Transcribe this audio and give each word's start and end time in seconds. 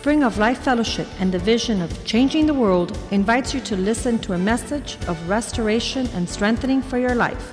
Spring 0.00 0.24
of 0.24 0.38
Life 0.38 0.62
Fellowship 0.62 1.06
and 1.20 1.30
the 1.30 1.38
vision 1.38 1.82
of 1.82 1.92
changing 2.06 2.46
the 2.46 2.54
world 2.54 2.96
invites 3.10 3.52
you 3.52 3.60
to 3.60 3.76
listen 3.76 4.18
to 4.20 4.32
a 4.32 4.38
message 4.38 4.96
of 5.08 5.28
restoration 5.28 6.08
and 6.14 6.26
strengthening 6.26 6.80
for 6.80 6.96
your 6.96 7.14
life. 7.14 7.52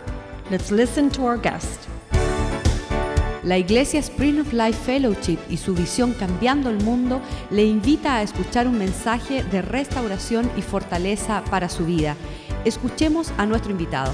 Let's 0.50 0.72
listen 0.72 1.10
to 1.10 1.26
our 1.26 1.36
guest. 1.36 1.90
La 3.44 3.56
Iglesia 3.56 4.02
Spring 4.02 4.40
of 4.40 4.54
Life 4.54 4.78
Fellowship 4.86 5.40
y 5.50 5.58
su 5.58 5.76
visión 5.76 6.14
Cambiando 6.14 6.70
el 6.70 6.82
Mundo 6.86 7.22
le 7.52 7.66
invita 7.66 8.16
a 8.16 8.22
escuchar 8.22 8.66
un 8.66 8.80
mensaje 8.80 9.44
de 9.44 9.62
restauración 9.62 10.50
y 10.56 10.62
fortaleza 10.62 11.44
para 11.52 11.68
su 11.68 11.86
vida. 11.86 12.16
Escuchemos 12.64 13.34
a 13.38 13.46
nuestro 13.46 13.72
invitado. 13.72 14.14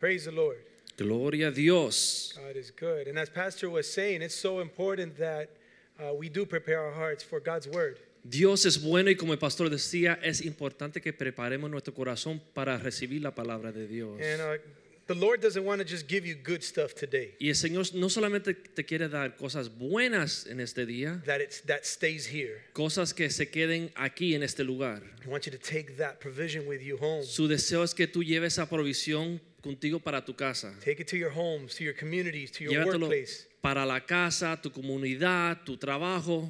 Praise 0.00 0.24
the 0.24 0.32
Lord. 0.32 0.67
Gloria 0.98 1.48
a 1.48 1.50
Dios. 1.52 2.34
God 2.36 2.56
is 2.56 2.72
good. 2.72 3.06
And 3.06 3.18
as 3.18 3.30
Pastor 3.30 3.70
was 3.70 3.90
saying, 3.90 4.20
it's 4.20 4.34
so 4.34 4.60
important 4.60 5.16
that 5.18 5.48
uh, 5.98 6.12
we 6.12 6.28
do 6.28 6.44
prepare 6.44 6.80
our 6.80 6.92
hearts 6.92 7.22
for 7.22 7.40
God's 7.40 7.68
word. 7.68 7.98
Dios 8.24 8.66
es 8.66 8.78
bueno 8.82 9.08
y 9.08 9.14
como 9.14 9.32
el 9.32 9.38
pastor 9.38 9.70
decía, 9.70 10.18
es 10.22 10.40
importante 10.44 11.00
que 11.00 11.12
preparemos 11.12 11.70
nuestro 11.70 11.94
corazón 11.94 12.42
para 12.52 12.76
recibir 12.76 13.22
la 13.22 13.32
palabra 13.34 13.70
de 13.72 13.86
Dios. 13.86 14.20
And 14.20 14.40
uh, 14.42 14.58
the 15.06 15.14
Lord 15.14 15.40
doesn't 15.40 15.64
want 15.64 15.80
to 15.80 15.84
just 15.86 16.08
give 16.08 16.26
you 16.26 16.34
good 16.34 16.62
stuff 16.62 16.94
today, 16.94 17.36
Y 17.38 17.48
el 17.48 17.54
Señor 17.54 17.86
no 17.94 18.08
solamente 18.10 18.52
te 18.52 18.84
quiere 18.84 19.08
dar 19.08 19.36
cosas 19.36 19.70
buenas 19.70 20.46
en 20.46 20.60
este 20.60 20.84
día, 20.84 21.22
that, 21.24 21.40
it's, 21.40 21.62
that 21.62 21.84
stays 21.84 22.26
here. 22.26 22.60
cosas 22.74 23.14
que 23.14 23.30
se 23.30 23.46
queden 23.46 23.92
aquí 23.94 24.34
en 24.34 24.42
este 24.42 24.64
lugar. 24.64 25.00
I 25.24 25.28
want 25.28 25.46
you 25.46 25.52
to 25.52 25.58
take 25.58 25.96
that 25.96 26.18
provision 26.18 26.66
with 26.66 26.80
you 26.82 26.98
home. 27.00 27.22
Su 27.22 27.46
deseo 27.46 27.84
es 27.84 27.94
que 27.94 28.08
tú 28.08 28.22
lleves 28.24 28.54
esa 28.54 28.68
provisión 28.68 29.40
contigo 29.68 30.00
para 30.00 30.24
tu 30.24 30.32
casa. 30.34 30.72
Take 30.82 31.00
it 31.00 31.08
to 31.08 31.16
your 31.16 31.30
homes, 31.30 31.74
to 31.74 31.84
your 31.84 31.94
communities, 31.94 32.50
to 32.52 32.64
your 32.64 32.72
Llévatelo 32.72 33.08
workplace. 33.08 33.46
para 33.60 33.84
la 33.84 34.00
casa, 34.00 34.58
tu 34.62 34.70
comunidad, 34.70 35.58
tu 35.64 35.76
trabajo. 35.76 36.48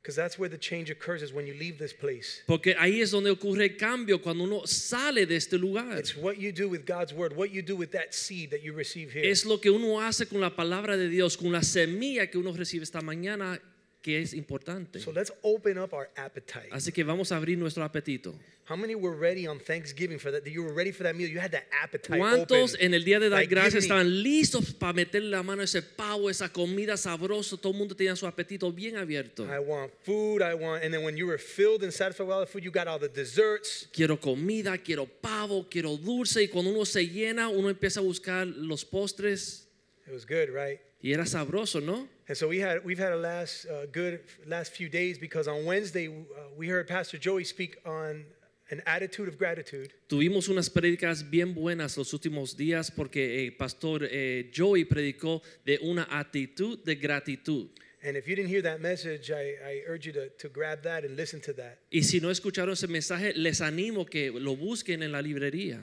Because 0.00 0.14
that's 0.14 0.38
where 0.38 0.48
the 0.48 0.56
change 0.56 0.90
occurs 0.90 1.22
is 1.22 1.32
when 1.32 1.46
you 1.46 1.54
leave 1.54 1.76
this 1.76 1.92
place. 1.92 2.42
Porque 2.46 2.74
ahí 2.78 3.02
es 3.02 3.10
donde 3.10 3.30
ocurre 3.30 3.64
el 3.64 3.76
cambio 3.76 4.22
cuando 4.22 4.44
uno 4.44 4.64
sale 4.66 5.26
de 5.26 5.36
este 5.36 5.58
lugar. 5.58 5.98
It's 5.98 6.16
what 6.16 6.38
you 6.38 6.52
do 6.52 6.68
with 6.68 6.86
God's 6.86 7.12
word, 7.12 7.36
what 7.36 7.50
you 7.50 7.60
do 7.62 7.76
with 7.76 7.90
that 7.90 8.14
seed 8.14 8.50
that 8.50 8.62
you 8.62 8.72
receive 8.72 9.12
here. 9.12 9.28
Es 9.28 9.44
lo 9.44 9.58
que 9.58 9.70
uno 9.70 10.00
hace 10.00 10.26
con 10.26 10.40
la 10.40 10.54
palabra 10.54 10.96
de 10.96 11.08
Dios, 11.08 11.36
con 11.36 11.50
la 11.50 11.62
semilla 11.62 12.30
que 12.30 12.38
uno 12.38 12.52
recibe 12.52 12.84
esta 12.84 13.02
mañana, 13.02 13.60
que 14.00 14.22
es 14.22 14.32
importante. 14.32 15.00
So 15.00 15.10
let's 15.10 15.32
open 15.42 15.76
up 15.76 15.92
our 15.92 16.08
appetite. 16.16 16.68
Así 16.70 16.92
que 16.92 17.02
vamos 17.04 17.32
a 17.32 17.36
abrir 17.36 17.58
nuestro 17.58 17.82
apetito. 17.84 18.34
How 18.68 18.76
many 18.76 18.94
were 18.94 19.16
ready 19.16 19.46
on 19.46 19.58
Thanksgiving 19.58 20.18
for 20.18 20.30
that? 20.30 20.46
You 20.46 20.62
were 20.62 20.74
ready 20.74 20.92
for 20.92 21.02
that 21.04 21.16
meal? 21.16 21.26
You 21.26 21.40
had 21.40 21.52
that 21.52 21.64
appetite. 21.82 22.20
¿Cuántos 22.20 22.74
open. 22.74 22.84
en 22.84 22.92
el 22.92 23.02
día 23.02 23.18
de 23.18 23.30
dar 23.30 23.38
Like, 23.38 23.48
gracias 23.48 23.84
estaban 23.84 24.22
listos 24.22 24.74
para 24.74 24.92
meterle 24.92 25.30
la 25.30 25.42
mano 25.42 25.62
a 25.62 25.64
ese 25.64 25.80
pavo, 25.80 26.28
esa 26.28 26.50
comida 26.50 26.98
sabrosa? 26.98 27.56
Todo 27.56 27.72
el 27.72 27.78
mundo 27.78 27.94
tenía 27.94 28.14
su 28.14 28.26
apetito 28.26 28.70
bien 28.70 28.96
abierto. 28.96 29.46
I 29.46 29.58
want 29.58 29.90
food. 30.04 30.42
I 30.42 30.52
want, 30.52 30.84
and 30.84 30.92
then 30.92 31.02
when 31.02 31.16
you 31.16 31.26
were 31.26 31.38
filled 31.38 31.82
and 31.82 31.90
satisfied 31.90 32.26
with 32.26 32.34
all 32.34 32.40
the 32.40 32.46
food, 32.46 32.62
you 32.62 32.70
got 32.70 32.86
all 32.86 32.98
the 32.98 33.08
desserts. 33.08 33.88
Quiero 33.90 34.18
comida, 34.18 34.76
quiero 34.76 35.06
pavo, 35.06 35.66
quiero 35.70 35.96
dulce. 35.96 36.42
Y 36.42 36.48
cuando 36.48 36.70
uno 36.70 36.84
se 36.84 37.08
llena, 37.08 37.48
uno 37.48 37.70
empieza 37.70 38.00
a 38.00 38.02
buscar 38.02 38.46
los 38.46 38.84
postres. 38.84 39.64
It 40.06 40.12
was 40.12 40.26
good, 40.26 40.50
right? 40.50 40.78
Y 41.02 41.12
era 41.12 41.24
sabroso, 41.24 41.80
¿no? 41.80 42.06
And 42.28 42.36
so 42.36 42.46
we 42.46 42.58
had 42.58 42.84
we've 42.84 42.98
had 42.98 43.12
a 43.12 43.16
last 43.16 43.64
uh, 43.64 43.86
good 43.90 44.20
last 44.46 44.72
few 44.72 44.90
days 44.90 45.16
because 45.16 45.48
on 45.48 45.64
Wednesday 45.64 46.08
uh, 46.08 46.50
we 46.54 46.68
heard 46.68 46.86
Pastor 46.86 47.16
Joey 47.16 47.44
speak 47.44 47.78
on 47.86 48.26
an 48.70 48.82
attitude 48.86 49.28
of 49.28 49.38
gratitude. 49.38 49.92
Tuvimos 50.08 50.48
unas 50.48 50.68
prédicas 50.68 51.28
bien 51.28 51.54
buenas 51.54 51.96
los 51.96 52.12
últimos 52.12 52.56
días 52.56 52.90
porque 52.90 53.46
el 53.46 53.56
pastor 53.56 54.06
eh, 54.10 54.50
Joey 54.54 54.84
predicó 54.84 55.42
de 55.64 55.78
una 55.82 56.06
actitud 56.10 56.78
de 56.84 56.96
gratitud. 56.96 57.68
And 58.02 58.16
if 58.16 58.28
you 58.28 58.36
didn't 58.36 58.50
hear 58.50 58.62
that 58.62 58.80
message, 58.80 59.30
I, 59.32 59.82
urge 59.88 60.06
you 60.06 60.12
to, 60.12 60.28
to 60.38 60.48
grab 60.48 60.82
that 60.84 61.04
and 61.04 61.16
listen 61.16 61.40
to 61.40 61.52
that. 61.54 61.78
Y 61.90 62.02
si 62.02 62.20
no 62.20 62.30
escucharon 62.30 62.72
ese 62.72 62.86
mensaje, 62.86 63.32
les 63.34 63.60
animo 63.60 64.06
que 64.06 64.30
lo 64.30 64.54
busquen 64.54 65.02
en 65.02 65.10
la 65.12 65.20
librería. 65.20 65.80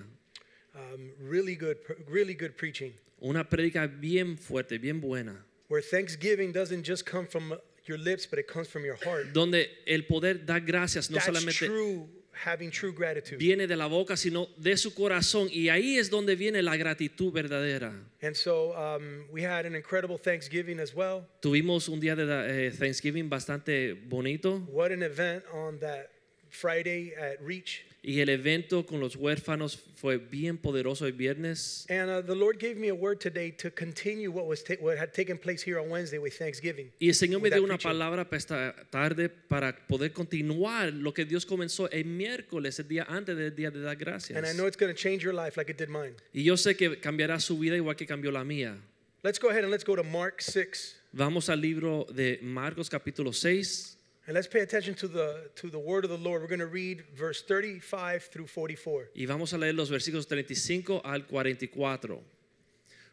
Um, 0.74 1.12
really 1.20 1.56
good, 1.56 1.78
really 2.08 2.34
good 2.34 2.56
preaching. 2.56 2.94
Una 3.22 3.44
prédica 3.44 3.88
bien 3.88 4.38
fuerte, 4.38 4.78
bien 4.80 5.02
buena. 5.02 5.44
Where 5.68 5.82
Thanksgiving 5.82 6.54
doesn't 6.54 6.84
just 6.84 7.06
come 7.06 7.28
from 7.28 7.58
your 7.86 7.98
lips, 7.98 8.26
but 8.26 8.40
it 8.40 8.48
comes 8.48 8.68
from 8.68 8.86
your 8.86 8.98
heart. 9.04 9.34
Donde 9.34 9.68
el 9.86 10.04
poder 10.04 10.46
dar 10.46 10.62
gracias 10.62 11.10
no 11.10 11.18
That's 11.18 11.28
solamente 11.28 11.66
true, 11.66 12.08
having 12.44 12.70
true 12.72 12.92
gratitude. 12.92 13.38
viene 13.38 13.68
de 13.68 13.76
la 13.76 13.88
boca, 13.88 14.18
sino 14.18 14.48
de 14.58 14.78
su 14.78 14.94
corazón. 14.94 15.48
Y 15.52 15.70
ahí 15.70 15.98
es 15.98 16.10
donde 16.10 16.36
viene 16.36 16.62
la 16.62 16.76
gratitud 16.78 17.32
verdadera. 17.34 17.94
And 18.22 18.36
so 18.36 18.74
um, 18.76 19.26
we 19.32 19.44
had 19.44 19.66
an 19.66 19.76
incredible 19.76 20.18
Thanksgiving 20.18 20.80
as 20.80 20.94
well. 20.94 21.28
Tuvimos 21.42 21.88
un 21.90 22.00
día 22.00 22.16
de 22.16 22.68
eh, 22.68 22.72
Thanksgiving 22.72 23.30
bastante 23.30 23.94
bonito 23.94 24.60
What 24.72 24.92
an 24.92 25.04
event 25.04 25.44
on 25.54 25.80
that 25.80 26.10
Friday 26.50 27.14
at 27.16 27.42
Reach. 27.42 27.86
Y 28.08 28.20
el 28.20 28.30
evento 28.30 28.86
con 28.86 29.00
los 29.00 29.16
huérfanos 29.16 29.80
fue 29.96 30.18
bien 30.18 30.60
poderoso 30.60 31.08
el 31.08 31.14
viernes. 31.14 31.88
And 31.90 32.12
uh, 32.12 32.22
the 32.22 32.36
Lord 32.36 32.60
gave 32.60 32.76
me 32.76 32.90
a 32.90 32.94
word 32.94 33.20
today 33.20 33.52
to 33.54 33.72
continue 33.72 34.30
what 34.30 34.46
was 34.46 34.64
what 34.80 35.00
had 35.00 35.12
taken 35.12 35.40
place 35.40 35.64
here 35.66 35.80
on 35.80 35.90
Wednesday 35.90 36.20
with 36.20 36.38
Thanksgiving. 36.38 36.92
Y 37.00 37.08
el 37.08 37.16
Señor 37.16 37.42
me 37.42 37.50
dio 37.50 37.64
una 37.64 37.80
preaching. 37.80 37.90
palabra 37.90 38.26
para 38.26 38.38
esta 38.38 38.76
tarde 38.92 39.30
para 39.30 39.76
poder 39.88 40.14
continuar 40.14 40.94
lo 40.94 41.16
que 41.16 41.26
Dios 41.26 41.48
comenzó 41.48 41.90
el 41.90 42.06
miércoles, 42.06 42.78
el 42.80 42.88
día 42.88 43.08
antes 43.10 43.36
del 43.36 43.56
día 43.56 43.72
de 43.72 43.82
dar 43.82 43.96
gracias. 43.96 44.38
And 44.38 44.46
I 44.46 44.54
know 44.54 44.68
it's 44.68 44.78
going 44.78 44.94
to 44.94 44.98
change 44.98 45.24
your 45.24 45.34
life 45.34 45.58
like 45.58 45.72
it 45.72 45.78
did 45.80 45.90
mine. 45.90 46.14
Y 46.32 46.44
yo 46.44 46.58
sé 46.58 46.78
que 46.78 47.00
cambiará 47.00 47.40
su 47.40 47.58
vida 47.58 47.76
igual 47.76 47.96
que 47.96 48.06
cambió 48.06 48.32
la 48.32 48.44
mía. 48.44 48.78
Let's 49.24 49.40
go 49.40 49.50
ahead 49.50 49.64
and 49.64 49.72
let's 49.72 49.84
go 49.84 49.96
to 49.96 50.04
Mark 50.04 50.44
6. 50.44 50.96
Vamos 51.12 51.50
al 51.50 51.60
libro 51.60 52.06
de 52.14 52.38
Marcos 52.44 52.88
capítulo 52.88 53.34
6 53.34 53.95
And 54.28 54.34
let's 54.34 54.48
pay 54.48 54.62
attention 54.62 54.96
to 54.96 55.08
the 55.08 55.80
word 55.80 56.04
of 56.04 56.10
the 56.10 56.18
Lord. 56.18 56.42
We're 56.42 56.48
going 56.48 56.60
to 56.60 56.66
read 56.66 57.04
verse 57.16 57.44
35 57.44 58.24
through 58.24 58.48
44. 58.48 59.12
y 59.14 59.28
vamos 59.28 59.54
a 59.54 59.58
leer 59.58 59.76
los 59.76 59.92
versículos 59.92 60.28
35 60.28 61.02
al 61.06 61.28
44. 61.28 62.24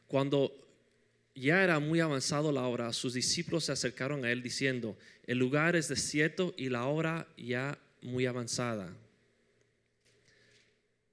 Cuando 0.08 0.52
ya 1.34 1.62
era 1.62 1.78
muy 1.80 2.00
avanzado 2.00 2.50
la 2.50 2.66
hora, 2.66 2.92
sus 2.94 3.12
discípulos 3.12 3.64
se 3.64 3.72
acercaron 3.72 4.24
a 4.24 4.30
él 4.30 4.42
diciendo, 4.42 4.96
el 5.26 5.38
lugar 5.38 5.76
es 5.76 5.88
desierto 5.88 6.54
y 6.56 6.70
la 6.70 6.86
hora 6.86 7.28
ya 7.36 7.78
muy 8.00 8.24
avanzada. 8.24 8.96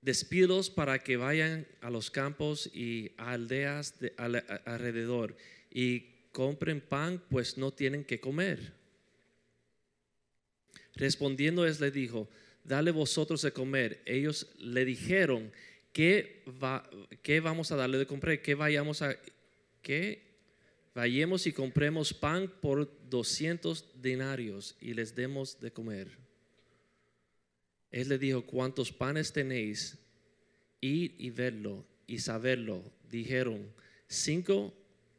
Despídelos 0.02 0.70
para 0.70 1.00
que 1.00 1.18
vayan 1.18 1.68
a 1.82 1.90
los 1.90 2.10
campos 2.10 2.70
y 2.74 3.12
aldeas 3.18 3.96
alrededor 4.66 5.36
y 5.70 6.06
compren 6.32 6.80
pan, 6.80 7.22
pues 7.30 7.58
no 7.58 7.72
tienen 7.72 8.06
que 8.06 8.22
comer. 8.22 8.79
Respondiendo 10.96 11.66
él 11.66 11.76
le 11.80 11.92
dijo, 11.92 12.30
dale 12.64 12.92
vosotros 12.92 13.42
de 13.42 13.52
comer. 13.52 14.02
Ellos 14.06 14.48
le 14.60 14.86
dijeron, 14.86 15.52
¿qué, 15.94 16.44
qué 17.22 17.40
vamos 17.40 17.72
a 17.72 17.76
darle 17.76 17.98
de 17.98 18.06
comer? 18.06 18.42
¿Qué 18.42 18.56
vayamos 18.56 19.02
a, 19.02 19.16
qué 19.82 20.22
vayamos 20.94 21.48
y 21.48 21.54
compremos 21.54 22.14
pan 22.14 22.52
por 22.62 22.92
200 23.10 24.02
denarios 24.02 24.76
y 24.80 24.94
les 24.94 25.16
demos 25.16 25.60
de 25.60 25.72
comer? 25.72 26.18
Él 27.92 28.10
le 28.10 28.18
dijo, 28.18 28.46
¿cuántos 28.46 28.92
panes 28.92 29.34
tenéis? 29.34 29.98
Ir 30.82 31.16
y 31.18 31.30
verlo 31.32 31.86
y 32.06 32.20
saberlo. 32.20 32.84
Dijeron, 33.10 33.74
cinco 34.08 34.74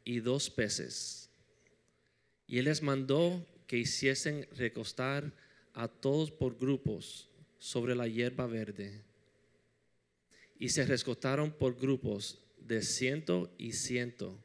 y 0.05 0.19
dos 0.19 0.49
peces. 0.49 1.29
Y 2.47 2.59
él 2.59 2.65
les 2.65 2.81
mandó 2.81 3.45
que 3.67 3.77
hiciesen 3.77 4.47
recostar 4.57 5.33
a 5.73 5.87
todos 5.87 6.31
por 6.31 6.57
grupos 6.57 7.29
sobre 7.59 7.95
la 7.95 8.07
hierba 8.07 8.47
verde. 8.47 9.01
Y 10.59 10.69
se 10.69 10.85
recostaron 10.85 11.51
por 11.51 11.79
grupos 11.79 12.39
de 12.59 12.81
ciento 12.81 13.51
y 13.57 13.73
ciento 13.73 14.37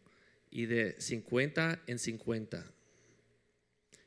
y 0.50 0.66
de 0.66 1.00
cincuenta 1.00 1.82
en 1.86 1.98
cincuenta. 1.98 2.64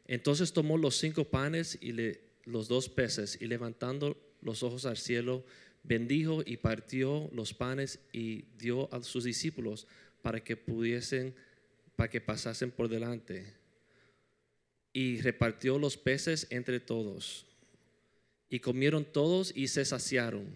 Entonces 0.08 0.54
tomó 0.54 0.78
los 0.78 0.96
cinco 0.96 1.26
panes 1.26 1.78
y 1.82 1.92
le- 1.92 2.22
los 2.46 2.68
dos 2.68 2.90
peces 2.90 3.38
y 3.40 3.46
levantando 3.46 4.18
los 4.42 4.64
ojos 4.64 4.86
al 4.86 4.98
cielo, 4.98 5.46
bendijo 5.84 6.42
y 6.46 6.58
partió 6.58 7.30
los 7.32 7.54
panes 7.54 8.00
y 8.12 8.46
dio 8.58 8.92
a 8.94 9.04
sus 9.04 9.24
discípulos 9.24 9.86
para 10.24 10.44
que 10.44 10.58
pudiesen, 10.58 11.36
para 11.96 12.10
que 12.10 12.22
pasasen 12.22 12.72
por 12.72 12.90
delante. 12.90 13.59
Y 14.94 15.22
repartió 15.22 15.78
los 15.78 15.98
peces 15.98 16.48
entre 16.50 16.80
todos. 16.80 17.46
Y 18.50 18.60
comieron 18.60 19.06
todos 19.06 19.52
y 19.56 19.68
se 19.68 19.86
saciaron. 19.86 20.48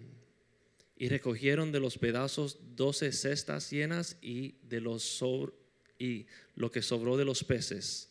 Y 0.97 1.09
recogieron 1.09 1.71
de 1.71 1.79
los 1.79 1.97
pedazos 1.97 2.57
doce 2.75 3.11
cestas 3.11 3.69
llenas 3.69 4.17
y 4.21 4.55
de 4.63 4.81
los 4.81 5.21
sobr- 5.21 5.53
y 5.99 6.25
lo 6.55 6.71
que 6.71 6.81
sobró 6.81 7.17
de 7.17 7.25
los 7.25 7.43
peces. 7.43 8.09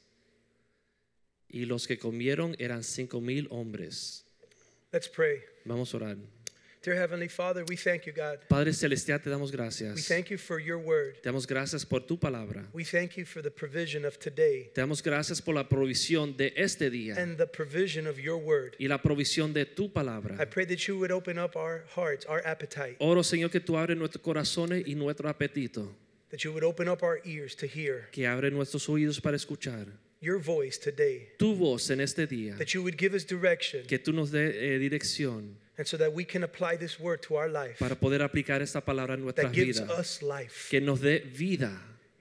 Y 1.48 1.64
los 1.64 1.86
que 1.86 1.98
comieron 1.98 2.54
eran 2.58 2.82
cinco 2.84 3.20
mil 3.20 3.46
hombres. 3.50 4.24
Let's 4.92 5.08
pray. 5.08 5.40
Vamos 5.64 5.92
a 5.92 5.96
orar. 5.98 6.16
Dear 6.82 6.96
Heavenly 6.96 7.28
Father, 7.28 7.64
we 7.68 7.76
thank 7.76 8.06
you, 8.06 8.12
God. 8.12 8.40
Padre 8.48 8.72
Celestial, 8.72 9.20
te 9.20 9.30
damos 9.30 9.52
gracias. 9.52 9.94
We 9.94 10.02
thank 10.02 10.30
you 10.30 10.36
for 10.36 10.58
your 10.58 10.78
word. 10.78 11.22
Te 11.22 11.30
damos 11.30 11.46
gracias 11.46 11.84
por 11.84 12.00
tu 12.00 12.16
palabra. 12.16 12.64
We 12.72 12.82
thank 12.82 13.16
you 13.16 13.24
for 13.24 13.40
the 13.40 13.52
provision 13.52 14.04
of 14.04 14.18
today 14.18 14.68
Te 14.74 14.80
damos 14.80 15.00
gracias 15.00 15.40
por 15.40 15.54
la 15.54 15.68
provisión 15.68 16.36
de 16.36 16.52
este 16.56 16.90
día 16.90 17.16
and 17.16 17.38
the 17.38 17.46
provision 17.46 18.08
of 18.08 18.18
your 18.18 18.36
word. 18.36 18.74
y 18.80 18.88
la 18.88 18.98
provisión 18.98 19.52
de 19.52 19.64
tu 19.64 19.90
palabra. 19.92 20.36
I 20.40 20.44
pray 20.44 20.64
that 20.64 20.88
you 20.88 20.98
would 20.98 21.12
open 21.12 21.38
up 21.38 21.54
our 21.54 21.84
hearts, 21.94 22.26
our 22.26 22.44
appetite, 22.44 22.96
Oro, 22.98 23.22
Señor, 23.22 23.52
que 23.52 23.60
tú 23.60 23.76
abres 23.76 23.96
nuestros 23.96 24.20
corazones 24.20 24.82
y 24.84 24.96
nuestro 24.96 25.28
apetito, 25.28 25.88
that 26.30 26.42
you 26.42 26.50
would 26.52 26.64
open 26.64 26.88
up 26.88 27.04
our 27.04 27.20
ears 27.24 27.54
to 27.54 27.68
hear 27.68 28.08
que 28.10 28.26
abre 28.26 28.50
nuestros 28.50 28.88
oídos 28.88 29.22
para 29.22 29.36
escuchar 29.36 29.86
your 30.20 30.40
voice 30.40 30.78
today, 30.78 31.28
tu 31.38 31.54
voz 31.54 31.88
en 31.90 32.00
este 32.00 32.26
día, 32.26 32.58
that 32.58 32.74
you 32.74 32.82
would 32.82 32.98
give 32.98 33.14
us 33.14 33.24
direction, 33.24 33.84
que 33.86 34.00
tú 34.00 34.12
nos 34.12 34.32
dé 34.32 34.74
eh, 34.74 34.78
dirección 34.80 35.61
and 35.78 35.86
so 35.86 35.96
that 35.96 36.12
we 36.12 36.24
can 36.24 36.44
apply 36.44 36.76
this 36.76 36.98
word 37.00 37.20
to 37.22 37.34
our 37.36 37.48
life 37.48 37.78
para 37.78 37.94
poder 37.94 38.22
aplicar 38.22 38.60
esta 38.62 38.80
palabra 38.80 39.14
en 39.14 39.22
nuestras 39.22 39.46
that 39.46 39.54
gives 39.54 39.80
vidas, 39.80 39.98
us 39.98 40.22
life. 40.22 40.68
que 40.70 40.80
nos 40.80 41.00
dé 41.00 41.20
vida. 41.20 41.70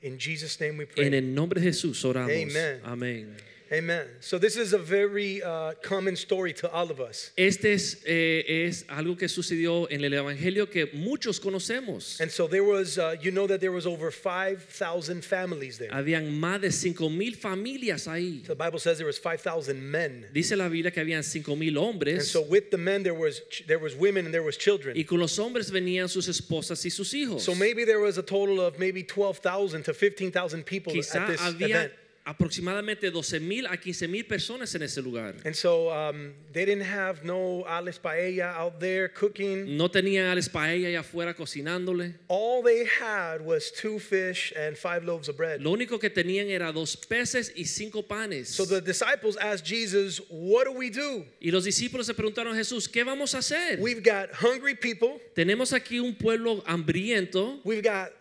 In 0.01 0.17
Jesus' 0.17 0.59
name 0.59 0.77
we 0.77 0.83
En 0.85 0.89
pray. 1.11 1.13
el 1.15 1.33
nombre 1.35 1.59
de 1.61 1.67
Jesús 1.67 2.03
oramos. 2.05 2.31
Amen. 2.31 2.81
Amén. 2.83 3.37
Amen. 3.71 4.05
So, 4.19 4.37
this 4.37 4.57
is 4.57 4.73
a 4.73 4.77
very 4.77 5.41
uh, 5.41 5.73
common 5.81 6.17
story 6.17 6.51
to 6.55 6.69
all 6.69 6.91
of 6.91 6.99
us. 6.99 7.31
Este 7.37 7.65
es, 7.65 8.03
eh, 8.05 8.65
es 8.67 8.83
algo 8.89 9.17
que 9.17 9.29
sucedió 9.29 9.87
en 9.89 10.03
el 10.03 10.11
Evangelio 10.11 10.69
que 10.69 10.87
muchos 10.93 11.39
conocemos. 11.39 12.19
And 12.19 12.29
so, 12.29 12.47
there 12.47 12.65
was, 12.65 12.97
uh, 12.97 13.15
you 13.21 13.31
know, 13.31 13.47
that 13.47 13.61
there 13.61 13.71
was 13.71 13.87
over 13.87 14.11
5,000 14.11 15.23
families 15.23 15.77
there. 15.77 15.89
Habían 15.89 16.37
más 16.37 16.59
de 16.59 16.69
cinco 16.69 17.07
mil 17.09 17.33
familias 17.35 18.07
ahí. 18.07 18.45
The 18.45 18.55
Bible 18.55 18.79
says 18.79 18.97
there 18.97 19.07
was 19.07 19.17
5,000 19.17 19.81
men. 19.81 20.27
Dice 20.33 20.51
la 20.57 20.67
Biblia 20.67 20.91
que 20.91 21.01
habían 21.01 21.23
cinco 21.23 21.55
mil 21.55 21.77
And 21.77 22.21
so, 22.21 22.41
with 22.41 22.71
the 22.71 22.77
men, 22.77 23.03
there 23.03 23.13
was, 23.13 23.41
there 23.67 23.79
was 23.79 23.95
women 23.95 24.25
and 24.25 24.33
there 24.33 24.43
was 24.43 24.57
children. 24.57 24.97
y 24.97 25.03
con 25.03 25.19
los 25.19 25.37
hombres 25.37 25.71
venían 25.71 26.09
sus 26.09 26.27
esposas 26.27 26.83
y 26.83 26.89
sus 26.89 27.13
hijos. 27.13 27.41
So, 27.41 27.55
maybe 27.55 27.85
there 27.85 28.01
was 28.01 28.17
a 28.17 28.23
total 28.23 28.59
of 28.59 28.77
maybe 28.79 29.01
12,000 29.01 29.83
to 29.83 29.93
15,000 29.93 30.65
people 30.65 30.91
Quizá 30.91 31.21
at 31.21 31.27
this 31.27 31.39
había 31.39 31.69
event. 31.69 31.93
Aproximadamente 32.25 33.09
12 33.09 33.39
mil 33.39 33.67
a 33.67 33.77
15 33.77 34.07
mil 34.07 34.23
personas 34.25 34.73
en 34.75 34.83
ese 34.83 35.01
lugar. 35.01 35.35
And 35.45 35.55
so, 35.55 35.89
um, 35.91 36.33
they 36.53 36.65
didn't 36.65 36.85
have 36.85 37.23
no 37.23 37.63
Alice 37.67 37.99
Paella 37.99 38.53
out 38.55 38.79
there 38.79 39.09
cooking. 39.09 39.77
No 39.77 39.89
tenían 39.89 40.31
a 40.31 40.35
la 40.35 40.41
paella 40.41 40.87
allá 40.87 40.99
afuera 40.99 41.33
cocinándole. 41.33 42.15
All 42.27 42.61
they 42.61 42.85
had 42.85 43.41
was 43.41 43.71
two 43.71 43.99
fish 43.99 44.53
and 44.55 44.77
five 44.77 45.03
loaves 45.03 45.29
of 45.29 45.37
bread. 45.37 45.61
Lo 45.61 45.71
único 45.71 45.99
que 45.99 46.09
tenían 46.09 46.49
era 46.49 46.71
dos 46.71 46.95
peces 46.95 47.51
y 47.55 47.63
cinco 47.63 48.03
panes. 48.03 48.49
So 48.49 48.65
the 48.65 48.81
disciples 48.81 49.37
asked 49.37 49.65
Jesus, 49.65 50.21
What 50.29 50.65
do 50.65 50.73
we 50.73 50.89
do? 50.89 51.25
Y 51.39 51.51
los 51.51 51.65
discípulos 51.65 52.05
se 52.05 52.13
preguntaron 52.13 52.53
a 52.53 52.55
Jesús, 52.55 52.87
¿qué 52.87 53.03
vamos 53.03 53.33
a 53.33 53.39
hacer? 53.39 53.79
We've 53.79 54.03
got 54.03 54.29
hungry 54.33 54.75
people. 54.75 55.19
Tenemos 55.35 55.73
aquí 55.73 55.99
un 55.99 56.15
pueblo 56.15 56.61
hambriento, 56.65 57.59
We've 57.63 57.83
got 57.83 58.11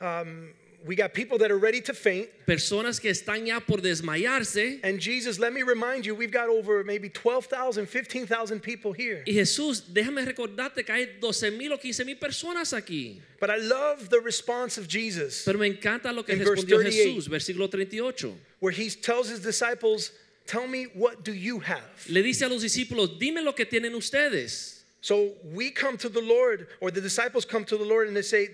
um, 0.00 0.52
we 0.86 0.94
got 0.94 1.12
people 1.12 1.38
that 1.38 1.50
are 1.50 1.58
ready 1.58 1.80
to 1.82 1.92
faint. 1.92 2.28
personas 2.46 3.00
que 3.00 3.10
están 3.10 3.46
ya 3.46 3.60
por 3.60 3.78
desmayarse. 3.78 4.80
And 4.82 5.00
Jesus, 5.00 5.38
let 5.38 5.52
me 5.52 5.62
remind 5.62 6.06
you, 6.06 6.14
we've 6.14 6.30
got 6.30 6.48
over 6.48 6.84
maybe 6.84 7.08
12,000, 7.08 7.86
15,000 7.86 8.60
people 8.60 8.92
here. 8.92 9.22
Y 9.26 9.32
Jesús, 9.32 9.82
déjame 9.92 10.24
recordarte 10.24 10.84
que 10.84 10.94
hay 10.94 11.06
12 11.20 11.50
mil 11.56 11.72
o 11.72 11.78
15 11.78 12.04
mil 12.04 12.16
personas 12.16 12.72
aquí. 12.72 13.20
But 13.40 13.50
I 13.50 13.56
love 13.56 14.08
the 14.08 14.20
response 14.20 14.78
of 14.78 14.88
Jesus 14.88 15.44
Pero 15.44 15.58
me 15.58 15.68
encanta 15.70 16.12
lo 16.14 16.22
que 16.22 16.34
respondió 16.34 16.80
38. 16.80 17.16
Jesús, 17.16 17.28
versículo 17.28 17.70
38. 17.70 18.34
where 18.60 18.72
he 18.72 18.88
tells 18.90 19.28
his 19.28 19.40
disciples, 19.40 20.12
Tell 20.46 20.66
me, 20.66 20.84
what 20.94 21.24
do 21.24 21.34
you 21.34 21.60
have? 21.60 22.06
Le 22.08 22.22
dice 22.22 22.40
a 22.40 22.48
los 22.48 22.62
discípulos, 22.62 23.18
dime 23.18 23.44
lo 23.44 23.52
que 23.52 23.66
tienen 23.66 23.94
ustedes. 23.94 24.82
So 25.02 25.32
we 25.44 25.70
come 25.70 25.98
to 25.98 26.08
the 26.08 26.22
Lord, 26.22 26.68
or 26.80 26.90
the 26.90 27.02
disciples 27.02 27.44
come 27.44 27.66
to 27.66 27.76
the 27.76 27.84
Lord 27.84 28.08
and 28.08 28.16
they 28.16 28.22
say, 28.22 28.48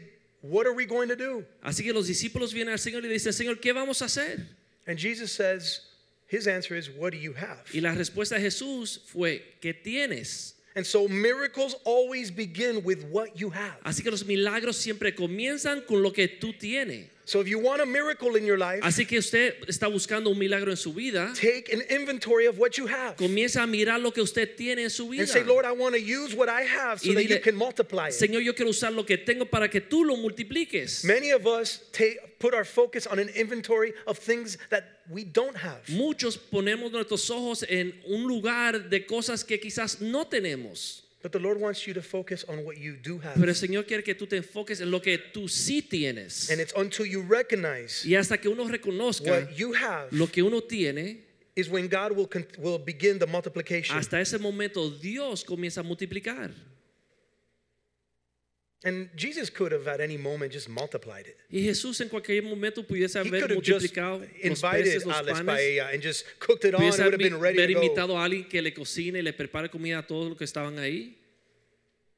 What 0.45 0.67
are 0.67 0.75
we 0.75 0.85
going 0.85 1.09
to 1.09 1.17
do? 1.17 1.43
Así 1.63 1.83
que 1.83 1.95
los 1.95 2.07
discípulos 2.07 2.53
vienen 2.53 2.75
al 2.75 2.79
Señor 2.79 3.03
y 3.03 3.09
le 3.09 3.15
dicen, 3.15 3.33
Señor, 3.33 3.61
¿qué 3.61 3.73
vamos 3.73 4.03
a 4.03 4.05
hacer? 4.05 4.47
And 4.87 4.99
Jesus 4.99 5.33
says, 5.33 5.81
His 6.29 6.47
answer 6.47 6.77
is, 6.77 6.91
What 6.91 7.13
do 7.13 7.17
you 7.17 7.33
have? 7.33 7.65
Y 7.73 7.81
la 7.81 7.95
respuesta 7.95 8.37
de 8.37 8.43
Jesús 8.43 8.99
fue, 9.07 9.43
¿qué 9.63 9.73
tienes? 9.73 10.53
And 10.77 10.85
so 10.85 11.09
miracles 11.09 11.77
always 11.85 12.31
begin 12.31 12.85
with 12.85 13.05
what 13.11 13.39
you 13.39 13.49
have. 13.49 13.81
Así 13.87 14.03
que 14.03 14.11
los 14.11 14.27
milagros 14.27 14.77
siempre 14.77 15.15
comienzan 15.15 15.87
con 15.87 16.03
lo 16.03 16.13
que 16.13 16.29
tú 16.29 16.53
tienes. 16.53 17.09
So 17.27 17.41
if 17.41 17.49
you 17.49 17.59
want 17.59 17.81
a 17.81 17.87
miracle 17.87 18.37
in 18.37 18.45
your 18.45 18.59
life, 18.59 18.83
Así 18.83 19.07
que 19.09 19.19
usted 19.19 19.55
está 19.67 19.89
buscando 19.91 20.31
un 20.31 20.39
milagro 20.39 20.71
en 20.71 20.77
su 20.77 20.93
vida, 20.93 21.33
take 21.35 21.73
an 21.73 21.81
inventory 21.89 22.47
of 22.47 22.59
what 22.59 22.77
you 22.77 22.87
have 22.87 23.17
comienza 23.17 23.63
a 23.63 23.67
mirar 23.67 24.03
lo 24.03 24.11
que 24.11 24.23
usted 24.23 24.57
tiene 24.57 24.83
en 24.83 24.91
su 24.91 25.09
vida. 25.09 25.21
and 25.23 25.29
say, 25.29 25.43
Lord, 25.43 25.65
I 25.65 25.73
want 25.73 25.95
to 25.95 26.01
use 26.01 26.35
what 26.35 26.49
I 26.51 26.63
have 26.63 27.01
so 27.01 27.11
Y 27.11 27.15
that 27.15 27.29
you 27.31 27.39
can 27.41 27.57
multiply 27.57 28.09
it. 28.09 28.13
Señor, 28.13 28.45
yo 28.45 28.53
quiero 28.53 28.71
usar 28.71 28.95
lo 28.95 29.05
que 29.05 29.17
tengo 29.17 29.47
para 29.47 29.69
que 29.69 29.81
tú 29.81 30.05
lo 30.05 30.17
multipliques. 30.17 31.05
Many 31.05 31.31
of 31.31 31.47
us 31.47 31.81
take, 31.93 32.39
put 32.39 32.53
our 32.53 32.65
focus 32.65 33.07
on 33.07 33.19
an 33.19 33.31
inventory 33.31 33.95
of 34.07 34.19
things 34.19 34.59
that 34.69 34.85
we 35.09 35.25
don't 35.25 35.57
have. 35.57 35.89
Muchos 35.89 36.37
ponemos 36.37 36.93
nuestros 36.93 37.31
ojos 37.31 37.65
en 37.69 37.95
un 38.07 38.27
lugar 38.27 38.91
de 38.91 39.01
cosas 39.07 39.47
que 39.47 39.59
quizás 39.59 40.01
no 40.01 40.25
tenemos. 40.25 41.04
But 41.25 41.33
the 41.33 41.39
Lord 41.39 41.59
wants 41.59 41.87
you 41.87 41.95
to 41.95 42.03
focus 42.03 42.45
on 42.51 42.67
what 42.67 42.77
you 42.77 42.99
do 43.03 43.19
have. 43.19 43.37
Pero 43.37 43.49
el 43.49 43.55
Señor 43.55 43.87
quiere 43.87 44.03
que 44.05 44.15
tú 44.15 44.27
te 44.29 44.37
enfoques 44.37 44.83
en 44.83 44.91
lo 44.91 45.01
que 45.01 45.17
tú 45.17 45.49
sí 45.49 45.81
tienes. 45.81 46.51
And 46.51 46.61
it's 46.61 46.75
until 46.77 47.07
you 47.07 47.23
recognize 47.23 48.05
Y 48.05 48.15
hasta 48.15 48.37
que 48.37 48.51
uno 48.51 48.69
reconozca 48.69 49.31
what 49.31 49.57
you 49.57 49.73
have 49.73 50.09
lo 50.11 50.27
que 50.27 50.43
uno 50.43 50.61
tiene, 50.61 51.23
is 51.57 51.71
when 51.71 51.89
God 51.89 52.13
will, 52.13 52.29
will 52.59 52.79
begin 52.79 53.19
the 53.19 53.27
multiplication. 53.27 53.97
hasta 53.97 54.21
ese 54.21 54.39
momento 54.39 54.91
Dios 54.91 55.43
comienza 55.45 55.81
a 55.81 55.83
multiplicar. 55.83 56.51
And 58.85 59.09
Jesus 59.17 59.49
could 59.49 59.73
have 59.73 59.89
at 59.89 60.01
any 60.01 60.19
moment 60.19 60.53
just 60.53 60.69
multiplied 60.69 61.27
it. 61.27 61.39
Y 61.51 61.61
Jesús 61.61 61.99
en 62.03 62.09
cualquier 62.11 62.43
momento 62.43 62.83
pudiese 62.83 63.25
He 63.25 63.31
could 63.31 63.51
have 63.51 63.63
just 63.63 63.95
multiplicado 63.95 64.29
invited 64.43 64.85
peces, 64.85 65.07
los 65.07 65.23
panes. 65.23 65.41
Paella 65.41 65.95
and 65.95 66.03
just 66.03 66.27
cooked 66.39 66.67
it 66.67 66.75
on. 66.75 66.83
It 66.83 66.99
would 66.99 67.13
have 67.13 67.19
been 67.19 67.41
ready 67.41 67.67
to 67.67 67.73
go. 67.73 67.81
invitado 67.81 68.11
a 68.19 68.29
alguien 68.29 68.49
que 68.49 68.61
le 68.61 68.73
cocine 68.73 69.17
y 69.17 69.23
le 69.23 69.33
prepare 69.33 69.71
comida 69.71 70.01
a 70.01 70.03
todos 70.03 70.29
los 70.29 70.37
que 70.37 70.45
estaban 70.45 70.79
ahí. 70.79 71.15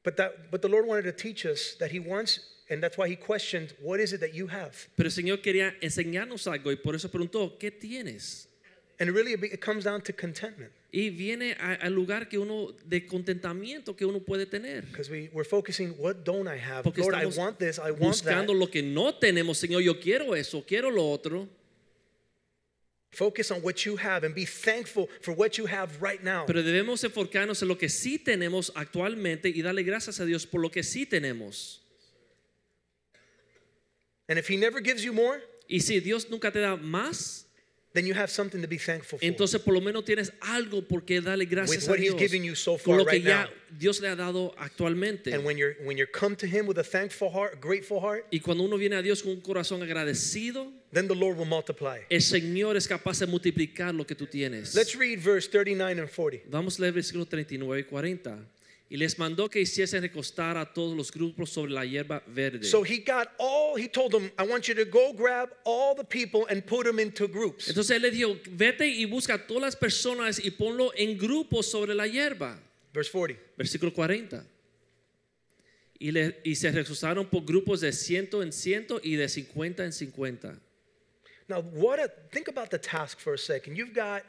But 0.03 0.17
that, 0.17 0.51
but 0.51 0.61
the 0.61 0.67
Lord 0.67 0.85
wanted 0.85 1.03
to 1.03 1.13
teach 1.13 1.45
us 1.45 1.75
that 1.79 1.91
He 1.91 1.99
wants, 1.99 2.39
and 2.69 2.83
that's 2.83 2.97
why 2.97 3.07
He 3.07 3.15
questioned, 3.15 3.73
"What 3.81 4.01
is 4.01 4.11
it 4.11 4.19
that 4.19 4.33
you 4.33 4.47
have?" 4.47 4.89
Pero 4.97 5.07
el 5.07 5.11
Señor 5.11 5.41
quería 5.41 5.73
enseñarnos 5.81 6.47
algo 6.47 6.69
y 6.69 6.75
por 6.75 6.95
eso 6.95 7.07
preguntó, 7.07 7.57
¿qué 7.57 7.71
tienes? 7.71 8.47
And 8.99 9.11
really, 9.11 9.33
it 9.33 9.61
comes 9.61 9.85
down 9.85 10.01
to 10.01 10.11
contentment 10.11 10.71
Y 10.89 11.09
viene 11.09 11.53
al 11.53 11.93
lugar 11.93 12.29
que 12.29 12.37
uno 12.37 12.71
de 12.85 13.05
contentamiento 13.05 13.95
que 13.95 14.05
uno 14.05 14.21
puede 14.21 14.45
tener. 14.45 14.85
we 15.09 15.29
we're 15.33 15.43
focusing, 15.43 15.93
"What 15.97 16.23
don't 16.23 16.47
I 16.47 16.57
have? 16.57 16.83
Porque 16.83 17.01
Lord, 17.01 17.13
I 17.13 17.27
estamos 17.27 17.37
want 17.37 17.59
this. 17.59 17.77
I 17.77 17.91
want 17.91 17.99
that." 17.99 18.07
buscando 18.07 18.53
lo 18.53 18.67
que 18.67 18.81
no 18.81 19.13
tenemos, 19.13 19.57
Señor. 19.57 19.81
Yo 19.81 19.99
quiero 19.99 20.33
eso, 20.33 20.63
quiero 20.65 20.89
lo 20.89 21.09
otro. 21.11 21.49
Focus 23.11 23.51
on 23.51 23.61
what 23.61 23.85
you 23.85 23.97
have 23.97 24.23
and 24.25 24.35
be 24.35 24.45
thankful 24.45 25.09
for 25.21 25.33
what 25.33 25.57
you 25.57 25.65
have 25.65 26.01
right 26.01 26.23
now. 26.23 26.45
Pero 26.45 26.61
debemos 26.61 27.03
enfocarnos 27.03 27.61
en 27.61 27.67
lo 27.67 27.77
que 27.77 27.89
sí 27.89 28.17
tenemos 28.17 28.71
actualmente 28.75 29.49
y 29.49 29.61
darle 29.61 29.83
gracias 29.83 30.19
a 30.19 30.25
Dios 30.25 30.45
por 30.45 30.61
lo 30.61 30.69
que 30.69 30.83
sí 30.83 31.05
tenemos. 31.05 31.81
And 34.29 34.37
if 34.37 34.49
He 34.49 34.57
never 34.57 34.81
gives 34.81 35.03
you 35.03 35.13
more, 35.13 35.41
Y 35.67 35.81
si 35.81 35.99
Dios 35.99 36.29
nunca 36.29 36.51
te 36.51 36.59
da 36.59 36.75
más, 36.75 37.46
then 37.97 38.05
you 38.05 38.13
have 38.13 38.29
something 38.29 38.61
to 38.61 38.67
be 38.67 38.77
thankful 38.77 39.17
for. 39.17 39.25
entonces 39.25 39.59
por 39.59 39.73
lo 39.73 39.81
menos 39.81 40.05
tienes 40.05 40.31
algo 40.41 40.81
por 40.87 41.01
qué 41.03 41.19
darle 41.19 41.45
gracias 41.45 41.83
With 41.83 41.87
a 41.87 41.91
what 41.91 41.99
He's 41.99 42.11
Dios. 42.15 42.19
giving 42.19 42.43
you 42.43 42.53
so 42.55 42.77
far 42.77 42.97
lo 42.97 43.05
que 43.05 43.13
right 43.17 43.23
ya 43.25 43.43
now. 43.45 43.49
Dios 43.79 43.99
le 43.99 44.07
ha 44.09 44.15
dado 44.15 44.53
actualmente. 44.57 45.33
And 45.33 45.43
when 45.43 45.57
you're 45.57 45.75
when 45.83 45.97
you're 45.97 46.05
come 46.11 46.35
to 46.37 46.45
Him 46.45 46.67
with 46.67 46.77
a 46.77 46.83
thankful 46.83 47.29
heart, 47.29 47.59
grateful 47.59 47.99
heart, 47.99 48.25
Y 48.31 48.39
cuando 48.39 48.63
uno 48.63 48.77
viene 48.77 48.95
a 48.95 49.01
Dios 49.01 49.21
con 49.23 49.31
un 49.33 49.41
corazón 49.41 49.81
agradecido, 49.83 50.71
then 50.93 51.07
the 51.07 51.15
Lord 51.15 51.37
will 51.37 51.45
multiply. 51.47 51.99
el 52.09 52.21
Señor 52.21 52.77
es 52.77 52.87
capaz 52.87 53.19
de 53.19 53.25
multiplicar 53.27 53.93
lo 53.93 54.05
que 54.05 54.15
tú 54.15 54.25
tienes. 54.27 54.73
Let's 54.75 54.95
read 54.95 55.19
verse 55.19 55.47
39 55.49 55.99
and 55.99 56.09
40. 56.09 56.43
Vamos 56.49 56.77
a 56.79 56.83
leer 56.83 56.93
versículos 56.93 57.27
39 57.27 57.81
y 57.81 57.83
40. 57.83 58.37
Y 58.89 58.95
les 58.95 59.17
mandó 59.19 59.49
que 59.49 59.59
hiciesen 59.59 60.01
recostar 60.01 60.55
a 60.55 60.65
todos 60.73 60.95
los 60.95 61.11
grupos 61.11 61.49
sobre 61.49 61.73
la 61.73 61.83
hierba 61.83 62.23
verde. 62.27 62.63
So 62.63 62.83
he 62.85 62.99
got 62.99 63.27
all, 63.37 63.75
he 63.77 63.89
told 63.89 64.11
them, 64.13 64.31
I 64.39 64.43
want 64.47 64.67
you 64.69 64.75
to 64.75 64.85
go 64.85 65.11
grab 65.13 65.49
all 65.65 65.93
the 65.93 66.05
people 66.05 66.45
and 66.49 66.65
put 66.65 66.85
them 66.85 66.97
into 66.99 67.27
groups. 67.27 67.67
Entonces 67.67 67.91
él 67.97 68.01
le 68.03 68.11
dijo, 68.11 68.37
vete 68.51 68.87
y 68.87 69.03
busca 69.05 69.33
a 69.33 69.45
todas 69.45 69.61
las 69.63 69.75
personas 69.75 70.39
y 70.39 70.51
ponlo 70.51 70.91
en 70.95 71.17
grupos 71.17 71.65
sobre 71.69 71.93
la 71.95 72.07
hierba. 72.07 72.57
Verse 72.93 73.11
40. 73.11 73.41
Versículo 73.57 73.93
40. 73.93 74.45
Y, 75.99 76.11
le- 76.11 76.39
y 76.43 76.55
se 76.55 76.71
recostaron 76.71 77.27
por 77.29 77.43
grupos 77.43 77.81
de 77.81 77.91
ciento 77.91 78.41
en 78.41 78.53
ciento 78.53 79.01
y 79.03 79.15
de 79.15 79.27
cincuenta 79.27 79.83
en 79.83 79.91
cincuenta. 79.91 80.57
Now, 81.49 81.59
what 81.73 81.99
a, 81.99 82.07
think 82.31 82.47
about 82.47 82.69
the 82.69 82.77
task 82.79 83.19
for 83.19 83.33
a 83.33 83.37
second. 83.37 83.75
You've 83.75 83.93
got 83.93 84.23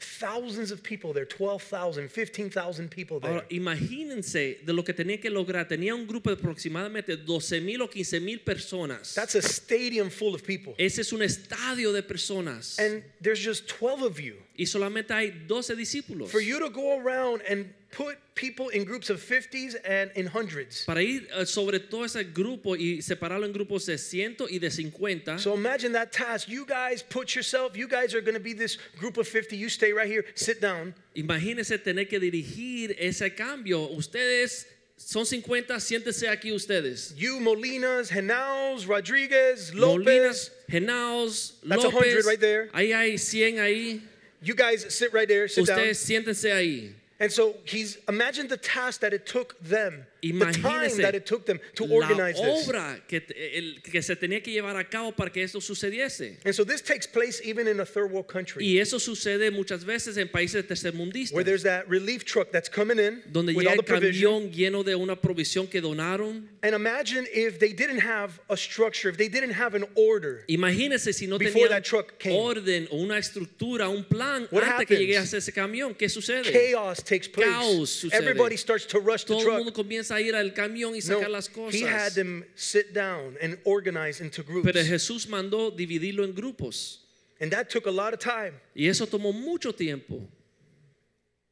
thousands 0.00 0.70
of 0.70 0.82
people 0.82 1.12
there 1.12 1.26
12,000, 1.26 2.08
15,000 2.08 2.88
people 2.88 3.20
there. 3.20 3.32
Ahora, 3.32 3.46
imagínense 3.50 4.58
de 4.64 4.72
lo 4.72 4.82
que 4.82 4.92
tenía 4.92 5.20
que 5.20 5.30
lograr. 5.30 5.68
Tenía 5.68 5.94
un 5.94 6.06
grupo 6.06 6.30
de 6.30 6.36
aproximadamente 6.36 7.16
12 7.16 7.60
mil 7.60 7.82
o 7.82 7.88
15 7.88 8.20
mil 8.20 8.40
personas. 8.40 9.14
That's 9.14 9.34
a 9.34 9.42
stadium 9.42 10.10
full 10.10 10.34
of 10.34 10.42
people. 10.42 10.74
Ese 10.78 11.00
es 11.00 11.12
un 11.12 11.22
estadio 11.22 11.92
de 11.92 12.02
personas. 12.02 12.78
And 12.78 13.02
there's 13.20 13.40
just 13.40 13.68
12 13.68 14.02
of 14.02 14.20
you. 14.20 14.36
y 14.60 14.66
solamente 14.66 15.14
hay 15.14 15.30
12 15.46 15.74
discípulos. 15.74 16.30
For 16.30 16.42
you 16.42 16.58
to 16.58 16.68
go 16.68 17.00
around 17.00 17.42
and 17.48 17.72
put 17.90 18.16
people 18.34 18.68
in 18.68 18.84
groups 18.84 19.10
of 19.10 19.20
50s 19.20 19.76
and 19.84 20.10
in 20.14 20.26
hundreds. 20.26 20.84
para 20.84 21.02
ir 21.02 21.26
eh, 21.36 21.44
sobre 21.44 21.78
todo 21.78 22.04
ese 22.04 22.22
grupo 22.32 22.76
y 22.76 23.00
separarlo 23.02 23.44
en 23.44 23.52
grupos 23.52 23.86
de 23.86 23.98
100 23.98 24.48
y 24.50 24.58
de 24.58 24.70
50. 24.70 25.38
So 25.38 25.54
imagine 25.54 25.92
that 25.92 26.12
task. 26.12 26.48
You 26.48 26.64
guys 26.64 27.02
put 27.02 27.34
yourself, 27.34 27.76
you 27.76 27.88
guys 27.88 28.14
are 28.14 28.20
going 28.20 28.34
to 28.34 28.40
be 28.40 28.52
this 28.52 28.78
group 28.98 29.18
of 29.18 29.26
50. 29.26 29.56
You 29.56 29.68
stay 29.68 29.92
right 29.92 30.08
here, 30.08 30.24
sit 30.34 30.60
down. 30.60 30.94
Imagínense 31.16 31.78
tener 31.82 32.04
que 32.04 32.20
dirigir 32.20 32.96
ese 32.98 33.34
cambio. 33.36 33.88
Ustedes 33.88 34.66
son 34.96 35.24
50, 35.24 35.80
siéntense 35.80 36.28
aquí 36.28 36.52
ustedes. 36.52 37.14
You, 37.16 37.40
Molinas, 37.40 38.10
Henaus, 38.10 38.86
Rodriguez, 38.86 39.74
Lopez. 39.74 40.06
Molinas, 40.06 40.50
Lopez. 40.50 40.50
Genaos, 40.70 41.52
That's 41.66 41.84
100 41.84 42.24
right 42.26 42.40
there. 42.40 42.68
Ahí 42.72 42.92
hay 42.92 43.16
100 43.16 43.58
ahí. 43.58 44.00
You 44.42 44.54
guys 44.54 44.94
sit 44.94 45.12
right 45.12 45.28
there, 45.28 45.48
sit 45.48 45.66
down. 45.66 45.78
Ustedes 45.78 45.98
siéntense 45.98 46.52
ahí. 46.52 46.94
And 47.20 47.30
so 47.30 47.54
he's 47.64 47.98
imagined 48.08 48.48
the 48.48 48.56
task 48.56 49.02
that 49.02 49.12
it 49.12 49.26
took 49.26 49.60
them, 49.60 50.06
Imagínense 50.22 51.02
that 51.02 51.14
it 51.14 51.24
took 51.26 51.44
them 51.46 51.60
to 51.74 51.84
la 51.86 51.96
organize 51.96 52.36
this. 52.40 52.68
obra 52.68 53.00
que, 53.08 53.22
el- 53.54 53.80
que 53.82 54.02
se 54.02 54.16
tenía 54.16 54.42
que 54.42 54.52
llevar 54.52 54.76
a 54.76 54.84
cabo 54.88 55.12
para 55.12 55.30
que 55.30 55.42
esto 55.42 55.60
sucediese. 55.60 56.38
And 56.44 56.54
so 56.54 56.64
this 56.64 56.80
takes 56.82 57.06
place 57.06 57.40
even 57.44 57.66
in 57.68 57.80
a 57.80 57.84
third 57.86 58.10
world 58.12 58.26
country 58.28 58.64
Y 58.64 58.78
eso 58.78 58.98
sucede 58.98 59.50
muchas 59.50 59.84
veces 59.84 60.16
en 60.16 60.28
países 60.28 60.66
tercermundistas, 60.66 61.32
where 61.32 61.44
there's 61.44 61.62
that 61.62 61.88
relief 61.88 62.24
truck 62.24 62.50
that's 62.50 62.68
coming 62.68 62.98
in 62.98 63.22
donde 63.32 63.54
with 63.54 63.64
llega 63.66 63.70
all 63.72 63.78
el 63.78 63.84
the 63.84 64.10
camión 64.10 64.50
lleno 64.52 64.84
de 64.84 64.94
una 64.94 65.16
provisión 65.16 65.68
que 65.68 65.80
donaron. 65.80 66.48
And 66.62 66.74
imagine 66.74 67.26
if 67.32 67.58
they 67.58 67.72
didn't 67.72 68.00
have 68.00 68.38
a 68.50 68.56
structure, 68.56 69.08
if 69.08 69.16
they 69.16 69.28
didn't 69.28 69.52
have 69.52 69.74
an 69.74 69.84
order. 69.94 70.44
Imagínense 70.48 71.12
si 71.14 71.26
no 71.26 71.38
tenían 71.38 71.82
truck 71.82 72.12
orden 72.30 72.86
o 72.90 72.96
una 72.98 73.16
estructura, 73.18 73.88
un 73.88 74.04
plan 74.04 74.46
What 74.50 74.64
antes 74.64 74.86
que 74.86 74.96
happens? 74.96 75.00
llegue 75.00 75.16
a 75.18 75.22
ese 75.22 75.52
camión. 75.52 75.94
¿Qué 75.94 76.08
sucede? 76.08 76.42
Chaos 76.52 77.02
takes 77.02 77.28
place. 77.28 77.50
Caos 77.50 77.90
sucede. 77.90 78.18
Everybody 78.20 78.56
starts 78.56 78.86
to 78.86 78.98
rush 79.00 79.24
to 79.24 79.34
the 79.34 79.34
Todo 79.34 79.38
el 79.40 79.44
truck. 79.44 79.56
mundo 79.58 79.72
comienza 79.72 80.09
a 80.10 80.20
ir 80.20 80.34
al 80.34 80.52
camión 80.54 80.94
y 80.94 81.00
sacar 81.00 81.22
No, 81.24 81.28
las 81.30 81.48
cosas. 81.48 81.74
he 81.80 81.84
had 81.84 82.12
them 82.14 82.44
sit 82.54 82.92
down 82.92 83.36
and 83.40 83.58
organize 83.64 84.20
into 84.22 84.42
groups. 84.42 84.64
Pero 84.64 84.84
Jesús 84.84 85.26
mandó 85.28 85.70
dividirlo 85.70 86.24
en 86.24 86.34
grupos. 86.34 87.00
And 87.40 87.50
that 87.52 87.70
took 87.70 87.86
a 87.86 87.90
lot 87.90 88.12
of 88.12 88.20
time. 88.20 88.52
Y 88.74 88.86
eso 88.88 89.06
tomó 89.06 89.32
mucho 89.32 89.72
tiempo. 89.72 90.28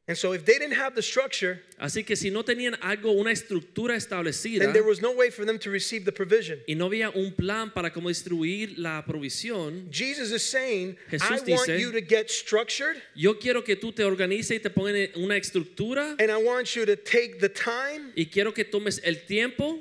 And 0.09 0.17
so 0.17 0.33
if 0.33 0.43
they 0.43 0.57
didn't 0.57 0.75
have 0.75 0.95
the 0.95 1.03
structure, 1.03 1.61
Así 1.79 2.03
que 2.03 2.15
si 2.15 2.31
no 2.31 2.41
tenían 2.41 2.75
algo, 2.81 3.11
una 3.11 3.29
estructura 3.29 3.95
establecida 3.95 4.61
then 4.61 4.73
there 4.73 4.83
was 4.83 5.01
no 5.01 5.11
way 5.11 5.29
for 5.29 5.45
them 5.45 5.59
to 5.59 5.69
receive 5.69 6.03
the 6.03 6.11
provision. 6.11 6.59
y 6.67 6.73
no 6.73 6.89
había 6.89 7.15
un 7.15 7.31
plan 7.31 7.69
para 7.69 7.91
cómo 7.91 8.09
distribuir 8.09 8.79
la 8.79 9.03
provisión, 9.05 9.87
Jesus 9.91 10.31
is 10.31 10.43
saying, 10.43 10.97
Jesús 11.11 11.47
I 11.47 11.51
want 11.51 11.69
you 11.79 11.91
to 11.91 12.01
get 12.01 12.31
structured 12.31 12.99
yo 13.15 13.35
quiero 13.35 13.61
que 13.61 13.75
tú 13.75 13.93
te 13.93 14.03
organices 14.03 14.49
y 14.49 14.57
te 14.57 14.71
pongan 14.71 14.95
en 14.95 15.23
una 15.23 15.35
estructura 15.35 16.15
and 16.19 16.31
I 16.31 16.37
want 16.37 16.75
you 16.75 16.87
to 16.87 16.95
take 16.95 17.39
the 17.39 17.49
time 17.49 18.11
y 18.15 18.25
quiero 18.25 18.51
que 18.51 18.63
tomes 18.63 18.99
el 19.03 19.27
tiempo 19.27 19.77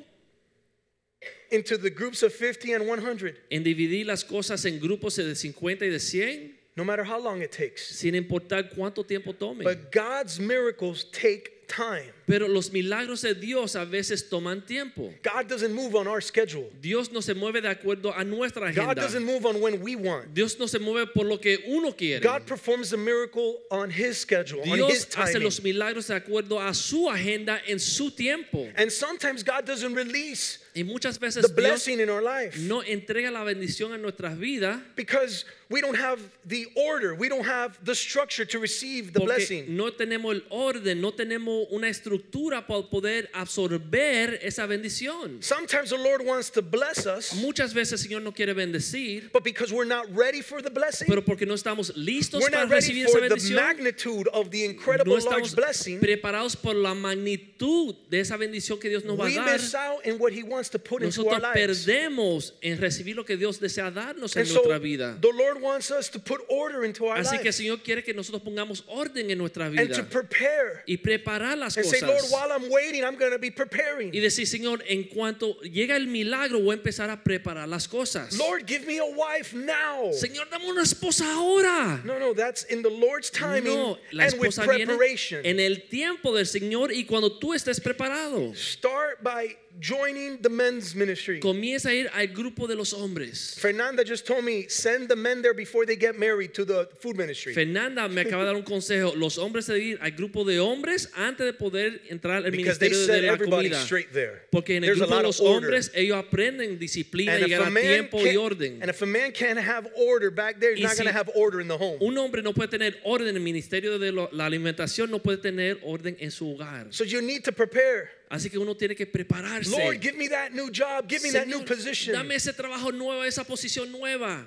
into 1.51 1.79
the 1.79 1.89
groups 1.89 2.23
of 2.23 2.35
50 2.35 2.75
and 2.75 2.85
100, 2.85 3.35
en 3.51 3.65
dividir 3.65 4.07
las 4.07 4.23
cosas 4.25 4.67
en 4.67 4.79
grupos 4.79 5.17
de 5.17 5.35
50 5.35 5.87
y 5.87 5.89
de 5.89 5.99
100, 5.99 6.58
no 6.79 6.85
matter 6.85 7.03
how 7.05 7.19
long 7.19 7.43
it 7.43 7.51
takes. 7.51 7.83
sin 7.83 8.15
importar 8.15 8.71
cuánto 8.71 9.05
tiempo 9.05 9.33
tome. 9.33 9.65
But 9.65 9.91
God's 9.91 10.39
miracles 10.39 11.05
take 11.11 11.58
time. 11.69 12.13
Pero 12.27 12.47
los 12.49 12.71
milagros 12.71 13.23
de 13.23 13.35
Dios 13.35 13.75
a 13.75 13.85
veces 13.85 14.29
toman 14.29 14.67
tiempo. 14.67 15.13
God 15.23 15.49
doesn't 15.49 15.73
move 15.73 15.95
on 15.95 16.07
our 16.07 16.21
schedule. 16.21 16.69
Dios 16.81 17.11
no 17.13 17.21
se 17.21 17.35
mueve 17.35 17.63
de 17.63 17.69
acuerdo 17.69 18.13
a 18.17 18.25
nuestra 18.25 18.73
God 18.73 18.79
agenda. 18.79 18.95
doesn't 18.97 19.25
move 19.25 19.47
on 19.47 19.61
when 19.61 19.81
we 19.81 19.97
want. 19.97 20.35
Dios 20.35 20.59
no 20.59 20.67
se 20.67 20.79
mueve 20.79 21.13
por 21.15 21.25
lo 21.25 21.39
que 21.39 21.59
uno 21.67 21.93
quiere. 21.93 22.21
God 22.21 22.47
performs 22.47 22.91
the 22.91 22.97
miracle 22.97 23.59
on 23.71 23.91
his 23.91 24.19
schedule, 24.19 24.61
on 24.63 24.79
his 24.79 25.07
Dios 25.07 25.17
hace 25.17 25.39
los 25.39 25.61
milagros 25.61 26.09
de 26.09 26.15
acuerdo 26.21 26.61
a 26.61 26.75
su 26.75 27.09
agenda 27.09 27.61
en 27.67 27.79
su 27.79 28.11
tiempo. 28.11 28.69
And 28.77 28.91
sometimes 28.91 29.43
God 29.43 29.65
doesn't 29.65 29.95
release 29.95 30.59
Y 30.75 30.85
muchas 30.85 31.19
veces 31.19 31.43
the 31.43 31.49
Dios 31.49 31.57
blessing 31.57 31.99
in 31.99 32.09
our 32.09 32.23
life 32.23 32.57
no 32.59 32.83
entrega 32.83 33.33
la 33.33 33.43
bendición 33.43 33.95
en 33.95 34.03
nuestras 34.03 34.39
vidas 34.39 34.81
because 34.95 35.45
we 35.71 35.81
don't 35.81 35.97
have 35.97 36.21
the 36.47 36.67
order, 36.77 37.15
we 37.17 37.29
don't 37.29 37.45
have 37.45 37.77
the 37.85 37.95
structure 37.95 38.45
to 38.45 38.61
receive 38.61 39.13
the 39.13 39.19
porque 39.21 39.35
blessing. 39.35 39.77
no 39.77 39.91
tenemos 39.91 40.35
el 40.37 40.43
orden, 40.51 41.01
no 41.01 41.11
tenemos 41.11 41.58
una 41.71 41.89
estructura 41.89 42.67
para 42.67 42.83
poder 42.89 43.29
absorber 43.33 44.39
esa 44.43 44.67
bendición. 44.67 45.43
Sometimes 45.43 45.91
the 45.91 45.97
Lord 45.99 46.23
wants 46.25 46.51
to 46.53 46.63
bless 46.63 47.07
us, 47.07 47.35
Muchas 47.35 47.73
veces 47.75 47.93
el 47.93 47.99
Señor 48.09 48.23
no 48.23 48.33
quiere 48.33 48.55
bendecir, 48.55 49.31
but 49.33 49.43
because 49.45 49.73
we're 49.73 49.85
not 49.89 50.07
ready 50.15 50.41
for 50.43 50.63
the 50.63 50.71
blessing, 50.71 51.07
pero 51.09 51.23
porque 51.23 51.47
no 51.47 51.55
estamos 51.55 51.93
listos 51.97 52.41
we're 52.43 52.51
para 52.51 52.65
not 52.65 52.71
ready 52.71 52.87
recibir 52.87 53.05
esa 53.07 53.13
for 53.13 53.21
the 53.21 53.29
bendición. 53.35 53.57
magnitude 53.57 54.29
of 54.33 54.51
the 54.51 54.65
No 54.67 54.71
incredible 54.73 55.15
large 55.15 55.25
estamos 55.25 55.55
blessing. 55.55 56.01
preparados 56.01 56.57
por 56.57 56.75
la 56.75 56.95
magnitud 56.95 57.95
de 58.11 58.21
esa 58.21 58.37
bendición 58.37 58.79
que 58.79 58.89
Dios 58.89 59.05
nos 59.05 59.19
va 59.19 59.27
a 59.27 59.35
dar. 59.35 59.53
miss 59.59 59.75
out 59.75 60.05
in 60.07 60.19
what 60.19 60.33
He 60.33 60.43
wants 60.43 60.69
to 60.71 60.79
put 60.79 61.03
into 61.03 61.23
our 61.27 61.39
Nosotros 61.41 61.53
perdemos 61.55 62.53
en 62.63 62.79
recibir 62.79 63.17
lo 63.17 63.25
que 63.25 63.37
Dios 63.37 63.59
desea 63.59 63.91
darnos 63.91 64.37
en 64.37 64.41
And 64.43 64.49
so 64.49 64.55
nuestra 64.55 64.79
vida. 64.79 65.19
the 65.21 65.33
Lord 65.33 65.61
wants 65.61 65.91
us 65.91 66.09
to 66.11 66.19
put 66.19 66.41
order 66.49 66.85
into 66.85 67.07
our 67.07 67.17
Así 67.19 67.39
que 67.41 67.49
el 67.49 67.55
Señor 67.55 67.83
quiere 67.83 68.03
que 68.03 68.13
nosotros 68.15 68.43
pongamos 68.43 68.85
orden 68.89 69.31
en 69.31 69.39
nuestra 69.39 69.67
and 69.67 69.77
vida 69.79 69.95
to 69.97 70.05
prepare 70.05 70.83
y 70.87 70.97
preparar 70.99 71.48
las 71.57 71.77
and 71.77 71.87
say, 71.87 72.01
Lord, 72.01 72.19
cosas. 72.21 72.33
while 72.33 72.51
I'm 72.53 72.71
waiting, 72.71 73.05
I'm 73.05 73.17
going 73.17 73.33
to 73.33 73.39
be 73.39 73.51
preparing. 73.51 74.11
Y 74.13 74.21
decir, 74.21 74.47
Señor, 74.47 74.83
en 74.87 75.05
cuanto 75.05 75.55
llega 75.63 75.97
el 75.97 76.07
milagro, 76.07 76.61
voy 76.61 76.73
a 76.73 76.79
empezar 76.79 77.09
a 77.11 77.23
preparar 77.23 77.69
las 77.69 77.87
cosas. 77.89 78.37
Lord, 78.37 78.67
give 78.67 78.87
me 78.87 78.99
a 78.99 79.05
wife 79.07 79.55
now. 79.55 80.11
Señor, 80.13 80.49
dame 80.51 80.67
una 80.69 80.83
esposa 80.83 81.25
ahora. 81.33 82.01
No, 82.05 82.19
no, 82.19 82.35
that's 82.35 82.65
in 82.65 82.83
the 82.83 82.91
Lord's 82.91 83.31
timing 83.31 83.65
No, 83.75 83.97
la 84.13 84.25
and 84.25 84.39
with 84.41 84.57
preparation. 84.57 85.41
en 85.45 85.61
el 85.61 85.89
tiempo 85.89 86.35
del 86.35 86.47
Señor 86.47 86.93
y 86.93 87.05
cuando 87.05 87.39
tú 87.39 87.55
estés 87.55 87.81
preparado. 87.81 88.55
Start 88.57 89.23
by 89.23 89.57
joining 89.81 90.39
the 90.43 90.49
men's 90.49 90.95
ministry. 90.95 91.41
Comienza 91.41 91.87
a 91.91 91.95
ir 91.95 92.09
al 92.15 92.27
grupo 92.29 92.67
de 92.67 92.75
los 92.75 92.93
hombres. 92.93 93.55
Fernanda 93.59 94.05
just 94.05 94.27
told 94.27 94.45
me 94.45 94.69
send 94.69 95.09
the 95.09 95.17
men 95.17 95.43
there 95.43 95.55
before 95.55 95.87
they 95.87 95.97
get 95.97 96.19
married 96.19 96.53
to 96.55 96.65
the 96.65 96.89
food 97.01 97.17
ministry. 97.17 97.55
Fernanda 97.55 98.09
me 98.09 98.23
acaba 98.23 98.41
de 98.41 98.47
dar 98.47 98.57
un 98.57 98.63
consejo. 98.63 99.15
Los 99.17 99.37
hombres 99.39 99.67
deben 99.67 99.83
ir 99.83 99.99
al 100.01 100.11
grupo 100.13 100.45
de 100.45 100.59
hombres 100.59 101.09
antes 101.17 101.47
de 101.47 101.53
poder 101.53 102.01
entrar 102.11 102.45
al 102.45 102.51
Because 102.51 102.79
they 102.79 102.89
ministerio 102.89 103.21
de 103.23 103.31
la 103.31 103.37
comida. 103.39 103.77
straight 103.85 104.13
there. 104.13 104.43
Porque 104.51 104.71
en 104.77 104.85
el 104.85 104.89
There's 104.89 105.01
a 105.01 105.07
grupo 105.07 105.11
de 105.11 105.15
lot 105.17 105.25
los 105.25 105.41
of 105.41 105.47
order. 105.47 105.69
hombres 105.69 105.91
ellos 105.95 106.17
aprenden 106.17 106.79
disciplina, 106.79 107.35
And 107.35 107.43
if, 107.45 107.49
llegar 107.49 107.63
a 107.63 107.67
a 107.67 107.71
man 107.71 107.85
tiempo 107.85 108.19
y 108.19 108.25
can't, 108.25 108.37
orden. 108.39 108.79
and 108.83 108.91
if 108.91 109.03
a 109.03 109.07
man 109.07 109.33
can't 109.33 109.59
have 109.59 109.89
order 109.97 110.31
back 110.31 110.59
there, 110.61 110.75
he's 110.75 110.81
Y 110.81 110.87
not 110.89 110.93
si 110.97 111.03
going 111.03 111.13
to 111.13 111.19
have 111.19 111.31
order 111.35 111.61
in 111.61 111.69
the 111.69 111.77
home. 111.77 111.99
Un 112.01 112.17
hombre 112.19 112.43
no 112.43 112.53
puede 112.53 112.71
tener 112.71 112.97
orden 113.05 113.29
en 113.29 113.37
el 113.37 113.43
ministerio 113.43 113.99
de 113.99 114.13
la 114.13 114.45
alimentación, 114.47 115.11
no 115.11 115.19
puede 115.19 115.39
tener 115.43 115.79
orden 115.85 116.17
en 116.21 116.31
su 116.31 116.47
hogar. 116.57 116.89
So 116.93 117.05
you 117.05 117.21
need 117.23 117.45
to 117.45 117.53
prepare. 117.53 118.11
Así 118.31 118.51
que 118.51 118.59
uno 118.59 118.77
tiene 118.77 118.95
que 118.95 119.07
prepararse. 119.07 119.71
Lord, 119.71 120.01
give 120.01 120.17
me 120.17 120.29
that 120.29 120.51
new 120.53 120.71
job. 120.71 121.09
Give 121.09 121.23
me 121.23 121.33
that 121.33 121.47
new 121.47 121.61
Señor, 121.61 121.67
position. 121.67 122.13
dame 122.15 122.35
ese 122.35 122.53
trabajo 122.53 122.93
nuevo, 122.93 123.25
esa 123.25 123.45
posición 123.45 123.91
nueva. 123.91 124.47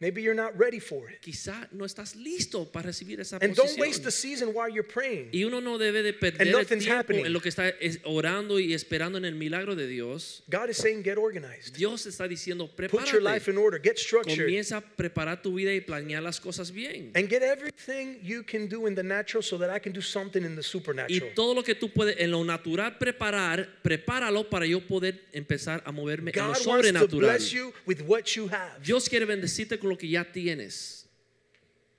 Maybe 0.00 0.22
you're 0.22 0.34
not 0.34 0.58
ready 0.58 0.80
for 0.80 1.08
it. 1.08 1.20
Quizá 1.20 1.68
no 1.70 1.84
estás 1.84 2.16
listo 2.16 2.70
para 2.70 2.88
recibir 2.88 3.20
esa 3.20 3.38
And 3.40 3.54
don't 3.54 3.78
waste 3.78 4.02
the 4.02 4.10
season 4.10 4.48
while 4.52 4.68
you're 4.68 4.82
praying. 4.86 5.28
Y 5.32 5.44
uno 5.44 5.60
no 5.60 5.78
debe 5.78 6.02
de 6.02 6.12
perder 6.12 6.40
And 6.42 6.48
el 6.50 6.56
nothing's 6.58 6.84
tiempo 6.84 6.98
happening. 6.98 7.26
en 7.26 7.32
lo 7.32 7.40
que 7.40 7.48
está 7.48 7.68
es- 7.80 8.00
orando 8.02 8.58
y 8.58 8.74
esperando 8.74 9.18
en 9.18 9.24
el 9.24 9.36
milagro 9.36 9.76
de 9.76 9.86
Dios. 9.86 10.42
God 10.50 10.68
is 10.70 10.78
saying, 10.78 11.04
get 11.04 11.16
organized. 11.16 11.74
Dios 11.76 12.06
está 12.06 12.26
diciendo, 12.26 12.68
Put 12.74 13.12
your 13.12 13.22
life 13.22 13.48
in 13.48 13.56
order. 13.56 13.80
Get 13.80 13.96
structured. 13.98 14.46
Comienza 14.46 14.78
a 14.78 14.80
preparar 14.80 15.40
tu 15.42 15.54
vida 15.54 15.72
y 15.72 15.80
planear 15.80 16.22
las 16.24 16.40
cosas 16.40 16.72
bien. 16.72 17.12
And 17.14 17.28
get 17.30 17.42
everything 17.42 18.18
you 18.20 18.42
can 18.42 18.66
do 18.68 18.88
in 18.88 18.96
the 18.96 19.02
natural 19.04 19.44
so 19.44 19.56
that 19.58 19.70
I 19.74 19.78
can 19.78 19.92
do 19.92 20.02
something 20.02 20.42
in 20.44 20.56
the 20.56 20.60
Y 20.62 20.64
supernatural. 20.64 21.30
todo 21.36 21.54
lo 21.54 21.62
que 21.62 21.76
tú 21.76 21.92
puedes 21.92 22.16
en 22.18 22.32
lo 22.32 22.42
natural 22.44 22.98
preparar, 22.98 23.80
prepáralo 23.82 24.50
para 24.50 24.66
yo 24.66 24.80
poder 24.84 25.20
empezar 25.32 25.82
a 25.86 25.92
moverme 25.92 26.32
en 26.32 26.36
lo 26.36 26.42
God 26.48 26.66
wants 26.66 26.88
to 26.88 26.98
sobrenatural. 26.98 27.20
bless 27.20 27.52
you 27.52 27.72
with 27.86 28.00
what 28.02 28.34
you 28.34 28.48
have. 28.48 28.82
Dios 28.82 29.08
quiere 29.08 29.24
bendecirte 29.24 29.78
con 29.84 29.90
lo 29.90 29.96
que 29.96 30.08
ya 30.08 30.24
tienes. 30.24 31.02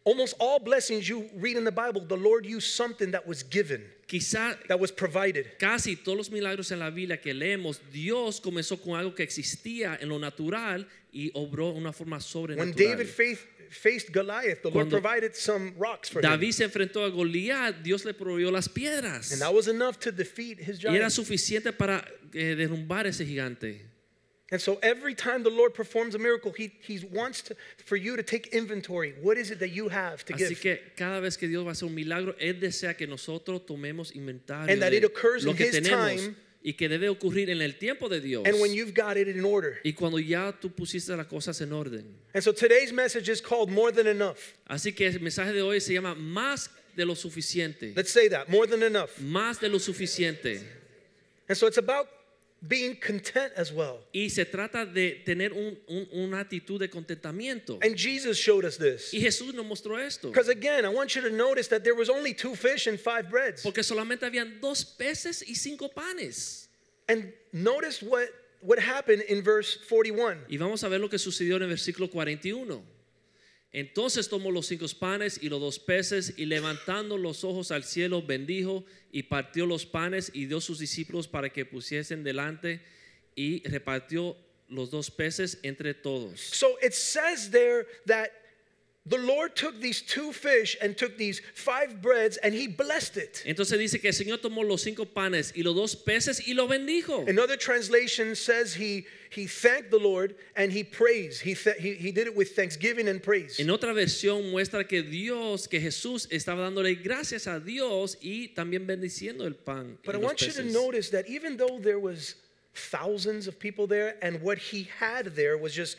Almost 0.04 0.36
all 0.39 0.60
blessings 0.60 1.08
you 1.10 1.30
read 1.36 1.58
in 1.58 1.63
the 1.63 1.72
Bible, 1.72 2.01
the 2.08 2.18
Lord 2.18 2.46
used 2.46 2.75
something 2.75 3.10
that 3.12 3.25
was 3.27 3.42
given, 3.42 3.82
Quizá 4.08 4.56
that 4.68 4.80
was 4.80 4.92
provided. 4.92 5.58
casi 5.58 5.96
todos 5.96 6.18
los 6.18 6.30
milagros 6.30 6.72
en 6.72 6.77
la 6.80 6.92
Biblia 6.92 7.18
que 7.18 7.34
leemos, 7.34 7.80
Dios 7.92 8.39
comenzó 8.39 8.80
con 8.80 8.94
algo 9.00 9.15
que 9.15 9.24
existía 9.24 9.98
en 10.00 10.10
lo 10.10 10.20
natural 10.20 10.86
y 11.12 11.32
obró 11.34 11.72
una 11.75 11.92
forma 11.92 12.18
When 12.18 12.22
sobrenatural. 12.22 12.75
David 12.75 13.08
faith, 13.08 13.48
faced 13.72 14.12
Goliath, 14.13 14.62
the 14.62 14.70
Lord 14.70 14.89
Cuando 14.89 15.00
provided 15.01 15.36
some 15.36 15.74
rocks 15.75 16.08
for 16.10 16.20
him. 16.20 16.30
David 16.30 16.51
se 16.51 16.65
enfrentó 16.65 17.04
a 17.04 17.10
Goliat, 17.10 17.82
Dios 17.82 18.06
le 18.06 18.13
proveyó 18.13 18.51
las 18.51 18.68
piedras. 18.70 19.32
And 19.32 19.42
that 19.42 19.51
was 19.51 19.68
enough 19.68 19.98
to 20.01 20.12
defeat 20.12 20.60
his 20.60 20.84
Y 20.84 20.89
era 20.96 21.10
giant. 21.10 21.13
suficiente 21.13 21.74
para 21.75 22.06
eh, 22.32 22.54
derrumbar 22.56 23.08
ese 23.08 23.25
gigante. 23.25 23.82
And 24.56 24.62
so 24.62 24.80
every 24.82 25.14
time 25.14 25.44
the 25.44 25.50
Lord 25.50 25.74
performs 25.74 26.16
a 26.16 26.18
miracle, 26.18 26.54
he, 26.54 26.72
he 26.80 27.06
wants 27.12 27.42
to, 27.42 27.58
for 27.84 27.98
you 27.98 28.16
to 28.16 28.24
take 28.24 28.48
inventory. 28.54 29.14
What 29.22 29.38
is 29.38 29.52
it 29.52 29.60
that 29.60 29.72
you 29.72 29.90
have 29.90 30.24
to 30.24 30.34
Así 30.34 30.48
give? 30.48 30.62
que 30.62 30.80
cada 30.96 31.20
vez 31.20 31.36
que 31.36 31.50
Dios 31.50 31.66
va 31.66 31.72
a 31.72 31.74
hacer 31.74 31.88
un 31.90 31.94
milagro, 31.94 32.34
Él 32.40 32.62
desea 32.62 32.96
que 32.96 33.06
nosotros 33.06 33.66
tomemos 33.68 34.16
inventario 34.16 34.72
And 34.72 34.82
that 34.82 34.92
de 34.92 35.00
it 35.00 35.04
occurs 35.04 35.44
lo 35.44 35.52
in 35.52 35.58
que 35.58 35.66
His 35.66 35.76
tenemos 35.76 36.22
time. 36.22 36.36
y 36.64 36.72
que 36.72 36.88
debe 36.88 37.10
ocurrir 37.10 37.50
en 37.50 37.62
el 37.62 37.74
tiempo 37.74 38.08
de 38.08 38.22
Dios. 38.22 38.44
And 38.46 38.62
when 38.62 38.74
you've 38.74 38.94
got 38.94 39.18
it 39.18 39.28
in 39.28 39.44
order. 39.44 39.82
y 39.84 39.92
cuando 39.92 40.20
ya 40.20 40.54
tú 40.54 40.70
pusiste 40.74 41.14
las 41.18 41.28
cosas 41.28 41.60
en 41.60 41.74
orden. 41.74 42.06
And 42.34 42.42
so 42.42 42.54
today's 42.54 42.94
message 42.94 43.28
is 43.28 43.42
called 43.42 43.70
More 43.70 43.92
Than 43.92 44.08
Enough. 44.08 44.54
Así 44.70 44.96
que 44.96 45.08
el 45.08 45.20
mensaje 45.20 45.52
de 45.52 45.64
hoy 45.64 45.82
se 45.82 45.96
llama 45.96 46.16
más 46.16 46.70
de 46.96 47.04
lo 47.04 47.14
suficiente. 47.16 47.94
Let's 47.94 48.10
say 48.10 48.30
that 48.30 48.48
more 48.48 48.66
than 48.66 48.84
enough. 48.84 49.10
Más 49.20 49.60
de 49.60 49.68
lo 49.68 49.80
suficiente. 49.80 50.62
And 51.50 51.58
so 51.58 51.68
it's 51.68 51.78
about 51.78 52.08
being 52.68 52.96
content 52.96 53.52
as 53.56 53.72
well. 53.72 54.00
Y 54.14 54.30
se 54.30 54.46
trata 54.46 54.86
de 54.86 55.22
tener 55.26 55.52
un- 55.54 55.78
un- 55.88 56.08
una 56.14 56.40
actitud 56.40 56.80
de 56.80 56.88
contentamiento. 56.90 57.78
And 57.84 57.96
Jesus 57.96 58.38
showed 58.38 58.66
us 58.66 58.78
this. 58.78 59.14
Y 59.14 59.20
Jesús 59.20 59.54
nos 59.54 59.66
mostró 59.66 59.98
esto. 60.00 60.30
Because 60.30 60.50
again, 60.50 60.84
I 60.86 60.90
want 60.90 61.16
you 61.16 61.22
to 61.22 61.30
notice 61.30 61.68
that 61.70 61.84
there 61.84 61.94
was 61.96 62.10
only 62.10 62.34
two 62.34 62.56
fish 62.56 62.88
and 62.88 63.00
five 63.00 63.30
breads. 63.30 63.62
Porque 63.62 63.84
solamente 63.84 64.22
habían 64.26 64.60
dos 64.62 64.84
peces 64.84 65.44
y 65.48 65.54
cinco 65.56 65.90
panes. 65.90 66.68
And 67.08 67.32
notice 67.54 68.02
what, 68.02 68.30
what 68.62 68.80
happened 68.80 69.22
in 69.30 69.44
verse 69.44 69.78
41. 69.88 70.46
Y 70.50 70.58
vamos 70.58 70.84
a 70.84 70.90
ver 70.90 71.00
lo 71.00 71.08
que 71.08 71.20
sucedió 71.20 71.58
en 71.58 71.64
el 71.64 71.70
versículo 71.70 72.10
41. 72.10 72.82
Entonces 73.77 74.29
tomó 74.29 74.51
los 74.51 74.67
cinco 74.67 74.86
panes 74.98 75.38
y 75.41 75.50
los 75.50 75.60
dos 75.60 75.79
peces 75.79 76.36
y 76.38 76.46
levantando 76.46 77.17
los 77.17 77.44
ojos 77.44 77.72
al 77.72 77.84
cielo 77.84 78.22
bendijo 78.22 78.86
y 79.12 79.24
partió 79.24 79.65
los 79.65 79.86
panes 79.86 80.32
y 80.34 80.46
dio 80.46 80.62
sus 80.62 80.79
discípulos 80.79 81.27
para 81.27 81.50
que 81.50 81.65
pusiesen 81.65 82.24
delante 82.24 82.82
y 83.36 83.67
repartió 83.67 84.38
los 84.70 84.91
dos 84.91 85.12
peces 85.12 85.60
entre 85.62 85.94
todos. 85.94 86.39
So 86.39 86.77
it 86.82 86.94
says 86.94 87.51
there 87.51 87.86
that 88.05 88.29
Entonces 93.46 93.80
dice 93.80 94.00
que 94.00 94.08
el 94.08 94.14
Señor 94.14 94.40
tomó 94.40 94.64
los 94.64 94.82
cinco 94.82 95.06
panes 95.06 95.52
y 95.56 95.62
los 95.62 95.76
dos 95.76 95.96
peces 95.96 96.48
y 96.48 96.56
lo 96.56 96.68
bendijo. 96.68 97.24
Another 97.28 97.56
translation 97.56 98.36
says 98.36 98.74
he 98.74 99.06
he 99.30 99.46
thanked 99.46 99.92
the 99.92 100.00
Lord 100.00 100.36
and 100.56 100.72
he 100.72 100.84
praised. 100.84 101.42
He, 101.44 101.54
he 101.54 101.94
he 101.94 102.12
did 102.12 102.26
it 102.26 102.36
with 102.36 102.56
thanksgiving 102.56 103.08
and 103.08 103.22
praise. 103.22 103.60
En 103.60 103.70
otra 103.70 103.94
versión 103.94 104.50
muestra 104.52 104.88
que 104.88 105.04
Dios, 105.04 105.68
que 105.68 105.80
Jesús 105.80 106.28
estaba 106.32 106.64
dándole 106.64 106.96
gracias 106.96 107.46
a 107.46 107.60
Dios 107.60 108.18
y 108.24 108.54
también 108.56 108.88
bendiciendo 108.88 109.46
el 109.46 109.54
pan. 109.54 110.00
But 110.04 110.16
I 110.16 110.18
want 110.18 110.42
you 110.42 110.52
to 110.54 110.64
notice 110.64 111.12
that 111.12 111.28
even 111.28 111.58
though 111.58 111.78
there 111.80 112.00
was 112.00 112.36
thousands 112.74 113.48
of 113.48 113.60
people 113.60 113.86
there 113.86 114.16
and 114.24 114.42
what 114.42 114.58
he 114.58 114.90
had 115.00 115.36
there 115.36 115.58
was 115.58 115.74
just 115.76 115.98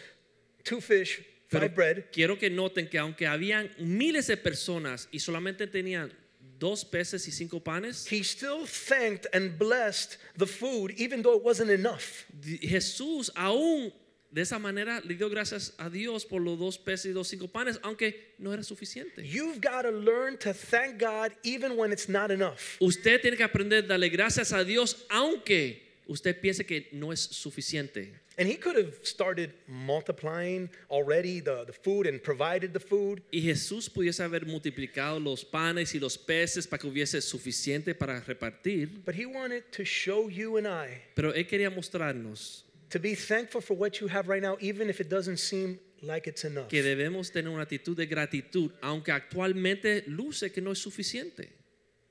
two 0.64 0.80
fish, 0.80 1.22
Pero 1.48 1.72
quiero 2.12 2.38
que 2.38 2.50
noten 2.50 2.88
que 2.88 2.98
aunque 2.98 3.26
habían 3.26 3.70
miles 3.78 4.26
de 4.26 4.36
personas 4.36 5.08
y 5.12 5.20
solamente 5.20 5.66
tenían 5.66 6.12
dos 6.58 6.84
peces 6.84 7.26
y 7.28 7.32
cinco 7.32 7.60
panes, 7.60 8.10
he 8.10 8.22
still 8.24 8.66
thanked 8.66 9.26
and 9.32 9.58
blessed 9.58 10.18
the 10.36 10.46
food 10.46 10.92
even 10.96 11.22
though 11.22 11.36
it 11.36 11.44
wasn't 11.44 11.70
enough. 11.70 12.24
Jesús 12.60 13.30
aún 13.34 13.92
de 14.30 14.42
esa 14.42 14.58
manera 14.58 15.00
le 15.04 15.14
dio 15.14 15.30
gracias 15.30 15.72
a 15.78 15.88
Dios 15.88 16.24
por 16.24 16.42
los 16.42 16.58
dos 16.58 16.78
peces 16.78 17.06
y 17.06 17.14
los 17.14 17.28
cinco 17.28 17.48
panes, 17.48 17.78
aunque 17.82 18.34
no 18.38 18.52
era 18.52 18.62
suficiente. 18.62 19.22
You've 19.22 19.60
got 19.60 19.82
to 19.82 19.90
learn 19.90 20.36
to 20.38 20.52
thank 20.52 20.98
God 20.98 21.32
even 21.42 21.76
when 21.76 21.92
it's 21.92 22.08
not 22.08 22.30
enough. 22.30 22.76
Usted 22.80 23.20
tiene 23.20 23.36
que 23.36 23.44
aprender 23.44 23.84
a 23.84 23.86
darle 23.86 24.10
gracias 24.10 24.52
a 24.52 24.64
Dios 24.64 25.06
aunque 25.08 25.82
usted 26.06 26.40
piense 26.40 26.66
que 26.66 26.88
no 26.92 27.12
es 27.12 27.20
suficiente. 27.20 28.12
And 28.38 28.46
he 28.46 28.56
could 28.56 28.76
have 28.76 28.98
started 29.02 29.54
multiplying 29.66 30.68
already 30.90 31.40
the, 31.40 31.64
the 31.66 31.72
food 31.72 32.06
and 32.06 32.22
provided 32.22 32.72
the 32.74 32.80
food. 32.80 33.22
Y 33.32 33.40
Jesús 33.40 33.88
pudiese 33.88 34.22
haber 34.22 34.44
multiplicado 34.44 35.18
los 35.18 35.42
panes 35.44 35.94
y 35.94 35.98
los 35.98 36.18
peces 36.18 36.66
para 36.66 36.80
que 36.80 36.88
hubiese 36.90 37.22
suficiente 37.22 37.94
para 37.94 38.20
repartir, 38.20 39.02
But 39.04 39.14
he 39.14 39.24
wanted 39.24 39.64
to 39.72 39.84
show 39.84 40.28
you 40.28 40.58
and 40.58 40.66
I 40.66 41.02
pero 41.14 41.32
Él 41.32 41.46
quería 41.46 41.70
mostrarnos 41.70 42.64
to 42.90 42.98
be 43.00 43.14
thankful 43.14 43.60
for 43.62 43.74
what 43.74 44.00
you 44.00 44.06
have 44.08 44.28
right 44.28 44.42
now, 44.42 44.56
even 44.60 44.88
if 44.90 45.00
it 45.00 45.08
doesn't 45.08 45.38
seem 45.38 45.78
like 46.02 46.28
it's 46.28 46.44
enough. 46.44 46.68
que 46.68 46.82
debemos 46.82 47.32
tener 47.32 47.50
una 47.50 47.62
actitud 47.64 47.96
de 47.96 48.06
gratitud, 48.06 48.70
aunque 48.82 49.12
actualmente 49.12 50.04
luce 50.08 50.52
que 50.52 50.60
no 50.60 50.72
es 50.72 50.78
suficiente, 50.78 51.48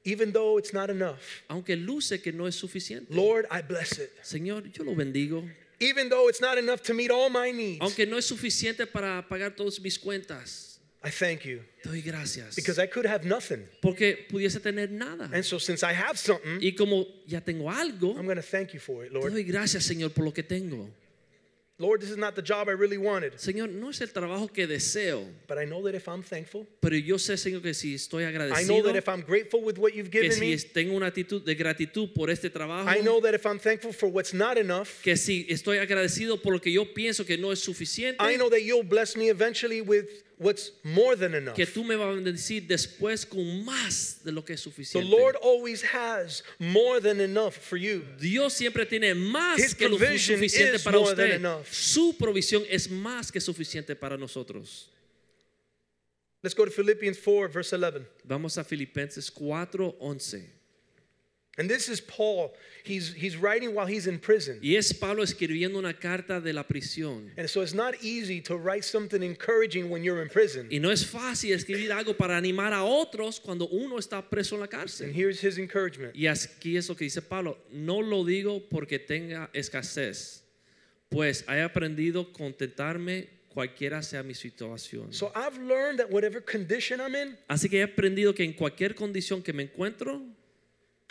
Even 0.07 0.31
though 0.33 0.57
it's 0.59 0.73
not 0.73 0.89
enough. 0.89 1.43
aunque 1.49 1.75
luce 1.75 2.19
que 2.21 2.31
no 2.31 2.45
es 2.47 2.55
suficiente. 2.55 3.13
Lord, 3.13 3.45
I 3.51 3.61
bless 3.61 3.99
it. 3.99 4.11
Señor, 4.23 4.71
yo 4.71 4.83
lo 4.83 4.93
bendigo, 4.95 5.43
Even 5.79 6.09
though 6.09 6.29
it's 6.29 6.41
not 6.41 6.57
enough 6.57 6.81
to 6.83 6.93
meet 6.93 7.11
all 7.11 7.29
my 7.29 7.51
needs, 7.51 7.81
aunque 7.81 8.05
no 8.05 8.17
es 8.17 8.25
suficiente 8.25 8.85
para 8.85 9.25
pagar 9.29 9.55
todas 9.55 9.79
mis 9.79 9.97
cuentas. 9.97 10.79
I 11.03 11.11
thank 11.11 11.45
you 11.45 11.61
doy 11.83 12.01
gracias. 12.01 12.55
because 12.55 12.79
I 12.79 12.87
could 12.87 13.05
have 13.05 13.23
nothing. 13.25 13.67
Porque 13.81 14.25
pudiese 14.27 14.59
tener 14.59 14.89
nada. 14.89 15.29
And 15.31 15.43
so, 15.45 15.59
since 15.59 15.83
I 15.83 15.93
have 15.93 16.17
something, 16.17 16.59
Y 16.61 16.71
como 16.71 17.05
ya 17.27 17.41
tengo 17.41 17.69
algo, 17.69 18.17
I'm 18.17 18.25
going 18.25 18.37
to 18.37 18.41
thank 18.41 18.73
you 18.73 18.79
for 18.79 19.05
it, 19.05 19.13
Lord. 19.13 19.31
doy 19.31 19.43
gracias, 19.43 19.83
Señor, 19.85 20.13
por 20.13 20.25
lo 20.25 20.31
que 20.31 20.41
tengo. 20.43 20.89
Lord, 21.77 21.99
this 21.99 22.09
is 22.09 22.15
not 22.15 22.35
the 22.35 22.41
job 22.41 22.69
I 22.69 22.71
really 22.71 22.97
wanted, 22.97 23.33
Señor, 23.33 23.69
no 23.69 23.89
es 23.89 23.99
el 23.99 24.07
trabajo 24.07 24.47
que 24.53 24.65
deseo, 24.65 25.25
but 25.45 25.57
I 25.57 25.65
know 25.65 25.83
that 25.83 25.93
if 25.93 26.07
I'm 26.07 26.23
thankful, 26.23 26.65
pero 26.79 26.95
yo 26.95 27.17
sé, 27.17 27.35
Señor, 27.35 27.61
que 27.61 27.73
si 27.73 27.95
estoy 27.95 28.23
agradecido, 28.23 28.61
I 28.61 28.63
know 28.63 28.81
that 28.83 28.95
if 28.95 29.09
I'm 29.09 29.19
grateful 29.21 29.61
with 29.61 29.77
what 29.77 29.93
you've 29.93 30.09
que 30.09 30.21
given 30.21 30.31
si 30.31 30.39
me, 30.39 30.53
es- 30.53 30.71
tengo 30.71 30.95
una 30.95 31.07
actitud 31.07 31.43
de 31.43 31.53
gratitud 31.53 32.13
por 32.13 32.29
este 32.29 32.49
trabajo, 32.49 32.87
I 32.89 33.01
know 33.01 33.19
that 33.19 33.33
if 33.33 33.45
I'm 33.45 33.59
thankful 33.59 33.91
for 33.91 34.07
what's 34.07 34.33
not 34.33 34.57
enough, 34.57 35.01
que 35.03 35.17
si 35.17 35.45
estoy 35.49 35.79
agradecido 35.79 36.41
por 36.41 36.53
lo 36.53 36.59
que 36.61 36.71
yo 36.71 36.85
pienso 36.93 37.25
que 37.25 37.37
no 37.37 37.51
es 37.51 37.59
suficiente, 37.59 38.21
I 38.21 38.37
know 38.37 38.49
that 38.49 38.61
you'll 38.61 38.83
bless 38.87 39.17
me 39.17 39.27
eventually 39.29 39.81
with 39.81 40.05
what's 40.37 40.71
more 40.83 41.15
than 41.15 41.33
enough. 41.33 41.55
que 41.55 41.65
tú 41.65 41.83
me 41.83 41.95
vas 41.95 42.07
a 42.07 42.11
bendecir 42.11 42.67
después 42.67 43.25
con 43.25 43.63
más 43.63 44.23
de 44.23 44.31
lo 44.31 44.43
que 44.43 44.53
es 44.53 44.63
The. 44.63 45.03
Lord 45.03 45.35
always 45.41 45.81
has 45.83 46.43
more 46.59 46.99
than 46.99 47.19
enough 47.21 47.53
for 47.53 47.77
you. 47.77 48.03
Dios 48.19 48.53
siempre 48.53 48.85
tiene 48.85 49.13
más 49.13 49.59
His 49.59 49.75
que 49.75 49.87
lo 49.87 49.97
suficiente 49.97 50.79
para 50.79 50.99
usted. 50.99 51.41
Su 51.69 52.15
provisión 52.17 52.63
es 52.69 52.89
más 52.89 53.31
que 53.31 53.39
suficiente 53.39 53.95
para 53.95 54.17
nosotros. 54.17 54.89
Let's 56.43 56.53
go 56.53 56.65
to 56.65 56.71
Philippians 56.71 57.17
4, 57.17 57.47
verse 57.49 57.73
11. 57.73 58.05
Vamos 58.23 58.57
a 58.57 58.63
Filipenses 58.63 59.31
4:11. 59.31 60.54
And 61.57 61.69
this 61.69 61.87
is 61.87 62.01
Paul. 62.01 62.53
He's, 62.83 63.13
he's 63.13 63.37
writing 63.37 63.73
while 63.73 63.85
he's 63.85 64.07
in 64.07 64.19
prison. 64.19 64.59
Y 64.61 64.75
es 64.75 64.91
Pablo 64.91 65.23
escribiendo 65.23 65.77
una 65.77 65.93
carta 65.93 66.41
de 66.41 66.51
la 66.51 66.63
prisión. 66.63 67.31
And 67.37 67.49
so 67.49 67.61
it's 67.61 67.73
not 67.73 67.95
easy 68.03 68.41
to 68.41 68.57
write 68.57 68.83
something 68.83 69.23
encouraging 69.23 69.89
when 69.89 70.03
you're 70.03 70.21
in 70.21 70.27
prison. 70.27 70.67
Y 70.69 70.79
no 70.79 70.89
es 70.89 71.05
fácil 71.05 71.53
escribir 71.53 71.91
algo 71.91 72.17
para 72.17 72.35
animar 72.35 72.73
a 72.73 72.83
otros 72.83 73.39
cuando 73.39 73.67
uno 73.69 73.97
está 73.97 74.21
preso 74.21 74.55
en 74.55 74.61
la 74.61 74.67
cárcel. 74.67 75.07
And 75.07 75.15
here's 75.15 75.39
his 75.39 75.57
encouragement. 75.57 76.13
Y 76.13 76.27
aquí 76.27 76.75
es 76.75 76.89
lo 76.89 76.95
que 76.95 77.05
dice 77.05 77.21
Pablo, 77.21 77.57
no 77.71 78.01
lo 78.01 78.25
digo 78.25 78.61
porque 78.69 78.99
tenga 78.99 79.49
escasez, 79.53 80.43
pues 81.09 81.45
he 81.47 81.61
aprendido 81.61 82.33
contentarme 82.33 83.29
cualquiera 83.55 84.03
sea 84.03 84.21
mi 84.21 84.33
situación. 84.33 85.13
So 85.13 85.31
I've 85.33 85.57
learned 85.57 85.99
that 85.99 86.11
whatever 86.11 86.41
condition 86.41 86.99
I'm 86.99 87.15
in, 87.15 87.37
Así 87.47 87.69
que 87.69 87.79
he 87.79 87.83
aprendido 87.83 88.35
que 88.35 88.43
en 88.43 88.51
cualquier 88.51 88.93
condición 88.93 89.41
que 89.41 89.53
me 89.53 89.63
encuentro, 89.63 90.21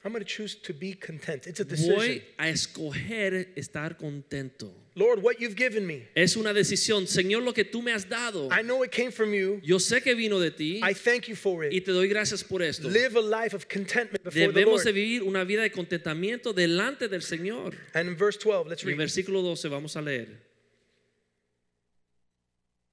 I'm 0.04 0.12
going 0.12 0.22
to 0.22 0.28
choose 0.28 0.54
to 0.54 0.74
be 0.74 0.92
content. 0.92 1.46
It's 1.46 1.60
a 1.60 1.64
voy 1.64 1.70
decision. 1.70 2.22
a 2.38 2.48
escoger 2.48 3.48
estar 3.56 3.96
contento. 3.96 4.70
Lord, 4.96 5.22
what 5.22 5.40
you've 5.40 5.56
given 5.56 5.86
me, 5.86 6.06
Es 6.14 6.36
una 6.36 6.52
decisión, 6.52 7.06
Señor, 7.08 7.42
lo 7.42 7.52
que 7.54 7.64
tú 7.64 7.82
me 7.82 7.90
has 7.90 8.04
dado. 8.08 8.48
I 8.52 8.62
know 8.62 8.82
it 8.84 8.92
came 8.92 9.10
from 9.10 9.32
you. 9.32 9.60
Yo 9.64 9.78
sé 9.78 10.02
que 10.02 10.14
vino 10.14 10.38
de 10.38 10.50
ti 10.50 10.80
I 10.82 10.92
thank 10.92 11.26
you 11.26 11.34
for 11.34 11.64
y 11.64 11.78
it. 11.78 11.84
te 11.86 11.92
doy 11.92 12.06
gracias 12.08 12.44
por 12.44 12.60
esto. 12.62 12.86
Live 12.88 13.16
a 13.16 13.20
life 13.22 13.54
of 13.56 13.66
contentment 13.66 14.22
before 14.22 14.52
the 14.52 14.60
Debemos 14.60 14.84
de 14.84 14.90
Lord. 14.90 14.94
vivir 14.94 15.22
una 15.22 15.42
vida 15.44 15.62
de 15.62 15.70
contentamiento 15.70 16.52
delante 16.52 17.08
del 17.08 17.22
Señor. 17.22 17.74
And 17.94 18.06
in 18.08 18.14
verse 18.14 18.38
12, 18.38 18.68
let's 18.68 18.82
En 18.82 18.88
read. 18.90 18.98
versículo 18.98 19.40
12 19.42 19.68
vamos 19.70 19.96
a 19.96 20.02
leer. 20.02 20.28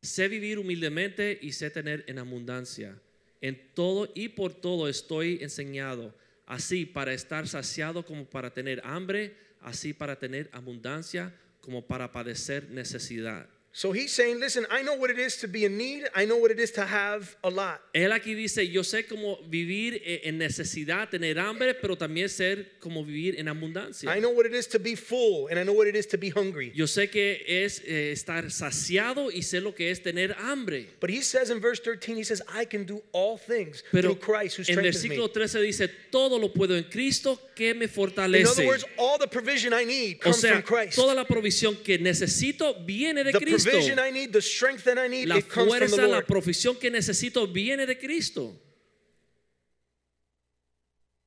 Sé 0.01 0.27
vivir 0.29 0.57
humildemente 0.57 1.37
y 1.41 1.51
sé 1.51 1.69
tener 1.69 2.03
en 2.07 2.17
abundancia. 2.19 2.97
En 3.41 3.59
todo 3.75 4.09
y 4.15 4.29
por 4.29 4.53
todo 4.53 4.87
estoy 4.87 5.39
enseñado, 5.41 6.13
así 6.51 6.85
para 6.85 7.13
estar 7.13 7.47
saciado 7.47 8.05
como 8.05 8.25
para 8.25 8.53
tener 8.53 8.81
hambre, 8.83 9.33
así 9.61 9.93
para 9.93 10.19
tener 10.19 10.49
abundancia 10.51 11.33
como 11.61 11.87
para 11.87 12.11
padecer 12.11 12.69
necesidad. 12.69 13.47
So 13.73 13.93
he's 13.93 14.13
saying, 14.13 14.41
listen, 14.41 14.65
I 14.69 14.81
know 14.81 14.95
what 14.95 15.09
it 15.09 15.17
is 15.17 15.37
to 15.37 15.47
be 15.47 15.63
in 15.63 15.77
need. 15.77 16.03
I 16.13 16.25
know 16.25 16.35
what 16.35 16.51
it 16.51 16.59
is 16.59 16.71
to 16.71 16.85
have 16.85 17.37
a 17.41 17.49
lot. 17.49 17.79
Él 17.95 18.11
aquí 18.11 18.35
dice, 18.35 18.69
yo 18.69 18.81
sé 18.81 19.07
cómo 19.07 19.37
vivir 19.49 20.01
en 20.23 20.37
necesidad, 20.37 21.09
tener 21.09 21.39
hambre, 21.39 21.73
pero 21.75 21.95
también 21.95 22.27
ser 22.27 22.79
como 22.81 23.05
vivir 23.05 23.39
en 23.39 23.47
abundancia. 23.47 24.13
I 24.13 24.19
know 24.19 24.31
what 24.31 24.45
it 24.45 24.53
is 24.53 24.67
to 24.67 24.79
be 24.79 24.95
full, 24.95 25.47
and 25.47 25.57
I 25.57 25.63
know 25.63 25.71
what 25.71 25.87
it 25.87 25.95
is 25.95 26.05
to 26.07 26.17
be 26.17 26.29
hungry. 26.29 26.73
Yo 26.75 26.85
sé 26.85 27.09
que 27.09 27.41
es 27.47 27.81
eh, 27.85 28.11
estar 28.11 28.51
saciado 28.51 29.31
y 29.31 29.41
sé 29.41 29.61
lo 29.61 29.73
que 29.73 29.89
es 29.89 30.01
tener 30.01 30.35
hambre. 30.37 30.89
But 30.99 31.09
he 31.09 31.21
says 31.21 31.49
in 31.49 31.61
verse 31.61 31.79
13, 31.79 32.17
he 32.17 32.23
says, 32.23 32.41
I 32.53 32.65
can 32.65 32.83
do 32.83 33.01
all 33.13 33.37
things 33.37 33.83
Pero 33.89 34.15
through 34.15 34.19
Christ 34.19 34.57
who 34.57 34.63
strengthens 34.63 35.01
me. 35.03 35.15
En 35.15 35.21
versículo 35.21 35.31
13 35.31 35.61
dice, 35.61 35.87
todo 36.11 36.37
lo 36.37 36.49
puedo 36.49 36.75
en 36.75 36.83
Cristo 36.83 37.39
que 37.61 37.73
me 37.75 37.85
In 37.85 37.89
fortalece. 37.91 38.47
other 38.49 38.65
words, 38.65 38.85
all 38.97 39.17
the 39.19 39.27
provision 39.27 39.71
I 39.73 39.83
need 39.85 40.17
O 40.17 40.23
comes 40.23 40.41
sea, 40.41 40.53
from 40.53 40.63
Christ. 40.63 40.95
toda 40.95 41.13
la 41.13 41.25
provisión 41.25 41.75
que 41.83 41.97
necesito 41.99 42.83
viene 42.85 43.23
de 43.23 43.31
The 43.31 43.39
Cristo. 43.39 43.69
provision 43.69 43.99
I 43.99 44.09
need, 44.09 44.33
the 44.33 44.41
strength 44.41 44.83
that 44.85 44.97
I 44.97 45.07
need, 45.07 45.27
La 45.27 45.39
fuerza, 45.41 46.07
la 46.07 46.21
provisión 46.23 46.79
que 46.79 46.89
necesito 46.89 47.45
viene 47.51 47.85
de 47.85 47.95
Cristo. 47.95 48.55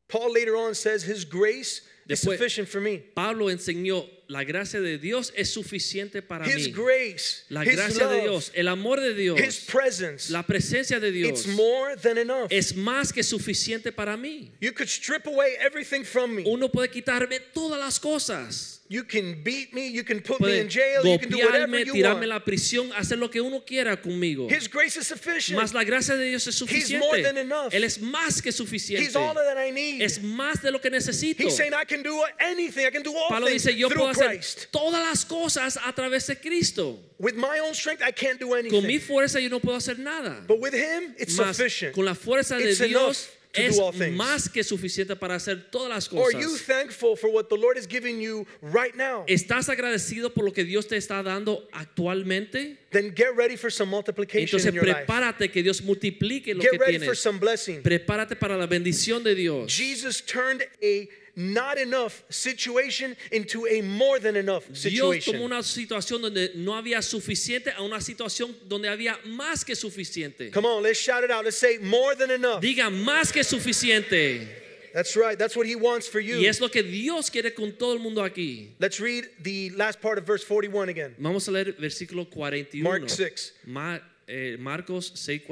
Paul 0.09 0.33
later 0.33 0.57
on 0.57 0.75
says, 0.75 1.03
His 1.05 1.25
grace 1.25 1.81
is 2.09 2.20
Después- 2.20 2.37
sufficient 2.38 2.68
for 2.68 2.81
me. 2.81 2.99
Pablo 2.99 3.47
enseñó, 3.47 4.07
la 4.29 4.45
gracia 4.45 4.81
de 4.81 4.99
Dios 4.99 5.33
es 5.37 5.51
suficiente 5.51 6.23
para 6.23 6.47
His 6.49 6.67
mí. 6.69 6.73
grace, 6.73 7.45
La 7.49 7.65
His 7.65 7.77
gracia 7.77 8.07
de 8.09 8.23
Dios, 8.23 8.51
el 8.55 8.69
amor 8.69 9.01
de 9.01 9.11
His 9.11 9.17
Dios, 9.17 9.57
presence, 9.71 10.33
la 10.33 10.43
presencia 10.45 10.99
de 11.01 11.09
it's 11.09 11.45
Dios 11.45 11.47
more 11.57 11.97
than 11.97 12.19
enough. 12.19 12.47
es 12.51 12.75
más 12.77 13.13
que 13.13 13.23
suficiente 13.23 13.93
para 13.93 14.17
mí. 14.17 14.51
You 14.61 14.73
could 14.73 14.89
strip 14.89 15.27
away 15.27 15.55
everything 15.61 16.05
from 16.05 16.35
me. 16.35 16.43
Uno 16.47 16.69
puede 16.71 16.89
quitarme 16.91 17.41
todas 17.53 17.79
las 17.79 17.99
cosas. 18.01 18.81
You 18.87 19.03
can 19.03 19.43
beat 19.43 19.73
me, 19.73 19.89
you 19.91 20.05
can 20.05 20.21
put 20.21 20.41
me 20.43 20.59
in 20.61 20.69
jail, 20.69 21.03
you 21.05 21.19
can 21.19 21.31
do 21.31 21.39
whatever 21.39 21.67
golpearme, 21.67 21.87
you 21.87 21.93
tirarme 21.95 22.15
want. 22.21 22.25
a 22.25 22.27
la 22.27 22.45
prisión, 22.45 22.93
hacer 22.93 23.17
lo 23.19 23.31
que 23.31 23.41
uno 23.41 23.65
quiera 23.65 23.97
conmigo. 24.01 24.47
His 24.51 24.69
grace 24.69 24.99
is 24.99 25.07
sufficient. 25.07 25.59
Más 25.59 25.73
la 25.73 25.85
gracia 25.85 26.15
de 26.17 26.27
Dios 26.29 26.47
es 26.47 26.61
He's 26.61 26.93
more 26.93 27.23
than 27.23 27.35
suficiente. 27.35 27.41
enough. 27.41 27.73
Él 27.73 27.83
es 27.83 27.99
más 27.99 28.43
que 28.43 28.51
He's 28.51 28.57
suficiente. 28.57 29.17
all 29.17 29.35
that 29.35 29.57
I 29.57 29.71
need. 29.73 30.03
Es 30.03 30.23
más 30.23 30.61
de 30.63 30.71
lo 30.71 30.81
que 30.83 30.91
necesito. 30.91 31.43
He's 31.43 31.57
saying 31.57 31.73
I 31.73 31.87
can 31.87 32.03
do 32.03 32.21
anything. 32.39 32.87
I 32.87 32.91
can 32.91 33.03
do 33.03 33.17
all 33.17 33.31
Pablo 33.31 33.47
things 33.49 33.65
dice, 33.65 33.75
yo 33.75 33.89
puedo 33.89 34.13
hacer 34.20 34.66
todas 34.70 35.00
las 35.07 35.24
cosas 35.24 35.77
a 35.77 35.92
través 35.94 36.27
de 36.27 36.37
Cristo. 36.37 36.98
With 37.18 37.35
my 37.35 37.59
own 37.61 37.74
strength, 37.74 38.03
I 38.03 38.12
can't 38.12 38.38
do 38.40 38.48
Con 38.50 38.62
mi 38.64 38.70
anything. 38.94 39.00
fuerza 39.00 39.40
yo 39.40 39.48
no 39.48 39.61
puedo 39.61 39.77
hacer 39.77 39.98
nada. 39.98 40.42
But 40.46 40.61
with 40.61 40.74
him, 40.74 41.14
it's 41.18 41.37
Más 41.38 41.57
sufficient. 41.57 41.94
con 41.94 42.05
la 42.05 42.14
fuerza 42.14 42.57
de 42.59 42.70
It's 42.70 42.79
Dios 42.81 42.90
enough 42.90 43.16
to 43.55 43.61
es 43.62 43.77
do 43.77 43.83
all 43.85 43.92
things. 43.92 44.16
más 44.16 44.48
que 44.53 44.64
suficiente 44.64 45.14
para 45.14 45.37
hacer 45.37 45.70
todas 45.70 45.88
las 45.88 46.12
Or 46.12 46.24
are 46.27 46.33
you 46.40 46.48
cosas. 46.50 46.62
thankful 46.66 47.14
for 47.16 47.31
what 47.31 47.48
the 47.48 47.57
Lord 47.57 47.79
is 47.79 47.87
giving 47.87 48.20
you 48.20 48.44
right 48.62 48.96
now? 48.96 49.24
¿Estás 49.29 49.68
agradecido 49.68 50.35
por 50.35 50.44
lo 50.44 50.53
que 50.53 50.64
Dios 50.64 50.88
te 50.88 50.96
está 50.96 51.22
dando 51.22 51.68
actualmente? 51.72 52.79
Then 52.90 53.12
get 53.14 53.37
ready 53.37 53.57
for 53.57 53.70
some 53.70 53.90
multiplication 53.90 54.59
Entonces 54.59 54.66
in 54.66 54.74
your 54.74 54.85
life. 54.87 55.07
prepárate 55.07 55.50
que 55.53 55.62
Dios 55.62 55.81
multiplique 55.83 56.55
lo 56.55 56.62
Get 56.62 56.72
que 56.72 56.79
ready 56.79 56.98
for 56.98 57.14
tienes. 57.14 57.18
some 57.20 57.38
blessing. 57.38 57.83
Prepárate 57.83 58.37
para 58.38 58.57
la 58.57 58.66
bendición 58.66 59.22
de 59.22 59.35
Dios. 59.37 59.72
Jesus 59.72 60.20
turned 60.20 60.62
a 60.83 61.09
not 61.37 61.79
enough 61.79 62.23
situation 62.31 63.16
into 63.33 63.66
a 63.66 63.81
more 63.83 64.18
than 64.20 64.37
enough 64.37 64.66
Dios 64.68 64.83
situation. 64.83 65.35
tomó 65.35 65.44
una 65.47 65.62
situación 65.62 66.23
donde 66.23 66.53
no 66.55 66.75
había 66.75 67.03
suficiente 67.03 67.73
a 67.77 67.83
una 67.83 68.01
situación 68.01 68.55
donde 68.68 68.88
había 68.88 69.18
más 69.27 69.64
que 69.64 69.75
suficiente. 69.75 70.51
Come 70.53 70.66
on, 70.66 70.83
let's 70.83 70.99
shout 71.01 71.25
it 71.25 71.31
out. 71.31 71.44
Let's 71.44 71.59
say 71.59 71.79
more 71.79 72.14
than 72.14 72.31
enough. 72.31 72.61
Diga 72.62 72.90
más 72.90 73.33
que 73.33 73.42
suficiente. 73.42 74.47
That's 74.92 75.16
right. 75.16 75.37
That's 75.37 75.57
what 75.57 75.66
he 75.66 75.75
wants 75.75 76.07
for 76.07 76.20
Y 76.20 76.27
you. 76.29 76.49
es 76.49 76.61
lo 76.61 76.68
que 76.68 76.83
Dios 76.85 77.29
quiere 77.29 77.53
con 77.53 77.73
todo 77.73 77.94
el 77.94 77.99
mundo 77.99 78.23
aquí. 78.23 78.68
Let's 78.79 79.01
read 79.01 79.25
the 79.42 79.70
last 79.70 80.01
part 80.01 80.18
of 80.18 80.25
verse 80.25 80.44
41 80.44 80.88
again. 80.88 81.16
Vamos 81.18 81.49
a 81.49 81.51
leer 81.51 81.73
versículo 81.73 82.31
41. 82.31 82.85
Mark 82.85 83.11
6. 83.11 83.53
Ma- 83.66 83.99
eh, 84.29 84.57
Marcos 84.59 85.11
6, 85.16 85.42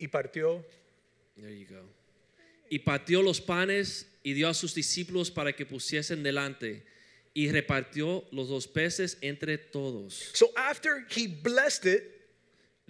Y 0.00 0.08
partió 0.08 0.64
There 1.36 1.56
you 1.56 1.66
go. 1.66 1.84
Y 2.68 2.80
partió 2.80 3.22
los 3.22 3.40
panes 3.40 4.06
y 4.22 4.32
dio 4.32 4.48
a 4.48 4.54
sus 4.54 4.74
discípulos 4.74 5.30
para 5.30 5.52
que 5.54 5.64
pusiesen 5.64 6.22
delante. 6.22 6.82
Y 7.32 7.50
repartió 7.50 8.24
los 8.32 8.48
dos 8.48 8.66
peces 8.66 9.16
entre 9.20 9.56
todos. 9.56 10.30
So 10.34 10.50
after 10.56 11.06
he 11.08 11.28
blessed 11.28 11.86
it, 11.86 12.20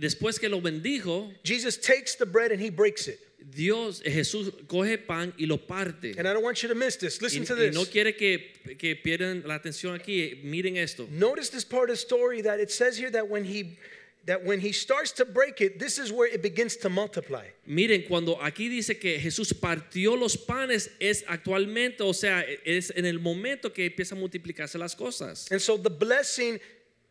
Después 0.01 0.41
que 0.41 0.49
lo 0.49 0.63
bendijo, 0.63 1.31
Jesus 1.45 1.77
takes 1.77 2.15
the 2.15 2.25
bread 2.25 2.53
and 2.53 2.61
he 2.61 2.71
breaks 2.71 3.07
it. 3.07 3.21
Dios, 3.55 4.01
Jesús 4.03 4.51
coge 4.67 4.97
pan 4.97 5.35
y 5.39 5.45
lo 5.45 5.59
parte. 5.59 6.15
And 6.17 6.27
I 6.27 6.33
don't 6.33 6.43
want 6.43 6.63
you 6.63 6.71
to 6.71 6.75
miss 6.75 6.97
this. 6.97 7.19
Y, 7.21 7.25
Listen 7.27 7.45
to 7.45 7.55
y 7.55 7.67
this. 7.67 7.75
no 7.75 7.85
quiere 7.85 8.17
que, 8.17 8.39
que 8.79 8.97
pierdan 8.97 9.47
la 9.47 9.59
atención 9.59 9.95
aquí. 10.01 10.43
Miren 10.43 10.79
esto. 10.79 11.07
Notice 11.11 11.51
this 11.51 11.67
part 11.67 11.91
of 11.91 11.97
the 11.97 12.01
story 12.01 12.41
that 12.41 12.61
it 12.61 12.71
says 12.71 12.97
here 12.97 13.11
that 13.11 13.29
when 13.29 13.45
he 13.45 13.77
that 14.27 14.45
when 14.45 14.61
he 14.61 14.73
starts 14.73 15.13
to 15.13 15.25
break 15.25 15.61
it, 15.61 15.79
this 15.79 15.99
is 15.99 16.13
where 16.13 16.27
it 16.27 16.43
begins 16.43 16.77
to 16.77 16.89
multiply. 16.89 17.45
Miren, 17.67 18.07
cuando 18.07 18.37
aquí 18.37 18.69
dice 18.69 18.99
que 19.01 19.19
Jesús 19.19 19.53
partió 19.53 20.19
los 20.19 20.37
panes, 20.37 20.91
es 21.01 21.25
actualmente, 21.27 22.03
o 22.03 22.13
sea, 22.13 22.45
es 22.65 22.91
en 22.95 23.07
el 23.07 23.19
momento 23.19 23.71
que 23.73 23.87
empieza 23.87 24.15
a 24.15 24.19
multiplicarse 24.19 24.79
las 24.79 24.95
cosas. 24.95 25.51
And 25.51 25.61
so 25.61 25.77
the 25.77 25.91
blessing 25.91 26.59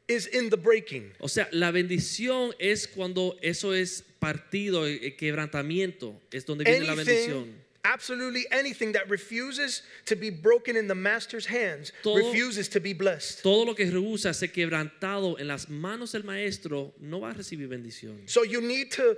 is 0.08 0.28
in 0.28 0.50
the 0.50 0.58
breaking. 0.58 1.12
O 1.20 1.28
sea, 1.28 1.48
la 1.52 1.72
bendición 1.72 2.54
es 2.60 2.88
cuando 2.88 3.38
eso 3.42 3.74
es 3.74 4.04
partido, 4.20 4.86
eh, 4.88 5.16
quebrantamiento, 5.16 6.20
es 6.32 6.46
donde 6.46 6.66
viene 6.66 6.86
la 6.86 6.96
bendición. 6.96 7.69
Absolutely 7.84 8.46
anything 8.52 8.92
that 8.94 9.10
refuses 9.10 9.82
to 10.06 10.16
be 10.16 10.30
broken 10.30 10.76
in 10.76 10.88
the 10.88 10.96
master's 10.96 11.46
hands 11.46 11.92
Todo- 12.04 12.18
refuses 12.18 12.68
to 12.70 12.80
be 12.80 12.94
blessed. 12.94 13.42
Todo 13.42 13.66
lo 13.66 13.74
que 13.74 13.86
rehúsa 13.90 14.34
ser 14.34 14.50
quebrantado 14.50 15.40
en 15.40 15.48
las 15.48 15.68
manos 15.70 16.12
del 16.12 16.24
maestro 16.24 16.94
no 17.00 17.22
va 17.22 17.32
a 17.32 17.34
recibir 17.34 17.68
bendición. 17.70 18.22
So 18.28 18.44
you 18.44 18.62
need 18.62 18.92
to, 18.92 19.16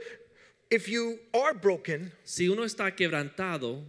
if 0.69 0.87
you 0.87 1.19
are 1.33 1.53
broken, 1.53 2.11
Si 2.23 2.47
uno 2.47 2.63
está 2.63 2.95
quebrantado, 2.95 3.83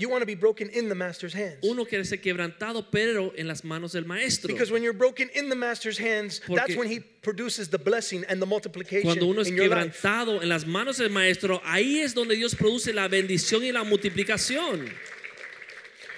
you 0.00 0.08
want 0.08 0.22
to 0.22 0.26
be 0.26 0.34
broken 0.34 0.70
in 0.70 0.88
the 0.88 0.94
master's 0.94 1.34
hands. 1.34 1.58
uno 1.62 1.84
quiere 1.84 2.04
ser 2.04 2.16
quebrantado, 2.18 2.90
pero 2.90 3.32
en 3.36 3.46
las 3.46 3.62
manos 3.62 3.92
del 3.92 4.04
maestro. 4.06 4.48
Because 4.48 4.70
when 4.70 4.82
you're 4.82 4.96
broken 4.96 5.28
in 5.34 5.48
the 5.48 5.54
master's 5.54 5.98
hands, 5.98 6.40
that's 6.48 6.74
when 6.74 6.88
he 6.88 7.00
produces 7.00 7.68
the 7.68 7.78
blessing 7.78 8.24
and 8.28 8.40
the 8.40 8.46
multiplication 8.46 9.02
Cuando 9.04 9.26
uno 9.26 9.42
es 9.42 9.50
life. 9.50 9.60
quebrantado 9.60 10.40
en 10.42 10.48
las 10.48 10.64
manos 10.64 10.96
del 10.96 11.10
maestro, 11.10 11.60
ahí 11.64 12.00
es 12.00 12.14
donde 12.14 12.34
Dios 12.34 12.54
produce 12.54 12.92
la 12.94 13.08
bendición 13.08 13.62
y 13.62 13.72
la 13.72 13.84
multiplicación. 13.84 14.90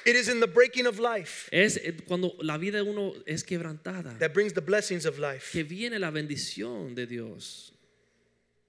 It 0.04 0.16
is 0.16 0.28
in 0.28 0.40
the 0.40 0.48
breaking 0.48 0.86
of 0.86 0.98
life 0.98 1.48
Es 1.52 1.76
eh, 1.76 1.92
cuando 2.06 2.34
la 2.40 2.58
vida 2.58 2.78
de 2.78 2.82
uno 2.82 3.14
es 3.24 3.44
quebrantada 3.44 4.18
that 4.18 4.34
brings 4.34 4.52
the 4.52 4.60
blessings 4.60 5.06
of 5.06 5.18
life. 5.18 5.52
que 5.52 5.62
viene 5.62 5.98
la 5.98 6.10
bendición 6.10 6.94
de 6.94 7.06
Dios. 7.06 7.72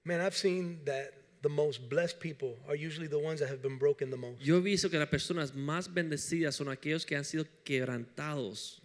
Man, 0.04 0.20
I've 0.20 0.36
seen 0.36 0.80
that 0.84 1.12
the 1.44 1.48
most 1.48 1.88
blessed 1.88 2.18
people 2.18 2.56
are 2.66 2.74
usually 2.74 3.06
the 3.06 3.18
ones 3.18 3.38
that 3.38 3.48
have 3.48 3.62
been 3.62 3.78
broken 3.78 4.10
the 4.10 4.16
most. 4.16 4.40
Yo 4.42 4.56
he 4.56 4.60
visto 4.62 4.88
que 4.88 4.98
las 4.98 5.08
personas 5.08 5.52
más 5.54 5.86
bendecidas 5.92 6.54
son 6.56 6.66
aquellos 6.68 7.04
que 7.06 7.16
han 7.16 7.24
sido 7.24 7.44
quebrantados. 7.64 8.80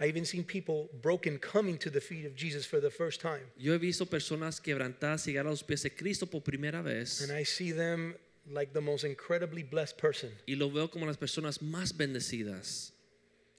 I 0.00 0.06
even 0.06 0.24
seen 0.24 0.44
people 0.44 0.88
broken 1.02 1.38
coming 1.38 1.76
to 1.78 1.90
the 1.90 2.00
feet 2.00 2.24
of 2.24 2.36
Jesus 2.36 2.64
for 2.64 2.80
the 2.80 2.90
first 2.90 3.20
time. 3.20 3.42
Yo 3.58 3.72
he 3.74 3.78
visto 3.78 4.06
personas 4.06 4.60
quebrantadas 4.60 5.26
llegar 5.26 5.46
a 5.46 5.50
los 5.50 5.62
pies 5.64 5.82
de 5.82 5.90
Cristo 5.90 6.26
por 6.26 6.40
primera 6.42 6.82
vez 6.82 7.20
And 7.20 7.32
I 7.36 7.42
see 7.44 7.72
them 7.72 8.14
like 8.50 8.72
the 8.72 8.80
most 8.80 9.04
incredibly 9.04 9.64
blessed 9.64 9.98
person. 9.98 10.30
y 10.46 10.54
lo 10.54 10.70
veo 10.70 10.88
como 10.88 11.04
las 11.04 11.16
personas 11.16 11.60
más 11.60 11.96
bendecidas. 11.96 12.92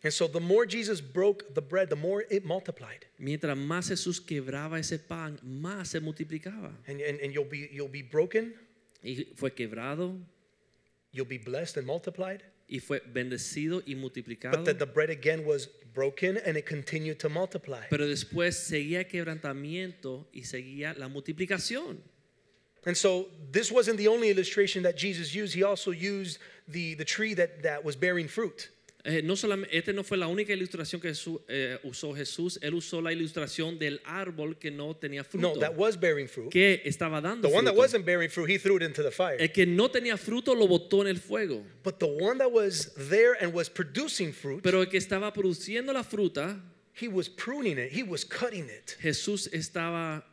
And 0.02 0.14
so 0.14 0.28
the 0.28 0.40
more 0.40 0.66
Jesus 0.66 1.02
broke 1.02 1.54
the 1.54 1.62
bread, 1.62 1.90
the 1.90 1.96
more 1.96 2.24
it 2.30 2.46
multiplied. 2.46 3.06
Mientras 3.20 3.58
más 3.58 3.90
Jesús 3.90 4.22
quebraba 4.26 4.80
ese 4.80 4.98
pan, 4.98 5.40
más 5.44 5.88
se 5.88 6.00
multiplicaba. 6.00 6.72
And, 6.88 7.02
and, 7.02 7.20
and 7.20 7.34
you'll 7.34 7.44
be 7.50 7.70
you'll 7.72 7.90
be 7.90 8.02
broken, 8.02 8.54
Y 9.04 9.26
fue 9.36 9.52
quebrado 9.52 10.18
you'll 11.12 11.26
be 11.26 11.38
blessed 11.38 11.78
and 11.78 11.88
multiplied. 11.88 12.44
y 12.70 12.80
fue 12.80 13.02
bendecido 13.12 13.82
y 13.86 13.96
multiplicado. 13.96 14.52
But 14.58 14.66
then 14.66 14.78
the 14.78 14.86
bread 14.86 15.10
again 15.10 15.44
was 15.46 15.68
broken 15.94 16.38
and 16.46 16.56
it 16.56 16.66
continued 16.66 17.20
to 17.20 17.30
multiply. 17.30 17.82
Pero 17.90 18.06
después 18.08 18.56
seguía 18.56 19.08
quebrantamiento 19.08 20.28
y 20.32 20.44
seguía 20.44 20.98
la 20.98 21.10
multiplicación. 21.10 21.98
And 22.86 22.96
so 22.96 23.28
this 23.52 23.72
wasn't 23.72 23.98
the 23.98 24.08
only 24.08 24.30
illustration 24.30 24.84
that 24.84 24.96
Jesus 24.96 25.36
used. 25.36 25.54
He 25.54 25.64
also 25.64 25.92
used 25.92 26.40
the, 26.68 26.94
the 26.94 27.04
tree 27.04 27.34
that, 27.34 27.64
that 27.64 27.84
was 27.84 27.96
bearing 27.98 28.28
fruit. 28.28 28.70
Eh, 29.06 29.22
no 29.24 29.38
solamente, 29.38 29.78
esta 29.78 29.94
no 29.94 30.04
fue 30.04 30.18
la 30.18 30.28
única 30.28 30.52
ilustración 30.52 31.00
que 31.02 31.08
Jesús, 31.10 31.40
eh, 31.48 31.80
usó 31.84 32.14
Jesús. 32.14 32.60
Él 32.62 32.74
usó 32.74 33.02
la 33.02 33.14
ilustración 33.14 33.80
del 33.80 34.02
árbol 34.04 34.58
que 34.60 34.72
no 34.72 34.94
tenía 34.96 35.22
No, 35.22 35.52
fruto. 35.54 35.60
that 35.62 35.74
was 35.78 35.98
bearing 35.98 36.28
fruit. 36.28 36.50
que 36.52 36.82
estaba 36.84 37.22
dando 37.22 37.48
The 37.48 37.56
one 37.56 37.64
that 37.64 37.74
fruto. 37.74 37.80
wasn't 37.82 38.06
bearing 38.06 38.30
fruit, 38.30 38.50
he 38.50 38.58
threw 38.60 38.76
it 38.76 38.84
into 38.84 39.02
the 39.02 39.12
fire. 39.12 39.38
El 39.40 39.54
que 39.54 39.66
no 39.66 39.90
tenía 39.90 40.18
fruto 40.18 40.54
lo 40.54 40.68
botó 40.68 41.02
en 41.02 41.08
el 41.08 41.18
fuego. 41.20 41.64
But 41.82 42.00
the 42.00 42.08
one 42.08 42.40
that 42.40 42.52
was 42.52 42.94
there 43.10 43.38
and 43.40 43.54
was 43.54 43.70
producing 43.70 44.34
fruit, 44.34 44.62
Pero 44.62 44.82
el 44.82 44.88
que 44.90 44.98
estaba 45.00 45.32
produciendo 45.32 45.94
la 45.94 46.04
fruta, 46.04 46.62
he 46.94 47.08
was 47.08 47.30
pruning 47.30 47.78
it, 47.78 47.94
he 47.94 48.04
was 48.04 48.26
cutting 48.26 48.66
it. 48.66 48.98
Jesús 49.02 49.48
estaba 49.54 50.26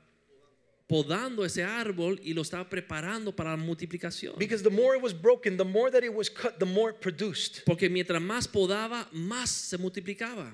podando 0.86 1.44
ese 1.44 1.64
árbol 1.64 2.20
y 2.22 2.32
lo 2.32 2.42
estaba 2.42 2.68
preparando 2.68 3.34
para 3.34 3.50
la 3.50 3.56
multiplicación. 3.56 4.34
Because 4.38 4.62
the 4.62 4.70
more 4.70 4.96
it 4.96 5.02
was 5.02 5.12
broken, 5.12 5.56
the 5.56 5.64
more 5.64 5.90
that 5.90 6.04
it 6.04 6.14
was 6.14 6.30
cut, 6.30 6.58
the 6.58 6.66
more 6.66 6.90
it 6.90 7.00
produced. 7.00 7.64
Porque 7.64 7.88
mientras 7.88 8.22
más 8.22 8.46
podaba, 8.46 9.08
más 9.12 9.50
se 9.50 9.78
multiplicaba. 9.78 10.52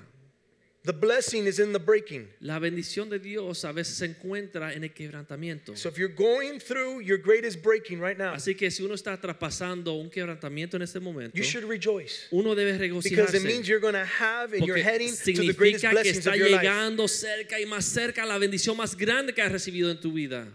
The 0.84 0.92
blessing 0.92 1.46
is 1.46 1.60
in 1.60 1.72
the 1.72 1.78
breaking. 1.78 2.26
La 2.40 2.58
bendición 2.58 3.08
de 3.08 3.20
Dios 3.20 3.64
a 3.64 3.70
veces 3.72 3.96
se 3.98 4.06
encuentra 4.06 4.72
en 4.74 4.82
el 4.82 4.90
quebrantamiento. 4.92 5.76
So 5.76 5.88
if 5.88 5.96
you're 5.96 6.08
going 6.12 6.58
through 6.58 7.02
your 7.02 7.18
greatest 7.18 7.62
breaking 7.62 8.00
right 8.00 8.18
now, 8.18 8.34
Así 8.34 8.56
que 8.56 8.68
si 8.68 8.82
uno 8.82 8.94
está 8.94 9.16
traspasando 9.20 9.92
un 9.92 10.10
quebrantamiento 10.10 10.74
en 10.76 10.82
este 10.82 10.98
momento, 10.98 11.36
you 11.38 11.44
should 11.44 11.68
rejoice. 11.68 12.26
uno 12.32 12.56
debe 12.56 12.72
Because 12.78 13.06
it 13.06 13.12
regocijarse. 13.16 13.44
means 13.44 13.68
you're 13.68 13.78
going 13.80 13.94
to 13.94 14.04
have 14.04 14.52
and 14.54 14.66
you're 14.66 14.76
heading 14.82 15.10
to 15.14 15.32
the 15.46 15.52
greatest 15.52 15.84
significa 15.84 15.90
que 15.90 15.90
blessings 15.92 16.18
está 16.26 16.30
of 16.32 16.36
your 16.36 16.50
life. 16.50 16.62
llegando 16.66 17.06
cerca 17.06 17.60
y 17.60 17.64
más 17.66 17.84
cerca 17.84 18.24
a 18.24 18.26
la 18.26 18.38
bendición 18.38 18.76
más 18.76 18.96
grande 18.96 19.32
que 19.32 19.40
has 19.40 19.52
recibido 19.52 19.88
en 19.88 20.00
tu 20.00 20.10
vida. 20.12 20.48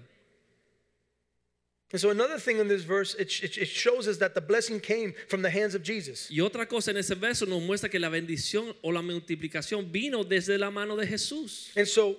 And 1.91 2.02
so 2.02 2.10
another 2.10 2.38
thing 2.38 2.60
in 2.60 2.67
this 2.67 2.84
verse, 2.84 3.15
it, 3.15 3.32
it, 3.41 3.58
it 3.58 3.67
shows 3.67 4.10
us 4.10 4.17
that 4.17 4.36
the 4.36 4.41
blessing 4.41 4.82
came 4.82 5.13
from 5.30 5.41
the 5.41 5.50
hands 5.50 5.73
of 5.73 5.84
Jesus. 5.84 6.30
Y 6.30 6.41
otra 6.41 6.67
cosa 6.67 6.91
en 6.91 6.97
ese 6.97 7.15
verso 7.15 7.45
nos 7.45 7.62
muestra 7.62 7.89
que 7.89 7.97
la 7.97 8.10
bendición 8.10 8.76
o 8.84 8.89
la 8.89 9.02
multiplicación 9.02 9.89
vino 9.89 10.23
desde 10.23 10.60
la 10.60 10.69
mano 10.69 10.97
de 10.97 11.06
Jesús. 11.08 11.69
And 11.78 11.88
so 11.88 12.17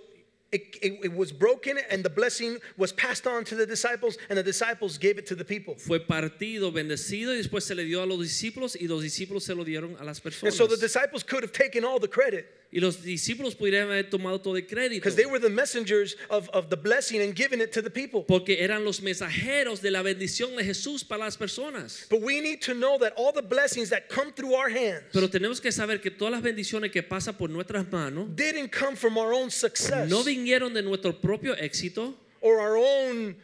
it, 0.52 0.78
it, 0.80 1.00
it 1.04 1.14
was 1.14 1.32
broken 1.32 1.78
and 1.90 2.02
the 2.02 2.08
blessing 2.08 2.56
was 2.78 2.92
passed 2.92 3.26
on 3.26 3.44
to 3.44 3.54
the 3.54 3.66
disciples 3.66 4.16
and 4.30 4.38
the 4.38 4.42
disciples 4.42 4.96
gave 4.96 5.18
it 5.18 5.26
to 5.26 5.34
the 5.34 5.44
people. 5.44 5.74
Fue 5.74 5.98
partido, 5.98 6.72
bendecido 6.72 7.34
y 7.34 7.42
después 7.42 7.62
se 7.64 7.74
le 7.74 7.84
dio 7.84 8.02
a 8.02 8.06
los 8.06 8.20
discípulos 8.20 8.74
y 8.74 8.86
los 8.86 9.02
discípulos 9.02 9.42
se 9.42 9.54
lo 9.54 9.64
dieron 9.64 10.00
a 10.00 10.04
las 10.04 10.20
personas. 10.20 10.44
And 10.44 10.52
personas. 10.52 10.56
so 10.56 10.66
the 10.66 10.78
disciples 10.78 11.22
could 11.22 11.42
have 11.42 11.52
taken 11.52 11.84
all 11.84 11.98
the 11.98 12.08
credit 12.08 12.46
Y 12.70 12.80
los 12.80 13.02
discípulos 13.02 13.54
pudieran 13.54 13.88
haber 13.88 14.10
tomado 14.10 14.42
todo 14.42 14.56
el 14.56 14.66
crédito. 14.66 14.96
because 15.00 15.16
they 15.16 15.24
were 15.24 15.38
the 15.38 15.48
messengers 15.48 16.16
of, 16.28 16.50
of 16.50 16.68
the 16.68 16.76
blessing 16.76 17.22
and 17.22 17.34
giving 17.34 17.62
it 17.62 17.72
to 17.72 17.80
the 17.80 17.88
people. 17.88 18.22
Porque 18.22 18.58
eran 18.60 18.84
los 18.84 19.00
mensajeros 19.00 19.80
de 19.80 19.90
la 19.90 20.02
bendición 20.02 20.54
de 20.54 20.64
Jesús 20.64 21.02
para 21.02 21.24
las 21.24 21.36
personas. 21.36 22.06
But 22.10 22.20
we 22.20 22.40
need 22.42 22.60
to 22.62 22.74
know 22.74 22.98
that 22.98 23.14
all 23.16 23.32
the 23.32 23.42
blessings 23.42 23.88
that 23.88 24.10
come 24.10 24.32
through 24.32 24.54
our 24.54 24.68
hands 24.68 25.04
Pero 25.12 25.28
tenemos 25.28 25.60
que 25.62 25.72
saber 25.72 26.00
que 26.02 26.10
todas 26.10 26.32
las 26.32 26.42
bendiciones 26.42 26.92
que 26.92 27.02
pasan 27.02 27.36
por 27.38 27.48
nuestras 27.48 27.90
manos 27.90 28.28
didn't 28.36 28.70
come 28.70 28.94
from 28.96 29.16
our 29.16 29.32
own 29.32 29.50
success 29.50 30.08
no 30.10 30.22
vinieron 30.22 30.74
de 30.74 30.82
nuestro 30.82 31.12
propio 31.12 31.54
éxito 31.54 32.14
or 32.42 32.60
our 32.60 32.76
own 32.76 33.34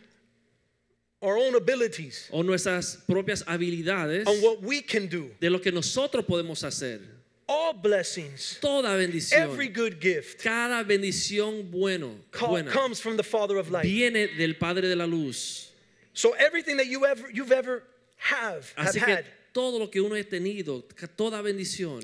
our 1.20 1.38
own 1.38 1.54
abilities 1.54 2.28
o 2.30 2.42
nuestras 2.42 2.98
propias 3.08 3.42
habilidades 3.46 4.26
on 4.26 4.36
what 4.42 4.62
we 4.62 4.82
can 4.82 5.06
do. 5.08 5.30
de 5.40 5.48
lo 5.48 5.60
que 5.60 5.72
nosotros 5.72 6.24
podemos 6.26 6.62
hacer. 6.62 7.00
All 7.46 7.74
blessings, 7.74 8.58
Toda 8.60 8.88
bendición, 8.96 9.38
every 9.38 9.68
good 9.68 10.00
gift 10.00 10.42
cada 10.42 10.82
bendición 10.84 11.70
bueno, 11.70 12.16
buena 12.32 12.70
comes 12.70 13.00
from 13.00 13.16
the 13.18 13.22
Father 13.22 13.58
of 13.58 13.70
light. 13.70 13.84
viene 13.84 14.28
del 14.38 14.54
Padre 14.54 14.88
de 14.88 14.96
la 14.96 15.04
Luz. 15.04 15.70
So 16.14 16.32
everything 16.32 16.78
that 16.78 16.86
you 16.86 17.04
ever 17.04 17.30
you've 17.30 17.52
ever 17.52 17.82
have 18.16 18.72
have 18.76 18.88
Así 18.88 19.04
que 19.04 19.14
had, 19.16 19.24
todo 19.52 19.78
lo 19.78 19.88
que 19.88 20.02
uno 20.02 20.14
ha 20.14 20.22
tenido, 20.24 20.82
toda 21.16 21.42
bendición, 21.42 22.02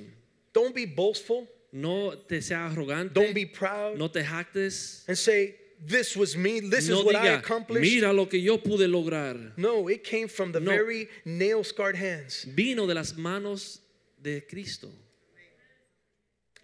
don't 0.53 0.75
be 0.75 0.85
boastful, 0.85 1.47
no 1.73 2.11
te 2.29 2.41
sea 2.41 2.69
arrogante, 2.71 3.15
don't 3.15 3.33
be 3.35 3.47
proud, 3.47 3.97
no 3.97 4.09
te 4.09 4.23
jactes, 4.23 5.05
and 5.09 5.17
say, 5.17 5.55
This 5.83 6.15
was 6.15 6.37
me, 6.37 6.61
this 6.61 6.91
no 6.91 6.99
is 6.99 7.05
what 7.07 7.17
I 7.17 7.25
diga, 7.27 7.39
accomplished. 7.39 7.81
mira 7.81 8.13
lo 8.13 8.27
que 8.27 8.39
yo 8.39 8.59
pude 8.59 8.87
lograr. 8.87 9.53
No, 9.57 9.89
it 9.89 10.05
came 10.05 10.29
from 10.29 10.53
the 10.53 10.61
No. 10.61 10.71
very 10.71 11.09
nail 11.25 11.65
scarred 11.65 11.97
hands. 11.97 12.45
Vino 12.45 12.87
de 12.87 12.93
las 12.93 13.15
manos 13.17 13.79
de 14.23 14.43
Cristo. 14.43 14.89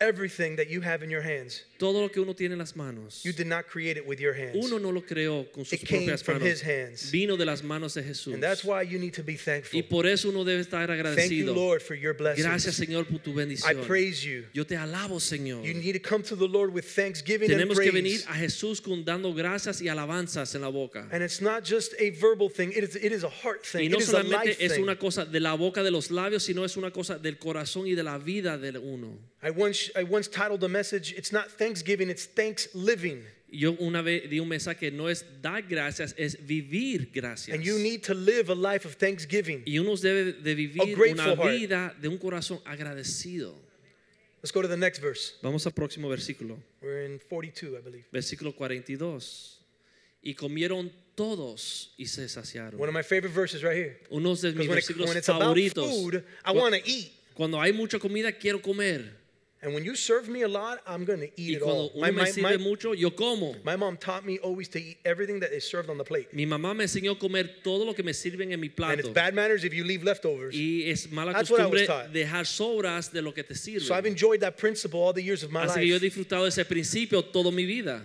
Everything 0.00 0.56
that 0.56 0.68
you 0.68 0.82
have 0.82 1.02
in 1.02 1.10
your 1.10 1.22
hands, 1.22 1.62
Todo 1.78 2.00
lo 2.02 2.10
que 2.10 2.20
uno 2.20 2.34
tiene 2.34 2.54
en 2.54 2.58
las 2.58 2.74
manos, 2.74 3.22
you 3.24 3.32
did 3.32 3.46
not 3.46 3.66
create 3.66 3.96
it 3.96 4.06
with 4.06 4.18
your 4.18 4.34
hands. 4.34 4.56
uno 4.56 4.78
no 4.78 4.90
lo 4.90 5.02
creó 5.02 5.50
con 5.52 5.64
sus 5.64 5.74
It 5.74 5.86
came 5.86 6.06
propias 6.06 6.22
from 6.22 6.40
his 6.42 6.62
hands. 6.62 7.10
Vino 7.10 7.36
de 7.36 7.44
las 7.44 7.62
manos 7.62 7.94
de 7.94 8.02
Jesús. 8.02 8.34
And 8.34 8.42
that's 8.42 8.64
why 8.64 8.82
you 8.82 8.98
need 8.98 9.14
to 9.14 9.22
be 9.22 9.36
thankful. 9.36 9.78
Y 9.78 9.82
por 9.82 10.06
eso 10.06 10.28
uno 10.30 10.44
debe 10.44 10.60
estar 10.60 10.86
Thank 10.86 10.98
you, 10.98 11.04
agradecido. 11.04 11.54
Lord, 11.54 11.82
for 11.82 11.94
your 11.94 12.14
blessings. 12.14 12.46
Gracias, 12.46 12.76
Señor, 12.76 13.06
por 13.06 13.18
tu 13.20 13.32
I 13.38 13.74
praise 13.86 14.24
you. 14.24 14.44
Yo 14.52 14.64
te 14.64 14.76
alabo, 14.76 15.20
Señor. 15.20 15.64
You 15.64 15.74
need 15.74 15.92
to 15.92 16.00
come 16.00 16.22
to 16.24 16.36
the 16.36 16.46
Lord 16.46 16.72
with 16.72 16.84
thanksgiving 16.84 17.50
and 17.50 17.60
Tenemos 17.60 17.78
que 17.78 17.92
venir 17.92 18.22
praise. 18.24 18.26
a 18.26 18.34
Jesús 18.34 18.80
con 18.82 19.04
dando 19.04 19.32
gracias 19.32 19.80
y 19.82 19.88
alabanzas 19.88 20.54
en 20.54 20.62
la 20.62 20.68
boca. 20.68 21.08
And 21.12 21.22
it's 21.22 21.40
not 21.40 21.64
just 21.64 21.94
a 21.98 22.10
verbal 22.10 22.48
thing, 22.48 22.72
it 22.72 22.84
is, 22.84 22.96
it 22.96 23.12
is 23.12 23.24
a 23.24 23.28
heart 23.28 23.64
Y 23.74 23.78
thing, 23.78 23.90
no 23.90 23.98
it 23.98 24.02
is 24.02 24.08
a 24.12 24.22
life 24.22 24.26
solamente 24.26 24.64
es 24.64 24.72
thing. 24.74 24.82
una 24.82 24.96
cosa 24.96 25.24
de 25.24 25.40
la 25.40 25.54
boca 25.54 25.82
de 25.82 25.90
los 25.90 26.10
labios, 26.10 26.42
sino 26.44 26.64
es 26.64 26.76
una 26.76 26.90
cosa 26.90 27.18
del 27.18 27.38
corazón 27.38 27.86
y 27.86 27.94
de 27.94 28.02
la 28.02 28.18
vida 28.18 28.58
de 28.58 28.78
uno. 28.78 29.18
I 29.42 29.50
once, 29.50 29.90
I 29.94 30.02
once 30.02 30.28
titled 30.28 30.64
a 30.64 30.68
message, 30.68 31.12
It's 31.12 31.32
not 31.32 31.50
Thanksgiving, 31.66 32.10
it's 32.10 32.26
Thanks 32.26 32.68
Living. 32.74 33.22
Yo 33.50 33.72
una 33.80 34.02
vez 34.02 34.28
di 34.28 34.38
un 34.40 34.48
mensaje, 34.48 34.90
no 34.92 35.08
es 35.08 35.24
dar 35.40 35.62
gracias, 35.62 36.14
es 36.18 36.36
vivir 36.46 37.10
gracias. 37.12 37.54
And 37.56 37.64
you 37.64 37.78
need 37.78 38.02
to 38.02 38.14
live 38.14 38.50
a 38.50 38.54
life 38.54 38.86
of 38.86 38.96
thanksgiving. 38.96 39.62
Y 39.66 39.78
uno 39.78 39.96
debe 39.96 40.32
de 40.32 40.54
vivir 40.54 40.96
una 41.12 41.24
heart. 41.34 41.50
vida 41.50 41.94
de 42.00 42.08
un 42.08 42.18
corazón 42.18 42.60
agradecido. 42.64 43.54
Let's 44.42 44.52
go 44.52 44.62
to 44.62 44.68
the 44.68 44.76
next 44.76 45.00
verse. 45.00 45.34
Vamos 45.42 45.66
al 45.66 45.72
próximo 45.72 46.08
versículo, 46.08 46.58
We're 46.82 47.04
in 47.06 47.18
42, 47.18 47.78
I 47.78 47.82
believe. 47.82 48.04
versículo 48.12 48.54
42. 48.54 49.60
Y 50.22 50.34
comieron 50.34 50.92
todos 51.16 51.94
y 51.96 52.06
se 52.06 52.28
saciaron. 52.28 52.80
One 52.80 52.88
of 52.90 52.94
my 52.94 53.02
favorite 53.02 53.32
verses 53.34 53.62
right 53.62 53.76
here. 53.76 54.00
Unos 54.10 54.40
de 54.42 54.52
mis 54.52 54.66
Because 54.66 54.68
when, 54.68 54.78
it- 54.78 54.84
versículos 54.84 55.08
when 55.08 55.16
it's 55.18 55.28
about 55.28 55.56
favoritos. 55.56 55.88
food, 55.88 56.24
I 56.44 56.52
want 56.52 56.74
to 56.74 56.80
eat. 56.84 57.12
Cuando 57.34 57.60
hay 57.60 57.72
mucha 57.72 57.98
comida, 57.98 58.32
quiero 58.32 58.60
comer. 58.60 59.24
And 59.66 59.74
when 59.74 59.84
you 59.84 59.96
serve 59.96 60.28
me 60.28 60.42
a 60.42 60.48
lot, 60.48 60.78
I'm 60.86 61.04
going 61.04 61.18
to 61.18 61.26
eat 61.36 61.50
Y 61.50 61.56
it 61.56 61.62
all. 61.62 61.90
My, 61.96 62.12
me 62.12 62.22
my, 62.22 62.32
my, 62.40 62.56
mucho, 62.56 62.92
yo 62.92 63.10
como. 63.10 63.56
my 63.64 63.74
mom 63.74 63.96
taught 63.96 64.24
me 64.24 64.38
always 64.38 64.68
to 64.68 64.80
eat 64.80 64.98
everything 65.04 65.40
that 65.40 65.52
is 65.52 65.68
served 65.68 65.90
on 65.90 65.98
the 65.98 66.04
plate. 66.04 66.32
Mi 66.32 66.46
mamá 66.46 66.72
me 66.72 66.84
enseñó 66.84 67.10
a 67.10 67.18
comer 67.18 67.50
todo 67.64 67.84
lo 67.84 67.92
que 67.92 68.04
me 68.04 68.12
sirven 68.12 68.52
en 68.52 68.60
mi 68.60 68.70
And 68.78 69.00
it's 69.00 69.08
bad 69.08 69.34
manners 69.34 69.64
if 69.64 69.74
you 69.74 69.82
leave 69.82 70.04
leftovers. 70.04 70.54
Y 70.54 70.84
es 70.88 71.10
mala 71.10 71.32
That's 71.32 71.50
what 71.50 71.60
I 71.60 71.66
was 71.66 71.80
costumbre 71.80 71.86
taught. 71.88 72.12
dejar 72.12 72.46
sobras 72.46 73.10
de 73.10 73.20
lo 73.22 73.32
que 73.32 73.42
te 73.42 73.54
sirve. 73.54 73.82
So 73.82 73.92
I've 73.92 74.06
enjoyed 74.06 74.38
that 74.42 74.56
principle 74.56 75.00
all 75.00 75.12
the 75.12 75.20
years 75.20 75.42
of 75.42 75.50
my 75.50 75.66
Así 75.66 75.80
que 75.80 75.86
yo 75.86 75.96
he 75.96 75.98
life. 75.98 76.14
disfrutado 76.14 76.46
ese 76.46 76.64
principio 76.64 77.22
toda 77.22 77.50
mi 77.50 77.64
vida. 77.64 78.02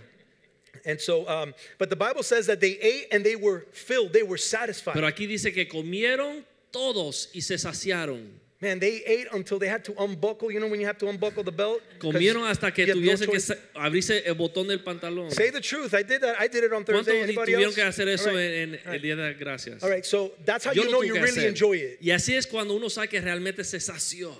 And 0.83 0.99
so, 0.99 1.29
um, 1.29 1.53
but 1.77 1.91
the 1.91 1.95
Bible 1.95 2.23
says 2.23 2.47
that 2.47 2.59
they 2.59 2.79
ate 2.79 3.09
and 3.11 3.23
they 3.23 3.35
were 3.35 3.67
filled, 3.71 4.13
they 4.13 4.23
were 4.23 4.37
satisfied. 4.37 4.95
Pero 4.95 5.05
aquí 5.05 5.27
dice 5.27 5.53
que 5.53 5.67
comieron 5.67 6.43
todos 6.71 7.27
y 7.35 7.41
se 7.41 7.59
saciaron. 7.59 8.40
Man, 8.61 8.79
they 8.79 9.03
ate 9.07 9.27
until 9.33 9.57
they 9.57 9.67
had 9.67 9.83
to 9.85 9.93
unbuckle. 9.97 10.51
You 10.51 10.59
know 10.59 10.67
when 10.67 10.79
you 10.79 10.85
have 10.85 10.99
to 10.99 11.09
unbuckle 11.09 11.43
the 11.43 11.51
belt. 11.51 11.81
Comieron 11.97 12.47
hasta 12.47 12.71
que 12.71 12.85
have 12.85 12.95
no 12.95 13.17
que 13.17 13.39
abrirse 13.73 14.23
el 14.23 14.35
botón 14.35 14.67
del 14.67 14.83
pantalón. 14.83 15.31
Say 15.31 15.49
the 15.49 15.59
truth. 15.61 15.95
I 15.95 16.03
did 16.03 16.21
that. 16.21 16.35
I 16.39 16.47
did 16.47 16.63
it 16.63 16.71
on 16.71 16.83
¿Cuántos 16.83 17.05
Thursday. 17.05 17.23
Anybody 17.23 17.53
tuvieron 17.53 17.63
else? 17.69 17.75
que 17.75 17.83
hacer 17.83 18.07
eso 18.07 18.29
All 18.29 18.35
right. 18.35 18.51
en, 18.53 18.75
en 18.75 18.93
el 18.93 19.01
Día 19.01 19.15
de 19.15 19.33
Gracias? 19.33 19.81
All 19.83 19.89
right, 19.89 20.05
so 20.05 20.33
that's 20.45 20.63
how 20.63 20.73
Yo 20.73 20.83
you 20.83 20.91
know 20.91 21.01
you 21.01 21.15
really 21.15 21.29
hacer. 21.29 21.47
enjoy 21.47 21.73
it. 21.77 21.97
Y 22.01 22.11
así 22.11 22.35
es 22.35 22.45
cuando 22.45 22.75
uno 22.75 22.87
sabe 22.89 23.09
que 23.09 23.19
realmente 23.19 23.63
se 23.63 23.79
sació. 23.79 24.31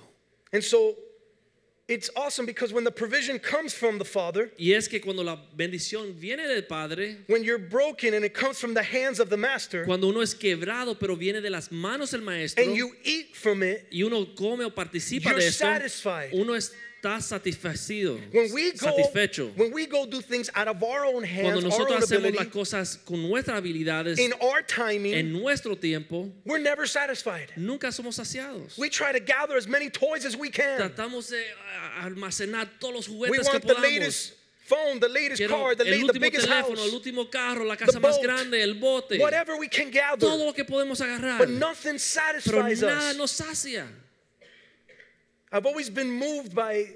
And 0.52 0.62
so 0.62 0.96
it's 1.92 2.08
awesome 2.16 2.46
because 2.46 2.72
when 2.72 2.84
the 2.84 2.90
provision 2.90 3.38
comes 3.38 3.74
from 3.74 3.98
the 3.98 4.04
Father, 4.04 4.50
Y 4.58 4.72
es 4.72 4.88
que 4.88 4.98
cuando 5.00 5.22
la 5.22 5.36
bendición 5.56 6.14
viene 6.18 6.46
del 6.48 6.62
Padre, 6.62 7.18
when 7.26 7.44
you're 7.44 7.58
broken 7.58 8.14
and 8.14 8.24
it 8.24 8.32
comes 8.34 8.58
from 8.58 8.72
the 8.74 8.82
hands 8.82 9.20
of 9.20 9.28
the 9.28 9.36
Master, 9.36 9.84
cuando 9.84 10.08
uno 10.08 10.20
es 10.20 10.34
quebrado 10.34 10.98
pero 10.98 11.16
viene 11.16 11.42
de 11.42 11.50
las 11.50 11.70
manos 11.70 12.10
del 12.12 12.22
Maestro, 12.22 12.64
and 12.64 12.74
you 12.74 12.92
eat 13.04 13.36
from 13.36 13.62
it, 13.62 13.86
y 13.92 14.02
uno 14.02 14.24
come 14.36 14.64
o 14.64 14.70
participa 14.70 15.24
You're 15.24 15.38
de 15.40 15.46
esto, 15.48 15.64
satisfied. 15.64 16.30
uno 16.32 16.54
satisfacido, 17.02 18.20
when 18.32 18.52
we 18.52 18.72
go, 18.72 18.86
satisfecho. 18.86 19.50
when 19.56 19.72
we 19.72 19.86
go 19.86 20.06
do 20.06 20.20
things 20.20 20.50
out 20.54 20.68
of 20.68 20.82
our 20.82 21.04
own 21.04 21.22
Cuando 21.22 21.26
hands, 21.26 21.56
our 21.56 21.62
nosotros 21.62 21.90
own 21.90 22.02
hacemos 22.02 22.18
ability, 22.18 22.38
las 22.38 22.46
cosas 22.48 22.98
con 23.04 23.22
nuestras 23.28 23.60
habilidades, 23.60 24.18
in 24.18 24.32
our 24.40 24.62
timing, 24.62 25.14
en 25.14 25.32
nuestro 25.32 25.74
tiempo, 25.74 26.30
we're 26.44 26.58
never 26.58 26.86
satisfied. 26.86 27.50
nunca 27.56 27.88
somos 27.88 28.14
saciados. 28.18 28.78
We 28.78 28.88
try 28.88 29.12
to 29.12 29.20
gather 29.20 29.56
as 29.56 29.66
many 29.66 29.90
toys 29.90 30.24
as 30.24 30.36
we 30.36 30.50
can. 30.50 30.80
Tratamos 30.80 31.30
de 31.30 31.42
ah, 32.00 32.06
almacenar 32.06 32.68
todos 32.80 32.94
los 32.94 33.08
We 33.08 33.28
juguetes 33.28 33.48
que 33.48 33.52
want 33.52 33.66
the 33.66 33.74
latest 33.80 34.34
phone, 34.64 35.00
the 35.00 35.08
latest 35.08 35.38
Quiero 35.38 35.56
car, 35.56 35.74
the, 35.74 35.84
el 35.86 36.06
the 36.06 36.20
biggest 36.20 36.46
teléfono, 36.46 36.76
house, 36.76 36.88
el 36.88 36.94
último 36.94 37.30
carro, 37.30 37.64
la 37.64 37.76
casa 37.76 37.92
the 37.92 38.00
más 38.00 38.16
boat, 38.16 38.22
grande, 38.22 38.62
el 38.62 38.74
bote, 38.74 39.18
whatever 39.18 39.56
we 39.58 39.68
can 39.68 39.90
gather. 39.90 40.18
todo 40.18 40.46
lo 40.46 40.52
que 40.52 40.64
podemos 40.64 41.00
agarrar. 41.00 41.38
But 41.38 41.48
nothing 41.50 41.98
Pero 41.98 41.98
satisfies 41.98 42.82
nada 42.82 43.10
us. 43.10 43.16
nos 43.16 43.30
sacia. 43.32 43.86
I've 45.52 45.66
always 45.66 45.90
been 45.90 46.10
moved 46.10 46.54
by 46.54 46.86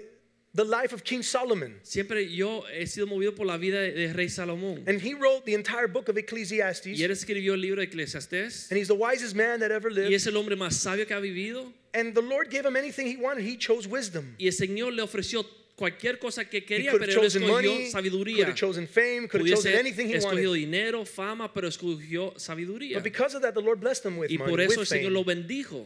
the 0.55 0.64
life 0.64 0.95
of 0.95 1.05
King 1.05 1.23
Solomon. 1.23 1.79
Siempre 1.83 2.27
yo 2.27 2.62
he 2.73 2.87
sido 2.87 3.07
movido 3.07 3.37
por 3.37 3.45
la 3.45 3.59
vida 3.59 3.79
de, 3.79 4.12
Rey 4.14 4.27
Salomón. 4.29 4.83
And 4.88 5.01
he 5.01 5.12
wrote 5.14 5.45
the 5.45 5.53
entire 5.55 5.87
book 5.87 6.09
of 6.09 6.16
Ecclesiastes. 6.16 6.99
Y 6.99 7.05
él 7.05 7.11
escribió 7.11 7.53
el 7.53 7.61
libro 7.61 7.77
de 7.77 7.87
Eclesiastés. 7.87 8.71
And 8.71 8.79
he's 8.79 8.88
the 8.88 8.95
wisest 8.95 9.35
man 9.37 9.61
that 9.61 9.71
ever 9.71 9.90
lived. 9.90 10.11
Y 10.11 10.14
es 10.14 10.27
el 10.27 10.37
hombre 10.37 10.57
más 10.57 10.73
sabio 10.73 11.05
que 11.07 11.14
ha 11.14 11.21
vivido. 11.21 11.71
And 11.92 12.14
the 12.14 12.23
Lord 12.23 12.51
gave 12.51 12.64
him 12.64 12.77
anything 12.77 13.07
he 13.07 13.16
wanted. 13.16 13.45
He 13.45 13.57
chose 13.59 13.87
wisdom. 13.87 14.35
Y 14.38 14.47
el 14.47 14.53
Señor 14.53 14.95
le 14.95 15.03
ofreció 15.03 15.45
cualquier 15.77 16.19
cosa 16.19 16.47
que 16.47 16.61
He 16.61 16.64
quería, 16.64 16.90
could 16.92 17.01
pero 17.01 17.21
él 17.21 17.27
escogió 17.27 17.49
money, 17.49 17.69
could 17.69 17.92
sabiduría. 17.92 18.47
have 18.47 18.55
chosen 18.55 18.87
fame, 18.88 19.29
could 19.29 19.42
have 19.42 19.51
chosen 19.51 19.75
anything 19.75 20.09
he 20.09 20.14
escogido 20.14 20.53
wanted. 20.53 20.61
dinero, 20.61 21.05
fama, 21.05 21.53
pero 21.53 21.69
escogió 21.69 22.33
sabiduría. 22.38 22.95
But 22.95 23.03
because 23.03 23.35
of 23.35 23.42
that, 23.42 23.53
the 23.53 23.61
Lord 23.61 23.81
blessed 23.81 24.07
him 24.07 24.16
with 24.16 24.31
Y 24.31 24.38
money, 24.38 24.51
por 24.51 24.61
eso 24.62 24.81
el 24.81 24.87
Señor 24.87 25.12
fame. 25.12 25.14
lo 25.14 25.25
bendijo. 25.25 25.85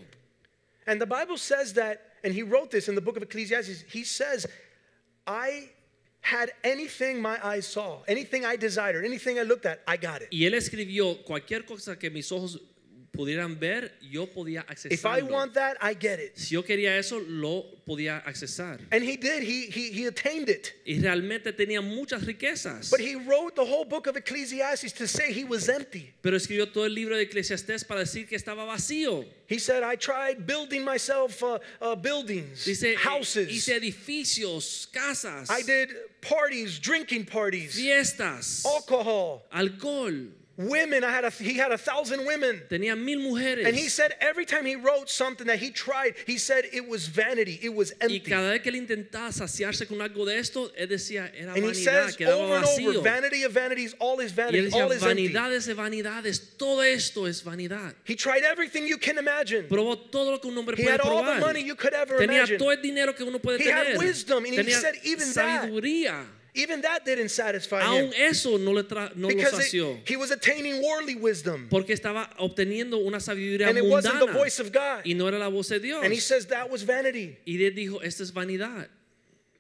And 0.87 1.01
the 1.01 1.07
Bible 1.07 1.37
says 1.37 1.75
that, 1.75 2.01
and 2.25 2.33
he 2.33 2.43
wrote 2.43 2.71
this 2.71 2.89
in 2.89 2.95
the 2.95 3.01
book 3.01 3.17
of 3.17 3.23
Ecclesiastes. 3.23 3.85
He 3.89 4.05
says, 4.05 4.47
I 5.27 5.71
had 6.21 6.53
anything 6.63 7.21
my 7.21 7.39
eyes 7.45 7.67
saw, 7.67 8.03
anything 8.07 8.45
I 8.45 8.57
desired, 8.57 9.05
anything 9.05 9.39
I 9.39 9.43
looked 9.43 9.67
at, 9.67 9.81
I 9.87 9.97
got 9.97 10.23
it. 10.23 10.29
Y 10.31 10.45
él 10.45 10.55
escribió 10.55 11.25
cualquier 11.25 11.65
cosa 11.67 11.97
que 11.97 12.11
mis 12.11 12.31
ojos 12.31 12.59
pudieran 13.13 13.59
ver, 13.59 13.93
yo 14.01 14.27
podía 14.27 14.65
If 14.71 15.05
I 15.05 15.21
accesarlo. 15.21 15.31
want 15.31 15.55
that, 15.55 15.77
I 15.83 15.95
get 15.95 16.21
it. 16.21 16.39
Si 16.39 16.55
yo 16.55 16.63
quería 16.63 16.97
eso, 16.97 17.19
lo 17.21 17.65
podía 17.87 18.23
accesar. 18.25 18.79
And 18.93 19.03
he 19.03 19.17
did. 19.17 19.43
He, 19.43 19.67
he, 19.71 19.91
he 19.93 20.07
attained 20.07 20.49
it. 20.49 20.73
Y 20.87 21.01
realmente 21.01 21.53
tenía 21.53 21.83
muchas 21.83 22.25
riquezas. 22.25 22.91
But 22.91 23.01
he 23.01 23.17
wrote 23.17 23.57
the 23.57 23.65
whole 23.65 23.85
book 23.85 24.07
of 24.07 24.17
Ecclesiastes 24.17 24.93
to 24.95 25.07
say 25.09 25.33
he 25.33 25.45
was 25.45 25.69
empty. 25.69 26.13
Pero 26.23 26.37
escribió 26.37 26.73
todo 26.73 26.85
el 26.85 26.95
libro 26.95 27.17
de 27.17 27.23
Eclesiastés 27.27 27.85
para 27.87 28.01
decir 28.01 28.29
que 28.29 28.37
estaba 28.37 28.65
vacío. 28.65 29.25
He 29.49 29.59
said, 29.59 29.83
I 29.83 29.97
tried 29.97 30.47
building 30.47 30.85
myself 30.85 31.43
uh, 31.43 31.59
uh, 31.81 31.97
buildings, 31.97 32.65
Dice, 32.65 32.85
eh, 32.85 32.95
houses. 32.97 33.49
hice 33.51 33.75
edificios, 33.75 34.87
casas, 34.93 35.51
I 35.51 35.63
did 35.63 35.89
parties, 36.21 36.79
drinking 36.79 37.25
parties, 37.27 37.75
fiestas, 37.75 38.65
alcohol. 38.65 39.43
alcohol. 39.53 40.13
Women. 40.57 41.05
I 41.05 41.11
had 41.11 41.25
a, 41.25 41.31
he 41.31 41.55
had 41.55 41.73
a 41.73 41.79
thousand 41.79 42.27
women. 42.27 42.63
Tenía 42.69 42.97
mil 42.97 43.19
mujeres. 43.21 43.67
And 43.67 43.75
he 43.77 43.89
said 43.89 44.15
every 44.21 44.45
time 44.45 44.67
he 44.67 44.77
wrote 44.77 45.09
something 45.09 45.47
that 45.47 45.59
he 45.59 45.71
tried, 45.71 46.15
he 46.27 46.39
said 46.39 46.65
it 46.73 46.87
was 46.89 47.09
vanity, 47.09 47.59
it 47.63 47.75
was 47.75 47.93
y 48.01 48.05
empty. 48.05 48.21
cada 48.21 48.51
vez 48.51 48.63
que 48.63 48.71
él 48.73 48.77
intentaba 48.77 49.33
saciarse 49.33 49.87
con 49.89 49.99
algo 50.01 50.27
de 50.27 50.39
esto, 50.39 50.71
él 50.79 50.89
decía, 50.89 51.31
era 51.35 51.55
And 51.55 51.65
he 51.65 51.75
says 51.75 52.17
over 52.21 52.57
and 52.57 52.65
over, 52.65 53.01
vanity 53.01 53.45
of 53.45 53.53
vanities, 53.53 53.95
all 53.99 54.21
is 54.21 54.33
vanity, 54.33 54.69
decía, 54.71 54.85
all 54.85 54.93
is 54.93 55.03
empty. 55.03 55.29
de 55.29 55.75
vanidades, 55.75 56.57
todo 56.59 56.81
esto 56.81 57.27
es 57.27 57.43
vanidad. 57.43 57.95
He 58.05 58.15
tried 58.17 58.43
everything 58.43 58.87
you 58.87 58.99
can 58.99 59.19
imagine. 59.19 59.67
Probó 59.69 59.97
todo 60.11 60.33
lo 60.33 60.39
que 60.39 60.51
un 60.51 60.57
hombre 60.59 60.77
He 60.77 60.85
puede 60.85 60.93
had 60.93 61.01
all 61.01 61.25
the 61.25 61.41
money 61.41 61.63
you 61.63 61.75
could 61.75 61.95
ever 61.95 62.19
Tenía 62.19 62.39
imagine. 62.45 62.59
todo 62.59 62.71
el 62.71 62.83
dinero 62.83 63.15
que 63.15 63.25
uno 63.25 63.39
puede 63.39 63.61
He 63.61 63.71
had 63.71 63.97
wisdom, 63.99 64.45
and 64.45 64.55
he 64.55 64.71
said 64.73 64.95
even 65.05 65.33
that- 65.33 65.63
sabiduría. 65.71 66.27
Even 66.55 66.81
that 66.83 67.05
didn't 67.05 67.29
satisfy 67.31 67.81
Aún 67.83 68.07
him 68.07 68.13
eso 68.17 68.57
no, 68.59 68.73
le 68.73 68.83
tra- 68.83 69.13
no 69.15 69.29
lo 69.29 69.35
because 69.35 69.55
sació. 69.55 69.97
it- 69.99 70.09
he 70.09 70.17
was 70.17 70.31
attaining 70.33 70.83
worldly 70.83 71.15
wisdom, 71.15 71.69
Porque 71.71 71.91
estaba 71.95 72.29
obteniendo 72.39 72.99
una 73.07 73.19
sabiduría 73.19 73.69
and 73.69 73.79
it 73.79 73.85
wasn't 73.85 74.19
the 74.19 74.27
mundana. 74.27 74.33
voice 74.39 74.59
of 74.59 74.73
God. 74.73 75.03
Y 75.07 75.13
no 75.15 75.29
era 75.29 75.39
la 75.39 75.49
voz 75.49 75.69
de 75.69 75.79
Dios. 75.79 76.03
And 76.05 76.13
he 76.13 76.19
says 76.21 76.47
that 76.47 76.69
was 76.69 76.83
vanity. 76.83 77.37
Y 77.47 77.59
él 77.63 77.75
dijo, 77.77 78.03
esta 78.03 78.23
es 78.25 78.33
vanidad. 78.33 78.89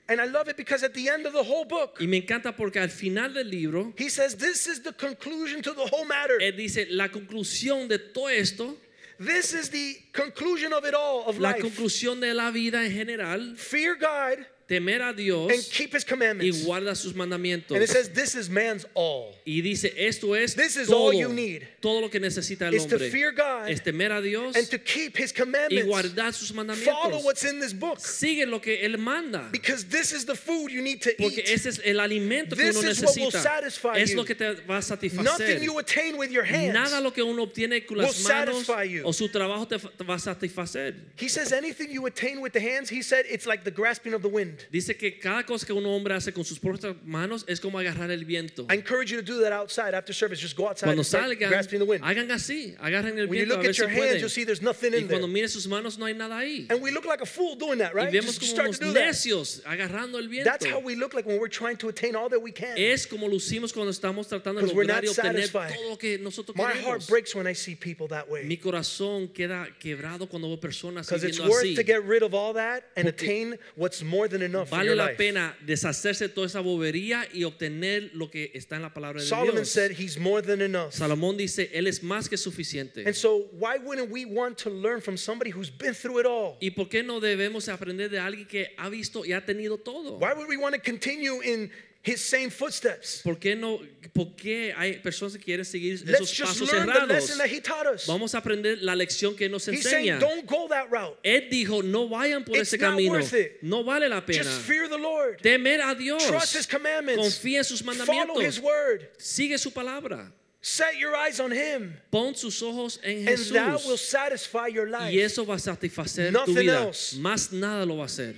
And 0.09 0.21
I 0.21 0.25
love 0.25 0.49
it 0.49 0.57
because 0.57 0.83
at 0.83 0.93
the 0.93 1.09
end 1.09 1.25
of 1.27 1.33
the 1.33 1.45
whole 1.45 1.65
book, 1.65 1.99
Y 2.01 2.07
me 2.07 2.21
encanta 2.21 2.57
porque 2.57 2.79
al 2.81 2.89
final 2.89 3.33
del 3.33 3.45
libro, 3.49 3.95
he 3.97 4.09
says 4.09 4.35
this 4.35 4.67
is 4.67 4.81
the 4.83 4.93
conclusion 4.93 5.63
to 5.63 5.73
the 5.73 5.87
whole 5.87 6.05
matter. 6.05 6.39
él 6.41 6.57
dice, 6.57 6.89
la 6.91 7.07
conclusión 7.09 7.87
de 7.89 7.99
todo 7.99 8.27
esto, 8.27 8.77
This 9.21 9.53
is 9.53 9.69
the 9.71 9.97
conclusion 10.13 10.73
of 10.73 10.85
it 10.87 10.95
all 10.95 11.25
of 11.29 11.39
la 11.39 11.51
life. 11.51 11.61
conclusión 11.63 12.21
de 12.21 12.33
la 12.35 12.51
vida 12.51 12.85
en 12.85 12.91
general, 12.91 13.55
Fear 13.55 13.95
God 13.97 14.47
temer 14.71 15.03
a 15.03 15.13
Dios 15.13 15.51
and 15.53 15.63
keep 15.73 15.93
his 15.93 16.05
y 16.05 16.09
commandments. 16.09 16.65
guarda 16.65 16.95
sus 16.95 17.13
mandamientos. 17.13 17.73
And 17.75 17.83
it 17.83 17.89
says 17.91 18.09
this 18.11 18.37
is 18.37 18.49
man's 18.49 18.87
all. 18.95 19.35
Y 19.45 19.61
dice, 19.63 19.93
esto 19.97 20.35
es 20.35 20.55
This 20.55 20.77
is 20.77 20.87
todo, 20.89 21.07
all 21.09 21.13
you 21.13 21.29
need. 21.29 21.67
todo 21.83 22.01
lo 22.01 22.09
que 22.09 22.21
necesita 22.21 22.69
el 22.69 22.75
Is 22.75 22.87
to 22.87 22.95
hombre. 22.97 23.11
fear 23.11 23.33
God 23.33 23.69
es 23.69 23.81
temer 23.83 24.13
a 24.17 24.23
Dios 24.23 24.55
And 24.57 24.69
to 24.71 24.79
keep 24.79 25.17
his 25.17 25.33
y 25.33 25.37
commandments. 25.43 25.87
guardar 25.91 26.33
sus 26.33 26.51
Follow 26.53 26.65
mandamientos. 26.67 27.25
what's 27.25 27.45
in 27.45 27.59
this 27.59 27.73
book. 27.73 27.99
Sigue 27.99 28.47
lo 28.47 28.61
que 28.61 28.79
Él 28.85 28.97
manda. 28.99 29.49
Because 29.51 29.85
this 29.87 30.13
is 30.13 30.25
the 30.25 30.37
food 30.37 30.71
you 30.71 30.83
need 30.83 31.03
to 31.03 31.11
Porque 31.19 31.39
eat. 31.41 31.49
ese 31.51 31.67
es 31.67 31.81
el 31.85 31.99
alimento 31.99 32.55
que 32.55 32.65
This 32.65 32.77
uno 32.77 32.89
is 32.91 33.03
what 33.03 33.17
will 33.17 33.27
necesita. 33.27 33.43
satisfy 33.43 33.97
Es 33.99 34.11
you. 34.11 34.17
lo 34.19 34.25
que 34.25 34.35
te 34.37 34.55
va 34.69 34.77
a 34.77 34.83
satisfacer. 34.83 35.25
Nothing 35.25 35.63
you 35.65 35.77
attain 35.79 36.17
with 36.17 36.31
your 36.31 36.45
hands. 36.45 36.73
Nada 36.73 37.01
lo 37.01 37.11
que 37.11 37.23
uno 37.25 37.43
obtiene 37.47 37.85
con 37.87 37.97
will 37.99 38.07
las 38.07 38.23
manos 38.23 38.67
satisfy 38.67 38.85
you. 38.85 39.03
o 39.05 39.13
su 39.13 39.29
trabajo 39.29 39.67
te, 39.67 39.79
te 39.79 40.05
va 40.05 40.15
a 40.15 40.19
satisfacer. 40.19 40.95
He 41.17 41.29
says 41.29 41.53
anything 41.53 41.91
you 41.91 42.07
attain 42.07 42.41
with 42.41 42.53
the 42.53 42.61
hands, 42.61 42.89
he 42.89 43.03
said 43.03 43.25
it's 43.29 43.47
like 43.47 43.65
the 43.65 43.71
grasping 43.73 44.15
of 44.15 44.23
the 44.23 44.29
wind. 44.29 44.60
Dice 44.71 44.97
que 44.97 45.19
cada 45.19 45.45
cosa 45.45 45.65
que 45.67 45.73
un 45.73 45.85
hombre 45.87 46.15
hace 46.15 46.33
con 46.33 46.45
sus 46.45 46.59
propias 46.59 46.95
manos 47.05 47.45
es 47.49 47.61
como 47.61 47.79
agarrar 47.79 48.11
el 48.11 48.25
viento. 48.25 48.67
I 48.71 48.75
encourage 48.75 49.11
you 49.11 49.21
to 49.21 49.23
do 49.25 49.41
that 49.43 49.53
outside 49.53 49.95
after 49.95 50.13
service. 50.15 50.41
Just 50.41 50.57
go 50.57 50.69
outside 50.69 50.87
Cuando 50.87 51.01
and 51.01 51.07
start 51.07 51.25
salgan, 51.25 51.49
grasping 51.49 51.79
the 51.79 51.85
wind. 51.85 52.05
hagan 52.05 52.31
así, 52.31 52.75
agarren 52.81 53.19
el 53.19 53.27
When 53.29 53.39
you 53.41 53.47
viento 53.47 53.55
a 53.55 53.57
look 53.57 53.63
ver 53.63 53.71
at 53.71 53.75
si 53.75 53.81
your 53.83 53.89
hands, 53.91 54.01
pueden. 54.01 54.21
you'll 54.21 54.29
see 54.29 54.45
there's 54.45 54.63
nothing 54.63 54.93
Y 54.93 54.99
in 54.99 55.09
there. 55.09 55.19
cuando 55.19 55.29
mire 55.29 55.49
sus 55.49 55.67
manos 55.67 55.99
no 55.99 56.07
hay 56.07 56.15
nada 56.15 56.37
ahí. 56.39 56.67
And 56.71 56.81
we 56.83 56.91
look 56.91 57.05
like 57.07 57.21
a 57.21 57.27
fool 57.27 57.57
doing 57.57 57.79
that, 57.79 57.93
Y 57.93 57.97
right? 58.05 58.13
vemos 58.13 58.39
Just 58.39 58.41
como 58.41 58.53
start 58.53 58.73
to 58.73 58.85
unos 58.85 58.95
do 58.95 58.95
that. 58.95 59.07
necios 59.07 59.63
agarrando 59.65 60.19
el 60.19 60.29
viento. 60.29 60.51
That's 60.51 60.67
how 60.67 60.81
we 60.81 60.95
look 60.95 61.15
like 61.15 61.27
when 61.27 61.39
we're 61.41 61.49
trying 61.49 61.77
to 61.79 61.89
attain 61.89 62.15
all 62.17 62.29
that 62.29 62.41
we 62.41 62.53
can. 62.53 62.77
Es 62.77 63.07
como 63.07 63.29
lucimos 63.29 63.73
cuando 63.73 63.91
estamos 63.93 64.29
tratando 64.29 64.61
de 64.61 64.67
'Cause 64.67 64.75
we're 64.75 64.85
lograr 64.85 65.03
not 65.03 65.05
y 65.05 65.09
obtener 65.09 65.47
satisfied. 65.49 65.75
todo 65.75 65.91
lo 65.91 65.97
que 65.99 66.19
nosotros 66.19 66.57
My 66.57 66.65
heart 66.65 67.01
queremos. 67.03 67.07
breaks 67.09 67.35
when 67.35 67.47
I 67.47 67.55
see 67.55 67.75
people 67.75 68.09
that 68.09 68.27
Mi 68.29 68.33
way. 68.49 68.57
corazón 68.59 69.29
queda 69.33 69.69
quebrado 69.81 70.29
cuando 70.29 70.49
veo 70.49 70.59
personas 70.61 71.07
Because 71.07 71.25
it's 71.25 71.39
viviendo 71.39 71.51
worth 71.51 71.65
así. 71.65 71.75
to 71.77 71.83
get 71.83 72.05
rid 72.05 72.23
of 72.23 72.35
all 72.35 72.53
that 72.55 72.85
and 72.97 73.07
Porque 73.07 73.25
attain 73.25 73.59
what's 73.77 74.03
more 74.03 74.29
than 74.29 74.43
enough 74.51 74.69
for 74.69 74.77
Vale 74.79 74.87
your 74.89 74.97
la 74.97 75.07
life. 75.07 75.17
pena 75.17 75.57
deshacerse 75.65 76.29
de 76.29 76.35
toda 76.35 76.47
esa 76.47 76.61
bobería 76.61 77.27
y 77.33 77.45
obtener 77.45 78.11
lo 78.15 78.31
que 78.31 78.51
está 78.55 78.77
en 78.77 78.83
la 78.83 78.93
palabra 78.93 79.21
de 79.21 79.27
Solomon 79.27 79.55
Dios. 79.57 79.71
said 79.71 79.93
he's 79.93 80.19
more 80.19 80.43
than 80.43 80.61
enough. 80.61 80.93
Salomón 80.93 81.37
dice, 81.37 81.71
Él 81.73 81.87
es 81.87 82.03
más 82.03 82.29
que 82.29 82.37
suficiente. 82.37 83.05
And 83.07 83.15
so, 83.15 83.49
why 83.59 83.79
wouldn't 83.79 84.11
we 84.11 84.25
want 84.25 84.59
to 84.59 84.71
learn 84.71 85.01
from 85.01 85.17
somebody 85.17 85.51
who's 85.51 85.71
been 85.71 85.95
through 85.95 86.19
it 86.21 86.27
all? 86.27 86.57
¿Y 86.61 86.71
por 86.71 86.89
qué 86.89 87.03
no 87.05 87.21
debemos 87.21 87.69
aprender 87.69 88.11
de 88.11 88.19
alguien 88.19 88.47
que 88.47 88.69
ha 88.77 88.89
visto 88.89 89.25
y 89.25 89.33
ha 89.33 89.45
tenido 89.45 89.79
todo? 89.79 90.19
Why 90.19 90.33
would 90.35 90.49
we 90.49 90.57
want 90.57 90.75
to 90.75 90.81
continue 90.81 91.41
in 91.43 91.71
his 92.03 92.21
same 92.21 92.51
footsteps? 92.51 93.21
¿Por 93.23 93.39
qué 93.39 93.55
no? 93.55 93.79
¿Por 94.15 94.35
qué 94.35 94.73
hay 94.77 94.95
personas 94.99 95.37
que 95.37 95.45
quieren 95.45 95.65
seguir 95.65 96.01
Let's 96.05 96.21
esos 96.21 96.31
just 96.37 96.61
pasos 96.61 96.73
errados? 96.73 98.07
Vamos 98.07 98.35
a 98.35 98.39
aprender 98.39 98.79
la 98.83 98.95
lección 98.95 99.37
que 99.37 99.49
nos 99.49 99.69
He's 99.69 99.83
saying, 99.83 100.09
enseña. 100.15 100.19
don't 100.19 100.47
go 100.47 100.67
that 100.69 100.91
route. 100.91 101.17
Él 101.23 101.49
dijo, 101.51 101.83
no 101.83 102.09
vayan 102.09 102.45
por 102.45 102.57
It's 102.57 102.73
ese 102.73 102.79
camino. 102.79 103.19
No 103.63 103.85
vale 103.85 104.09
la 104.09 104.21
pena. 104.25 104.43
Just 104.45 104.63
fear 104.63 104.89
the 104.89 104.97
Lord. 104.99 105.41
Temer 105.43 105.81
a 105.81 105.95
Dios. 105.95 106.25
Trust 106.27 106.55
his 106.57 106.67
commandments. 106.67 107.21
Confía 107.23 107.59
en 107.59 107.65
sus 107.65 107.83
Follow 107.83 108.41
his 108.41 108.59
mandamientos. 108.59 108.61
word. 108.61 109.09
Sigue 109.19 109.59
su 109.59 109.71
palabra. 109.71 110.33
Set 110.63 110.99
your 110.99 111.15
eyes 111.15 111.41
on 111.41 111.51
him. 111.53 111.95
Pon 112.11 112.35
sus 112.35 112.61
ojos 112.63 112.99
en 113.03 113.27
And 113.27 113.39
that 113.55 113.83
will 113.87 113.97
Jesús. 113.97 114.01
satisfy 114.11 114.67
your 114.69 114.89
life. 114.91 115.11
Y 115.13 115.19
eso 115.21 115.45
va 115.47 115.55
a 115.55 115.59
satisfacer 115.59 116.33
tu 116.33 116.39
Nothing 116.39 116.55
vida. 116.57 116.83
else. 116.87 117.17
Más 117.19 117.51
nada 117.53 117.87
lo 117.87 117.97
va 117.97 118.03
a 118.03 118.07
hacer. 118.07 118.35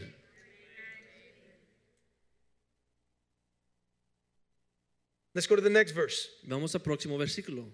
Let's 5.35 5.47
go 5.47 5.57
to 5.57 5.63
the 5.63 5.71
next 5.71 5.93
verse. 5.93 6.29
Vamos 6.47 6.75
al 6.75 6.81
próximo 6.83 7.17
versículo. 7.19 7.65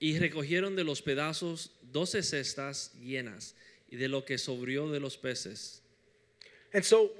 Y 0.00 0.18
recogieron 0.18 0.76
de 0.76 0.84
los 0.84 1.00
pedazos 1.00 1.70
doce 1.92 2.22
cestas 2.22 2.92
llenas 3.00 3.54
y 3.90 3.96
de 3.96 4.08
lo 4.08 4.24
que 4.24 4.36
sobrió 4.36 4.90
de 4.90 5.00
los 5.00 5.16
peces. 5.16 5.80
And 6.74 6.84
so, 6.84 7.10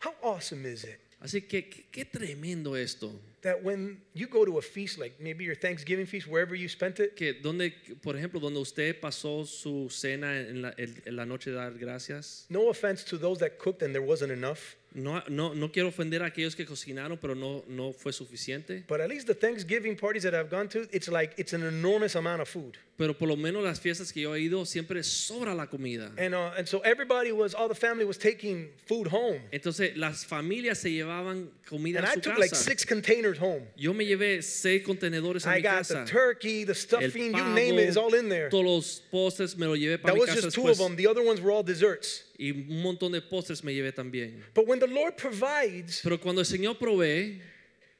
how 0.00 0.14
awesome 0.22 0.64
is 0.66 0.84
it 0.84 1.00
Así 1.20 1.48
que 1.48 1.68
qué, 1.90 2.04
tremendo 2.04 2.76
esto. 2.76 3.10
that 3.42 3.62
when 3.64 4.00
you 4.14 4.28
go 4.28 4.44
to 4.44 4.58
a 4.58 4.62
feast, 4.62 4.98
like 4.98 5.18
maybe 5.20 5.44
your 5.44 5.56
Thanksgiving 5.56 6.06
feast, 6.06 6.28
wherever 6.28 6.54
you 6.54 6.68
spent 6.68 7.00
it, 7.00 7.16
Que 7.16 7.32
donde, 7.42 7.72
por 8.02 8.14
ejemplo, 8.14 8.40
donde 8.40 8.60
usted 8.60 9.00
pasó 9.00 9.44
su 9.44 9.88
cena 9.90 10.38
en 10.38 10.62
la, 10.62 10.74
en 10.76 11.16
la 11.16 11.24
noche 11.24 11.50
de 11.50 11.56
dar 11.56 11.72
gracias. 11.74 12.46
no 12.48 12.68
offense 12.68 13.02
to 13.04 13.18
those 13.18 13.38
that 13.40 13.58
cooked 13.58 13.82
and 13.82 13.92
there 13.92 14.02
wasn't 14.02 14.30
enough, 14.30 14.76
No, 14.94 15.22
no, 15.28 15.52
no 15.54 15.68
quiero 15.70 15.88
ofender 15.90 16.22
a 16.22 16.26
aquellos 16.26 16.56
que 16.56 16.64
cocinaron, 16.64 17.18
pero 17.20 17.34
no, 17.34 17.62
no 17.68 17.92
fue 17.92 18.10
suficiente. 18.12 18.84
but 18.88 19.00
at 19.02 19.08
least 19.10 19.26
the 19.26 19.34
Thanksgiving 19.34 19.94
parties 19.94 20.22
that 20.22 20.34
I've 20.34 20.48
gone 20.50 20.66
to, 20.70 20.88
it's 20.92 21.08
like 21.08 21.34
it's 21.36 21.52
an 21.52 21.62
enormous 21.62 22.14
amount 22.14 22.40
of 22.40 22.48
food. 22.48 22.78
Pero 22.96 23.12
por 23.14 23.28
lo 23.28 23.36
menos 23.36 23.62
las 23.62 23.78
fiestas 23.78 24.10
que 24.12 24.22
yo 24.22 24.32
he 24.34 24.40
ido 24.40 24.64
siempre 24.64 25.02
sobra 25.04 25.54
la 25.54 25.66
comida. 25.66 26.10
And, 26.18 26.34
uh, 26.34 26.52
and 26.56 26.66
so 26.66 26.80
everybody 26.80 27.30
was, 27.32 27.54
all 27.54 27.68
the 27.68 27.74
family 27.74 28.04
was 28.04 28.16
taking 28.18 28.70
food 28.86 29.06
home. 29.06 29.40
Entonces 29.52 29.94
las 29.96 30.24
familias 30.24 30.78
se 30.78 30.90
llevaban 30.90 31.48
comida 31.68 31.98
And 31.98 32.06
a 32.06 32.10
I 32.10 32.14
su 32.14 32.20
took 32.22 32.38
like 32.38 32.50
casa. 32.50 32.64
six 32.64 32.84
containers 32.84 33.38
home. 33.38 33.62
Yo 33.76 33.92
me 33.92 34.04
llevé 34.06 34.42
seis 34.42 34.82
contenedores 34.84 35.46
a 35.46 35.50
I 35.50 35.56
mi 35.56 35.62
got 35.62 35.76
casa. 35.78 35.94
the 36.04 36.10
turkey, 36.10 36.64
the 36.64 36.70
El 36.72 36.74
stuffing, 36.74 37.26
you 37.26 37.32
pavo, 37.42 37.54
name 37.54 37.78
it, 37.78 37.88
is 37.88 37.96
all 37.98 38.14
in 38.14 38.28
there. 38.30 38.48
Todos 38.48 38.64
los 38.64 39.02
postres 39.12 39.56
me 39.56 39.66
los 39.66 39.78
llevé 39.78 40.00
para 40.00 40.14
That 40.14 40.14
mi 40.14 40.20
was 40.20 40.30
casa 40.30 40.42
just 40.46 40.54
two 40.56 40.62
después. 40.62 40.70
of 40.72 40.78
them. 40.78 40.96
The 40.96 41.06
other 41.06 41.22
ones 41.22 41.40
were 41.42 41.52
all 41.52 41.62
desserts. 41.62 42.24
Y 42.38 42.52
un 42.52 42.82
montón 42.82 43.10
de 43.10 43.20
postres 43.20 43.64
me 43.64 43.72
llevé 43.74 43.92
también. 43.92 44.42
But 44.54 44.66
when 44.68 44.78
the 44.78 44.86
Lord 44.86 45.16
provides, 45.16 46.00
Pero 46.02 46.18
cuando 46.18 46.40
el 46.40 46.46
Señor 46.46 46.78
provee, 46.78 47.40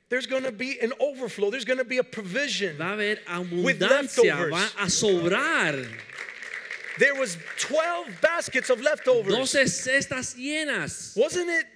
there's 0.08 0.26
going 0.26 0.44
to 0.44 0.52
be 0.52 0.78
an 0.80 0.92
overflow. 1.00 1.50
There's 1.50 1.64
going 1.64 1.78
to 1.78 1.84
be 1.84 1.98
a 1.98 2.04
provision. 2.04 2.76
va 2.78 2.92
a 2.92 2.96
haber 2.96 3.18
With 3.64 3.80
abundancia, 3.80 4.34
leftovers. 4.36 4.50
va 4.52 4.82
a 4.82 4.86
sobrar. 4.86 5.86
There 6.98 7.14
was 7.14 7.36
12 7.58 8.20
baskets 8.20 8.70
of 8.70 8.80
leftovers. 8.80 9.34
Doce 9.34 9.66
cestas 9.68 10.34
llenas. 10.36 11.16
Wasn't 11.16 11.48
it 11.48 11.66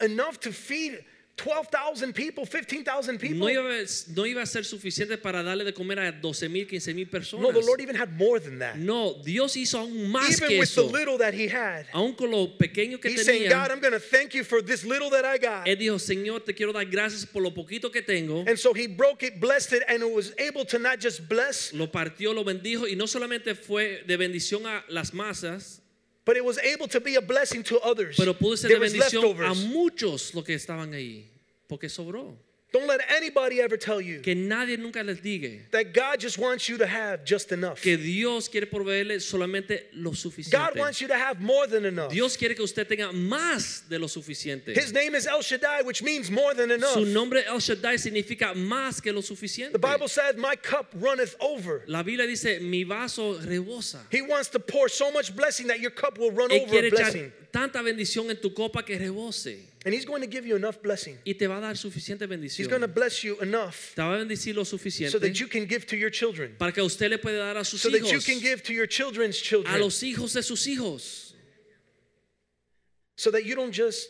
enough 0.00 0.38
to 0.40 0.52
feed 0.52 1.04
12,000 1.36 2.12
people, 2.12 2.44
15,000 2.44 3.18
people? 3.18 3.38
No 3.38 3.48
iba, 3.48 3.86
no 4.14 4.26
iba 4.26 4.42
a 4.42 4.46
ser 4.46 4.64
suficiente 4.64 5.16
para 5.16 5.42
darle 5.42 5.64
de 5.64 5.72
comer 5.72 5.98
a 5.98 6.12
12 6.12 6.48
mil, 6.50 6.66
15 6.66 6.94
mil 6.94 7.06
personas. 7.06 7.42
No, 7.42 7.52
the 7.52 7.66
Lord 7.66 7.80
even 7.80 7.96
had 7.96 8.12
more 8.18 8.38
than 8.38 8.58
that. 8.58 8.76
No, 8.76 9.14
Dios 9.24 9.54
hizo 9.54 9.78
aún 9.78 10.10
más 10.10 10.30
Even 10.30 10.48
que 10.48 10.58
with 10.58 10.74
the 10.74 10.82
little 10.82 11.16
that 11.16 11.32
he 11.32 11.48
had. 11.48 11.86
Aún 11.94 12.14
con 12.14 12.30
lo 12.30 12.48
pequeño 12.58 13.00
que 13.00 13.10
He's 13.10 13.24
saying, 13.24 13.44
tenía, 13.44 13.50
God, 13.50 13.70
I'm 13.70 13.80
going 13.80 13.94
to 13.94 13.98
thank 14.00 14.34
you 14.34 14.44
for 14.44 14.60
this 14.60 14.84
little 14.84 15.08
that 15.10 15.24
I 15.24 15.38
got. 15.38 15.66
él 15.66 15.78
dijo, 15.78 15.98
Señor, 15.98 16.44
te 16.44 16.52
quiero 16.52 16.72
dar 16.72 16.84
gracias 16.84 17.24
por 17.24 17.42
lo 17.42 17.50
poquito 17.52 17.90
que 17.90 18.02
tengo. 18.02 18.44
And 18.46 18.58
so 18.58 18.74
he 18.74 18.86
broke 18.86 19.22
it, 19.22 19.40
blessed 19.40 19.72
it, 19.72 19.82
and 19.88 20.02
it 20.02 20.12
was 20.12 20.34
able 20.38 20.64
to 20.66 20.78
not 20.78 21.00
just 21.00 21.26
bless, 21.28 21.72
Lo 21.72 21.86
partió, 21.86 22.34
lo 22.34 22.44
bendijo 22.44 22.86
y 22.86 22.96
no 22.96 23.06
solamente 23.06 23.54
fue 23.54 24.02
de 24.06 24.16
bendición 24.16 24.66
a 24.66 24.84
las 24.88 25.12
masas, 25.12 25.80
but 26.24 26.36
it 26.36 26.44
was 26.44 26.58
able 26.58 26.86
to 26.88 27.00
be 27.00 27.16
a 27.16 27.20
blessing 27.20 27.62
to 27.62 27.78
others. 27.80 28.16
pero 28.16 28.34
pudo 28.34 28.56
ser 28.56 28.68
de 28.68 28.78
bendición 28.78 29.42
a 29.42 29.54
muchos 29.54 30.34
los 30.34 30.44
que 30.44 30.54
estaban 30.54 30.92
ahí, 30.94 31.26
porque 31.68 31.88
sobró. 31.88 32.36
Don't 32.72 32.86
let 32.86 33.00
anybody 33.10 33.60
ever 33.60 33.76
tell 33.76 34.00
you 34.00 34.20
Que 34.20 34.34
nadie 34.34 34.78
nunca 34.78 35.02
les 35.02 35.20
diga 35.20 35.58
that 35.72 35.92
God 35.92 36.20
just 36.20 36.38
wants 36.38 36.68
you 36.68 36.78
to 36.78 36.86
have 36.86 37.24
just 37.24 37.50
enough. 37.50 37.80
que 37.82 37.96
Dios 37.96 38.48
quiere 38.48 38.66
proveerle 38.66 39.20
solamente 39.20 39.86
lo 39.94 40.12
God 40.50 40.78
wants 40.78 41.00
you 41.00 41.08
to 41.08 41.14
have 41.14 41.40
more 41.40 41.66
than 41.66 41.84
enough. 41.84 42.10
Dios 42.10 42.36
quiere 42.36 42.54
que 42.54 42.62
usted 42.64 42.86
tenga 42.86 43.12
más 43.12 43.88
de 43.88 43.98
lo 43.98 44.06
suficiente. 44.06 44.74
His 44.74 44.92
name 44.92 45.14
is 45.14 45.26
El 45.26 45.42
Shaddai, 45.42 45.82
which 45.82 46.02
means 46.02 46.30
more 46.30 46.54
than 46.54 46.70
enough. 46.70 46.92
Su 46.92 47.04
nombre 47.04 47.42
El 47.46 47.58
Shaddai 47.58 47.96
significa 47.96 48.54
más 48.54 49.02
que 49.02 49.12
lo 49.12 49.20
suficiente. 49.20 49.72
The 49.72 49.78
Bible 49.78 50.08
says, 50.08 50.36
My 50.36 50.56
cup 50.56 50.86
runneth 50.94 51.36
over. 51.40 51.84
La 51.86 52.02
Biblia 52.02 52.26
dice, 52.26 52.60
mi 52.60 52.84
vaso 52.84 53.38
rebosa. 53.38 53.98
He 54.10 54.22
wants 54.22 54.48
to 54.50 54.60
pour 54.60 54.88
so 54.88 55.10
much 55.10 55.34
blessing 55.34 55.66
that 55.68 55.80
your 55.80 55.90
cup 55.90 56.18
will 56.18 56.30
run 56.32 56.50
Él 56.50 56.62
over 56.62 56.70
quiere 56.70 56.90
echar 56.90 57.12
blessing. 57.12 57.32
tanta 57.52 57.82
bendición 57.82 58.30
en 58.30 58.36
tu 58.40 58.50
copa 58.50 58.82
que 58.82 58.98
rebose. 58.98 59.69
And 59.84 59.94
He's 59.94 60.04
going 60.04 60.20
to 60.20 60.26
give 60.26 60.44
you 60.46 60.56
enough 60.56 60.82
blessing. 60.82 61.16
y 61.24 61.32
te 61.32 61.46
va 61.46 61.56
a 61.56 61.60
dar 61.60 61.74
suficiente 61.74 62.26
bendición. 62.28 62.58
He's 62.58 62.68
going 62.68 62.82
to 62.82 62.88
bless 62.88 63.24
you 63.24 63.38
enough 63.40 63.94
Te 63.94 64.02
va 64.02 64.14
a 64.14 64.18
bendecir 64.24 64.54
lo 64.54 64.64
suficiente. 64.64 65.10
so 65.10 65.18
that 65.18 65.40
you 65.40 65.46
can 65.46 65.64
give 65.64 65.86
to 65.86 65.96
your 65.96 66.10
children, 66.10 66.54
para 66.58 66.70
que 66.72 66.82
usted 66.82 67.10
le 67.10 67.16
pueda 67.18 67.38
dar 67.38 67.56
a 67.56 67.64
sus 67.64 67.80
so 67.80 67.88
that 67.90 68.12
you 68.12 68.20
can 68.20 68.38
give 68.40 68.62
to 68.62 68.74
your 68.74 68.86
children's 68.86 69.38
children. 69.38 69.74
a 69.74 69.78
los 69.78 70.02
hijos 70.02 70.34
de 70.34 70.42
sus 70.42 70.66
hijos, 70.66 71.32
so 73.16 73.30
that 73.30 73.44
you 73.46 73.54
don't 73.54 73.72
just 73.72 74.08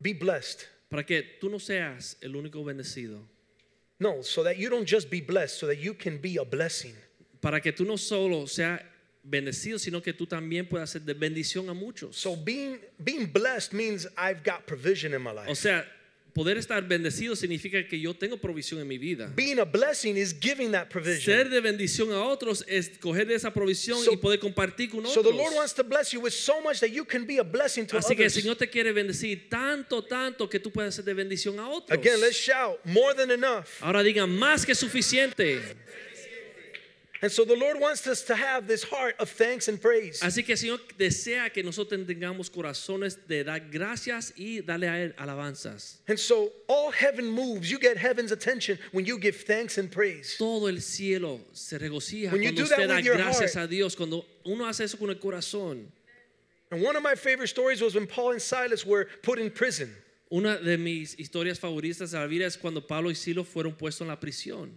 be 0.00 0.12
blessed. 0.12 0.66
para 0.90 1.04
que 1.04 1.22
tú 1.40 1.48
no 1.50 1.58
seas 1.58 2.16
el 2.22 2.30
único 2.34 2.64
bendecido, 2.64 3.20
No, 4.00 4.22
so 4.22 4.42
that 4.42 4.56
you 4.56 4.68
don't 4.70 4.86
just 4.86 5.08
be 5.10 5.20
blessed, 5.20 5.58
so 5.58 5.66
that 5.66 5.78
you 5.78 5.94
can 5.94 6.18
be 6.18 6.36
a 6.38 6.44
blessing. 6.44 6.96
para 7.40 7.60
que 7.60 7.70
tú 7.72 7.86
no 7.86 7.96
solo 7.96 8.46
seas 8.46 8.80
bendecido, 9.22 9.78
sino 9.78 10.00
que 10.02 10.12
tú 10.12 10.26
también 10.26 10.66
puedas 10.68 10.90
ser 10.90 11.02
de 11.02 11.14
bendición 11.14 11.68
a 11.68 11.74
muchos. 11.74 12.16
So 12.16 12.36
being 12.36 12.78
being 12.98 13.26
blessed 13.32 13.72
means 13.72 14.06
I've 14.16 14.42
got 14.44 14.66
provision 14.66 15.12
in 15.14 15.22
my 15.22 15.30
life. 15.32 15.50
O 15.50 15.54
sea, 15.54 15.84
poder 16.32 16.56
estar 16.58 16.80
bendecido 16.86 17.34
significa 17.34 17.86
que 17.88 17.98
yo 18.00 18.14
tengo 18.14 18.38
provisión 18.38 18.80
en 18.80 18.86
mi 18.88 18.98
vida. 18.98 19.30
Being 19.34 19.58
a 19.58 19.64
blessing 19.64 20.16
is 20.16 20.32
giving 20.32 20.70
that 20.72 20.84
Ser 20.84 20.88
provision. 21.02 21.50
de 21.50 21.60
bendición 21.60 22.12
a 22.12 22.22
otros 22.24 22.64
es 22.68 22.88
coger 23.00 23.26
de 23.26 23.34
esa 23.34 23.52
provisión 23.52 24.02
So- 24.04 24.12
y 24.12 24.16
poder 24.16 24.38
compartir 24.38 24.90
con 24.90 25.04
So 25.06 25.14
the 25.22 25.28
otros. 25.28 25.34
Lord 25.36 25.54
wants 25.56 25.74
to 25.74 25.82
bless 25.84 26.12
you 26.12 26.20
with 26.20 26.32
so 26.32 26.60
much 26.62 26.78
that 26.80 26.90
you 26.90 27.04
can 27.04 27.26
be 27.26 27.38
a 27.38 27.42
blessing 27.42 27.84
to 27.88 27.98
Así 27.98 28.14
que 28.16 28.22
el 28.24 28.30
others. 28.30 28.34
Señor 28.42 28.56
te 28.56 28.68
quiere 28.70 28.92
bendecir 28.92 29.48
tanto, 29.50 30.02
tanto 30.04 30.48
que 30.48 30.60
tú 30.60 30.70
puedas 30.70 30.94
ser 30.94 31.04
de 31.04 31.14
bendición 31.14 31.58
a 31.58 31.68
otros. 31.68 31.90
Again, 31.98 32.20
let's 32.20 32.36
shout 32.36 32.78
more 32.84 33.12
than 33.14 33.30
enough. 33.32 33.66
Ahora 33.82 34.02
digan 34.04 34.30
más 34.30 34.64
que 34.64 34.74
suficiente. 34.74 35.60
And 37.22 37.30
so 37.30 37.44
the 37.44 37.54
Lord 37.54 37.78
wants 37.78 38.06
us 38.06 38.22
to 38.22 38.34
have 38.34 38.66
this 38.66 38.82
heart 38.82 39.14
of 39.18 39.28
thanks 39.28 39.68
and 39.68 39.78
praise. 39.78 40.20
Así 40.22 40.42
que 40.42 40.54
el 40.54 40.58
Señor 40.58 40.78
desea 40.98 41.52
que 41.52 41.62
nosotros 41.62 42.06
tengamos 42.06 42.50
corazones 42.50 43.18
de 43.28 43.44
dar 43.44 43.60
gracias 43.60 44.32
y 44.38 44.62
darle 44.62 44.88
a 44.88 44.96
Él 45.04 45.14
alabanzas. 45.16 45.98
And 46.08 46.18
so 46.18 46.50
all 46.66 46.90
heaven 46.90 47.26
moves. 47.30 47.70
You 47.70 47.78
get 47.78 47.98
heaven's 47.98 48.32
attention 48.32 48.78
when 48.92 49.04
you 49.04 49.18
give 49.18 49.36
thanks 49.36 49.76
and 49.76 49.92
praise. 49.92 50.36
Todo 50.38 50.66
el 50.66 50.80
cielo 50.80 51.40
se 51.52 51.78
regocija 51.78 52.32
When 52.32 52.42
cuando 52.42 52.62
usted 52.62 52.88
da 52.88 53.00
gracias 53.02 53.52
heart. 53.54 53.66
a 53.66 53.68
Dios, 53.68 53.94
cuando 53.94 54.24
uno 54.46 54.64
hace 54.64 54.84
eso 54.84 54.96
con 54.96 55.10
el 55.10 55.16
corazón. 55.16 55.88
And 56.70 56.82
one 56.82 56.96
of 56.96 57.02
my 57.02 57.16
favorite 57.16 57.48
stories 57.48 57.82
was 57.82 57.94
when 57.96 58.06
Paul 58.06 58.30
and 58.30 58.40
Silas 58.40 58.86
were 58.86 59.08
put 59.22 59.38
in 59.38 59.50
prison. 59.50 59.94
Una 60.32 60.56
de 60.56 60.78
mis 60.78 61.16
historias 61.16 61.58
favoritas 61.58 62.12
de 62.12 62.18
la 62.18 62.26
vida 62.26 62.46
es 62.46 62.56
cuando 62.56 62.80
Pablo 62.80 63.10
y 63.10 63.14
Silo 63.14 63.42
fueron 63.42 63.74
puestos 63.76 64.02
en 64.02 64.06
la 64.08 64.16
prisión. 64.16 64.70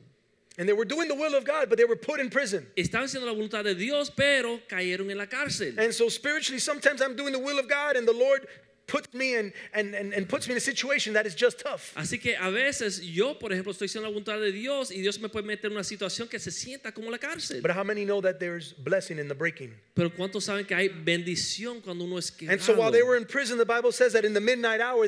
And 0.57 0.69
they 0.69 0.73
were 0.73 0.85
doing 0.85 1.07
the 1.07 1.15
will 1.15 1.35
of 1.35 1.45
God, 1.45 1.67
but 1.67 1.77
they 1.77 1.85
were 1.85 1.95
put 1.95 2.19
in 2.19 2.29
prison. 2.29 2.67
Estaban 2.77 3.05
haciendo 3.05 3.25
la 3.25 3.33
voluntad 3.33 3.63
de 3.63 3.73
Dios, 3.73 4.11
pero 4.11 4.59
cayeron 4.69 5.09
en 5.09 5.17
la 5.17 5.25
cárcel. 5.25 5.77
And 5.79 5.93
so 5.93 6.09
spiritually, 6.09 6.59
sometimes 6.59 7.01
I'm 7.01 7.15
doing 7.15 7.33
the 7.33 7.39
will 7.39 7.57
of 7.57 7.67
God, 7.67 7.95
and 7.95 8.07
the 8.07 8.13
Lord 8.13 8.47
puts 8.85 9.13
me 9.13 9.35
in 9.35 9.53
and, 9.73 9.95
and, 9.95 10.13
and 10.13 10.27
puts 10.27 10.47
me 10.47 10.53
in 10.53 10.57
a 10.57 10.61
situation 10.61 11.13
that 11.13 11.25
is 11.25 11.35
just 11.35 11.59
tough. 11.59 11.93
Así 11.95 12.21
que 12.21 12.35
a 12.35 12.51
veces 12.51 13.01
yo, 13.01 13.35
por 13.35 13.49
ejemplo, 13.51 13.71
estoy 13.71 13.87
haciendo 13.87 14.03
la 14.03 14.09
voluntad 14.09 14.39
de 14.39 14.51
Dios 14.51 14.91
y 14.91 15.01
Dios 15.01 15.19
me 15.19 15.29
puede 15.29 15.45
meter 15.45 15.71
en 15.71 15.77
una 15.77 15.83
situación 15.83 16.29
que 16.29 16.39
se 16.39 16.51
sienta 16.51 16.93
como 16.93 17.09
la 17.09 17.17
cárcel. 17.17 17.61
But 17.61 17.71
how 17.71 17.83
many 17.83 18.05
know 18.05 18.21
that 18.21 18.39
there's 18.39 18.73
blessing 18.73 19.19
in 19.19 19.27
the 19.27 19.35
breaking? 19.35 19.73
Pero 19.95 20.09
¿cuántos 20.09 20.43
saben 20.43 20.67
que 20.67 20.75
hay 20.75 20.89
bendición 20.89 21.81
cuando 21.81 22.03
uno 22.03 22.17
es 22.17 22.31
And 22.47 22.61
so 22.61 22.75
while 22.75 22.91
they 22.91 23.03
were 23.03 23.17
in 23.17 23.25
prison, 23.25 23.57
the 23.57 23.65
Bible 23.65 23.91
says 23.91 24.13
that 24.13 24.25
in 24.25 24.33
the 24.33 24.41
midnight 24.41 24.81
hour, 24.81 25.07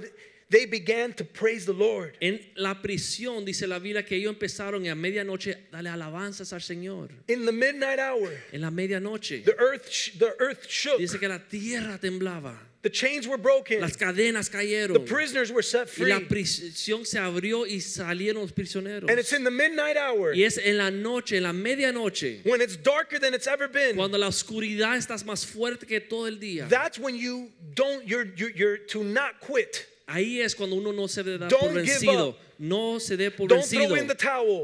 they 0.49 0.65
began 0.65 1.11
to 1.13 1.23
praise 1.25 1.65
the 1.65 1.73
Lord. 1.73 2.17
En 2.21 2.39
la 2.55 2.75
prisión 2.75 3.45
dice 3.45 3.67
la 3.67 3.79
Biblia 3.79 4.03
que 4.03 4.15
ellos 4.17 4.35
empezaron 4.35 4.85
a 4.89 4.95
medianoche 4.95 5.55
darle 5.71 5.89
alabanzas 5.89 6.53
al 6.53 6.59
Señor. 6.59 7.09
In 7.27 7.45
the 7.45 7.51
midnight 7.51 7.99
hour, 7.99 8.31
En 8.53 8.61
la 8.61 8.69
medianoche 8.69 9.43
the 9.43 9.57
earth, 9.59 10.17
the 10.19 10.35
earth 10.39 10.67
shook, 10.69 10.99
dice 10.99 11.17
que 11.19 11.27
la 11.27 11.39
tierra 11.49 11.97
temblaba, 11.99 12.55
the 12.83 12.89
chains 12.91 13.27
were 13.27 13.37
broken, 13.39 13.81
las 13.81 13.97
cadenas 13.97 14.47
cayeron. 14.47 14.93
the 14.93 14.99
prisoners 14.99 15.51
were 15.51 15.63
set 15.63 15.87
y 15.97 16.05
la 16.05 16.19
free. 16.19 16.43
prisión 16.43 17.03
se 17.07 17.17
abrió 17.17 17.65
y 17.65 17.79
salieron 17.81 18.41
los 18.43 18.51
prisioneros. 18.51 19.09
And 19.09 19.17
it's 19.19 19.33
in 19.33 19.43
the 19.43 19.49
midnight 19.49 19.97
hour, 19.97 20.33
Y 20.35 20.43
es 20.43 20.59
en 20.59 20.77
la 20.77 20.91
noche, 20.91 21.37
en 21.37 21.43
la 21.43 21.53
medianoche, 21.53 22.45
when 22.45 22.61
it's 22.61 22.75
darker 22.77 23.17
than 23.17 23.33
it's 23.33 23.47
ever 23.47 23.67
been. 23.67 23.95
cuando 23.95 24.19
la 24.19 24.27
oscuridad 24.27 24.95
está 24.97 25.15
más 25.25 25.43
fuerte 25.43 25.87
que 25.87 25.99
todo 26.01 26.27
el 26.27 26.37
día. 26.37 26.69
That's 26.69 26.99
when 26.99 27.15
you 27.15 27.49
don't, 27.73 28.07
you're, 28.07 28.27
you're, 28.35 28.51
you're 28.51 28.77
to 28.89 29.03
not 29.03 29.39
quit. 29.41 29.87
Ahí 30.07 30.39
es 30.39 30.55
cuando 30.55 30.75
uno 30.75 30.93
no 30.93 31.07
se 31.07 31.23
debe 31.23 31.39
dar 31.39 31.49
por 31.49 31.73
vencido. 31.73 32.37
No 32.59 32.99
se 32.99 33.17
dé 33.17 33.31
por 33.31 33.49
vencido. 33.49 33.89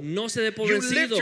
No 0.01 0.29
se 0.29 0.41
dé 0.41 0.51
por 0.51 0.69
vencido. 0.69 1.17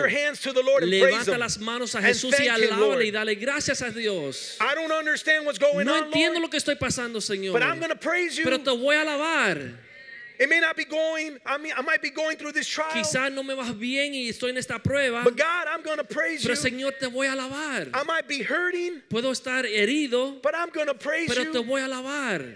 Levanta 0.82 1.38
las 1.38 1.58
manos 1.58 1.96
a 1.96 2.02
Jesús 2.02 2.36
y 2.38 2.48
alábale 2.48 3.06
y 3.06 3.12
dale 3.12 3.36
gracias 3.36 3.82
a 3.82 3.92
Dios. 3.92 4.58
I 4.60 4.76
don't 4.76 4.92
understand 4.92 5.46
what's 5.46 5.58
going 5.58 5.86
No 5.86 5.94
on, 5.94 6.06
entiendo 6.06 6.40
lo 6.42 6.50
que 6.50 6.58
estoy 6.58 6.76
pasando, 6.76 7.22
Señor. 7.22 7.58
Pero 7.58 8.60
te 8.60 8.72
voy 8.72 8.96
a 8.96 9.02
alabar. 9.02 9.90
It 10.40 10.48
may 10.48 10.62
not 10.62 10.78
be 10.78 10.86
going, 10.86 11.38
I 11.46 11.58
mean, 11.58 11.74
I 11.78 11.82
might 11.82 12.02
be 12.02 12.12
going 12.12 12.38
through 12.38 12.54
this 12.54 12.66
trial, 12.66 12.92
Quizás 12.94 13.30
no 13.30 13.44
me 13.44 13.56
vas 13.56 13.78
bien 13.78 14.14
y 14.14 14.30
estoy 14.30 14.52
en 14.52 14.58
esta 14.58 14.80
prueba. 14.80 15.26
but 15.26 15.36
God, 15.36 15.68
I'm 15.68 15.82
going 15.84 15.98
to 15.98 16.06
praise 16.06 16.44
Pero. 16.44 16.56
Señor, 16.56 16.98
te 16.98 17.08
voy 17.08 17.28
a 17.28 17.34
alabar. 17.34 17.90
I 17.94 18.04
might 18.06 18.26
be 18.26 18.42
hurting, 18.42 19.02
Puedo 19.10 19.32
estar 19.32 19.66
herido, 19.66 20.42
but 20.42 20.56
I'm 20.56 20.70
going 20.70 20.88
to 20.88 20.94
praise 20.94 21.28
pero 21.28 21.52
te 21.52 21.60
voy 21.60 21.82
a 21.82 21.88
alabar. 21.88 22.56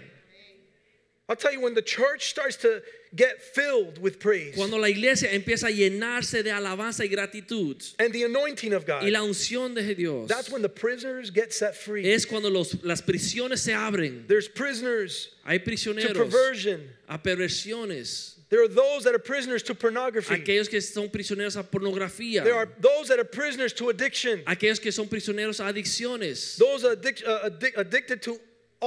I'll 1.26 1.36
tell 1.36 1.52
you, 1.52 1.60
when 1.62 1.72
the 1.72 1.80
church 1.80 2.28
starts 2.28 2.56
to 2.56 2.82
get 3.16 3.40
filled 3.40 3.98
with 3.98 4.20
praise 4.20 4.56
Cuando 4.56 4.76
la 4.76 4.88
iglesia 4.88 5.28
empieza 5.30 5.68
a 5.68 5.72
llenarse 5.72 6.42
de 6.42 6.50
alabanza 6.50 7.00
y 7.00 7.08
gratitud 7.08 7.94
and 7.98 8.12
the 8.12 8.24
anointing 8.24 8.74
of 8.74 8.84
God, 8.84 9.02
y 9.02 9.08
la 9.08 9.20
unción 9.20 9.74
de 9.74 9.94
Dios, 9.94 10.28
that's 10.28 10.50
when 10.50 10.60
the 10.60 10.68
prisoners 10.68 11.30
get 11.30 11.52
set 11.54 11.74
free. 11.76 12.04
es 12.04 12.26
cuando 12.26 12.50
los, 12.50 12.82
las 12.84 13.00
prisiones 13.00 13.58
se 13.60 13.72
abren. 13.72 14.26
There's 14.28 14.48
prisoners 14.48 15.30
Hay 15.46 15.58
prisioneros 15.60 16.08
to 16.08 16.14
perversion. 16.14 16.90
a 17.08 17.18
perversiones. 17.18 18.34
There 18.50 18.62
are 18.62 18.68
those 18.68 19.04
that 19.04 19.14
are 19.14 19.18
prisoners 19.18 19.62
to 19.64 19.74
pornography. 19.74 20.34
Aquellos 20.34 20.68
que 20.68 20.80
son 20.80 21.08
prisioneros 21.08 21.58
a 21.58 21.64
pornografía. 21.64 22.44
There 22.44 22.54
are 22.54 22.68
those 22.78 23.08
that 23.08 23.18
are 23.18 23.24
prisoners 23.24 23.72
to 23.74 23.88
addiction. 23.88 24.42
Aquellos 24.46 24.80
que 24.80 24.92
son 24.92 25.06
prisioneros 25.08 25.58
a 25.58 25.72
adicciones. 25.72 26.56
Those 26.58 26.84
addic- 26.84 27.26
uh, 27.26 27.48
addic- 27.48 27.76
addicted 27.76 28.22
to 28.22 28.38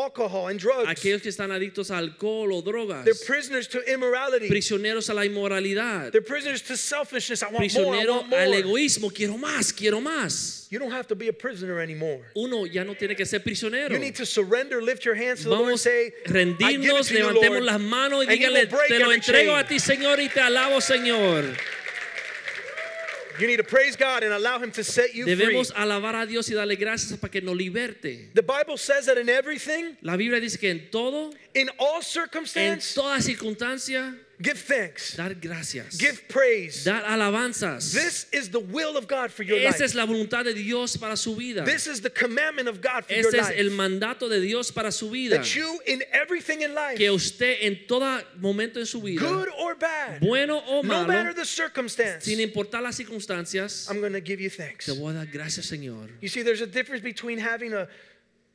alcohol 0.04 0.48
and 0.48 0.60
drugs. 0.60 0.88
Aquellos 0.90 1.22
que 1.22 1.30
están 1.30 1.52
adictos 1.52 1.92
a 1.92 1.98
alcohol 1.98 2.54
o 2.54 2.62
drogas. 2.62 3.04
They're 3.06 3.14
prisoners 3.26 3.68
to 3.70 3.82
immorality. 3.92 4.50
Prisioneros 4.50 5.10
a 5.10 5.14
la 5.14 5.24
inmoralidad. 5.24 6.12
They're 6.12 6.22
prisoners 6.22 6.62
to 6.64 6.78
selfishness. 6.78 7.44
I 7.44 7.48
want 7.48 7.60
more. 7.76 7.96
I 7.96 8.06
Prisionero 8.06 8.34
al 8.34 8.54
egoísmo. 8.54 9.14
Quiero 9.14 9.38
más, 9.38 9.76
quiero 9.76 10.00
más. 10.00 10.68
You 10.70 10.80
don't 10.80 10.92
have 10.92 11.08
to 11.08 11.16
be 11.16 11.30
a 11.30 11.34
prisoner 11.34 11.80
anymore. 11.80 12.26
Uno 12.36 12.66
ya 12.66 12.84
no 12.84 12.94
tiene 12.94 13.16
que 13.16 13.26
ser 13.26 13.40
prisionero. 13.40 13.92
You 13.92 14.00
need 14.00 14.16
to 14.16 14.26
surrender, 14.26 14.82
lift 14.82 15.06
your 15.06 15.16
hands 15.16 15.44
to 15.44 15.46
the 15.46 15.50
Lord 15.52 15.60
and 15.62 15.68
Vamos 15.70 15.82
say, 15.82 16.08
a 16.08 16.08
I 16.08 16.12
give 16.12 16.36
it 16.36 16.58
rendirnos, 16.60 17.08
to 17.08 17.14
you, 17.14 17.24
levantemos 17.24 17.52
Lord. 17.52 17.64
las 17.64 17.80
manos 17.82 18.24
y 18.24 18.26
break 18.26 18.88
te 18.88 19.00
lo 19.00 19.12
entrego 19.12 19.54
chain. 19.54 19.66
a 19.66 19.68
ti, 19.68 19.80
Señor, 19.80 20.20
y 20.20 20.28
te 20.28 20.42
alabo, 20.42 20.82
Señor. 20.82 21.56
You 23.40 23.48
need 23.48 23.58
to 23.58 23.64
praise 23.64 23.96
God 23.96 24.24
and 24.24 24.34
allow 24.34 24.60
Him 24.60 24.72
to 24.72 24.84
set 24.84 25.14
you 25.14 25.26
free. 25.26 25.36
Debemos 25.36 25.72
alabar 25.74 26.16
a 26.22 26.26
Dios 26.26 26.50
y 26.50 26.56
darle 26.56 26.76
gracias 26.78 27.20
para 27.20 27.30
que 27.32 27.42
nos 27.42 27.56
liberte. 27.56 28.34
The 28.34 28.44
Bible 28.44 28.78
says 28.78 29.06
that 29.06 29.18
in 29.18 29.30
everything, 29.30 29.96
La 30.02 30.16
Biblia 30.16 30.40
dice 30.40 30.58
que 30.58 30.70
en 30.70 30.90
todo, 30.92 31.32
in 31.54 31.70
all 31.80 32.02
circumstances, 32.02 32.98
en 32.98 33.04
toda 33.04 33.22
circunstancia, 33.22 34.18
give 34.42 34.60
thanks, 34.60 35.16
dar 35.16 35.34
gracias. 35.34 35.98
give 35.98 36.28
praise. 36.28 36.84
Dar 36.84 37.04
alabanzas. 37.04 37.92
This 37.94 38.28
is 38.32 38.50
the 38.50 38.60
will 38.60 38.98
of 38.98 39.08
God 39.08 39.32
for 39.32 39.44
your 39.44 39.58
Esa 39.58 39.68
life. 39.70 39.82
es 39.82 39.96
la 39.96 40.06
voluntad 40.06 40.44
de 40.46 40.54
Dios 40.54 40.96
para 40.98 41.18
su 41.18 41.36
vida. 41.36 41.64
This 41.66 41.88
is 41.88 42.02
the 42.02 42.10
commandment 42.10 42.68
of 42.68 42.80
God 42.82 43.06
for 43.06 43.14
your 43.14 43.26
Este 43.26 43.40
es 43.40 43.50
el 43.58 43.72
mandato 43.72 44.30
de 44.30 44.40
Dios 44.40 44.72
para 44.72 44.92
su 44.92 45.10
vida. 45.10 45.38
That 45.38 45.56
you, 45.56 45.80
in 45.88 46.04
everything 46.12 46.62
in 46.62 46.74
life, 46.76 46.98
Que 46.98 47.10
usted 47.12 47.58
en 47.62 47.88
todo 47.88 48.22
momento 48.40 48.80
en 48.80 48.86
su 48.86 49.02
vida, 49.02 49.20
good 49.22 49.50
or 49.60 49.76
bad, 49.76 50.20
bueno 50.22 50.62
o 50.68 50.84
malo. 50.84 51.02
no 51.02 51.08
matter 51.08 51.34
the 51.34 51.46
circumstance, 51.46 52.26
sin 52.26 52.40
importar 52.40 52.82
las 52.84 52.96
circunstancias, 52.96 53.88
I'm 53.90 54.00
going 54.00 54.14
to 54.14 54.22
give 54.22 54.40
you 54.40 54.50
thanks. 54.50 54.86
te 54.86 54.92
voy 54.94 55.12
a 55.12 55.14
dar 55.14 55.26
gracias, 55.26 55.66
Señor. 55.66 56.10
You 56.22 56.30
see, 56.30 56.44
there's 56.44 56.62
a 56.62 56.68
difference 56.68 57.02
between 57.04 57.40
having 57.40 57.74
a 57.74 57.88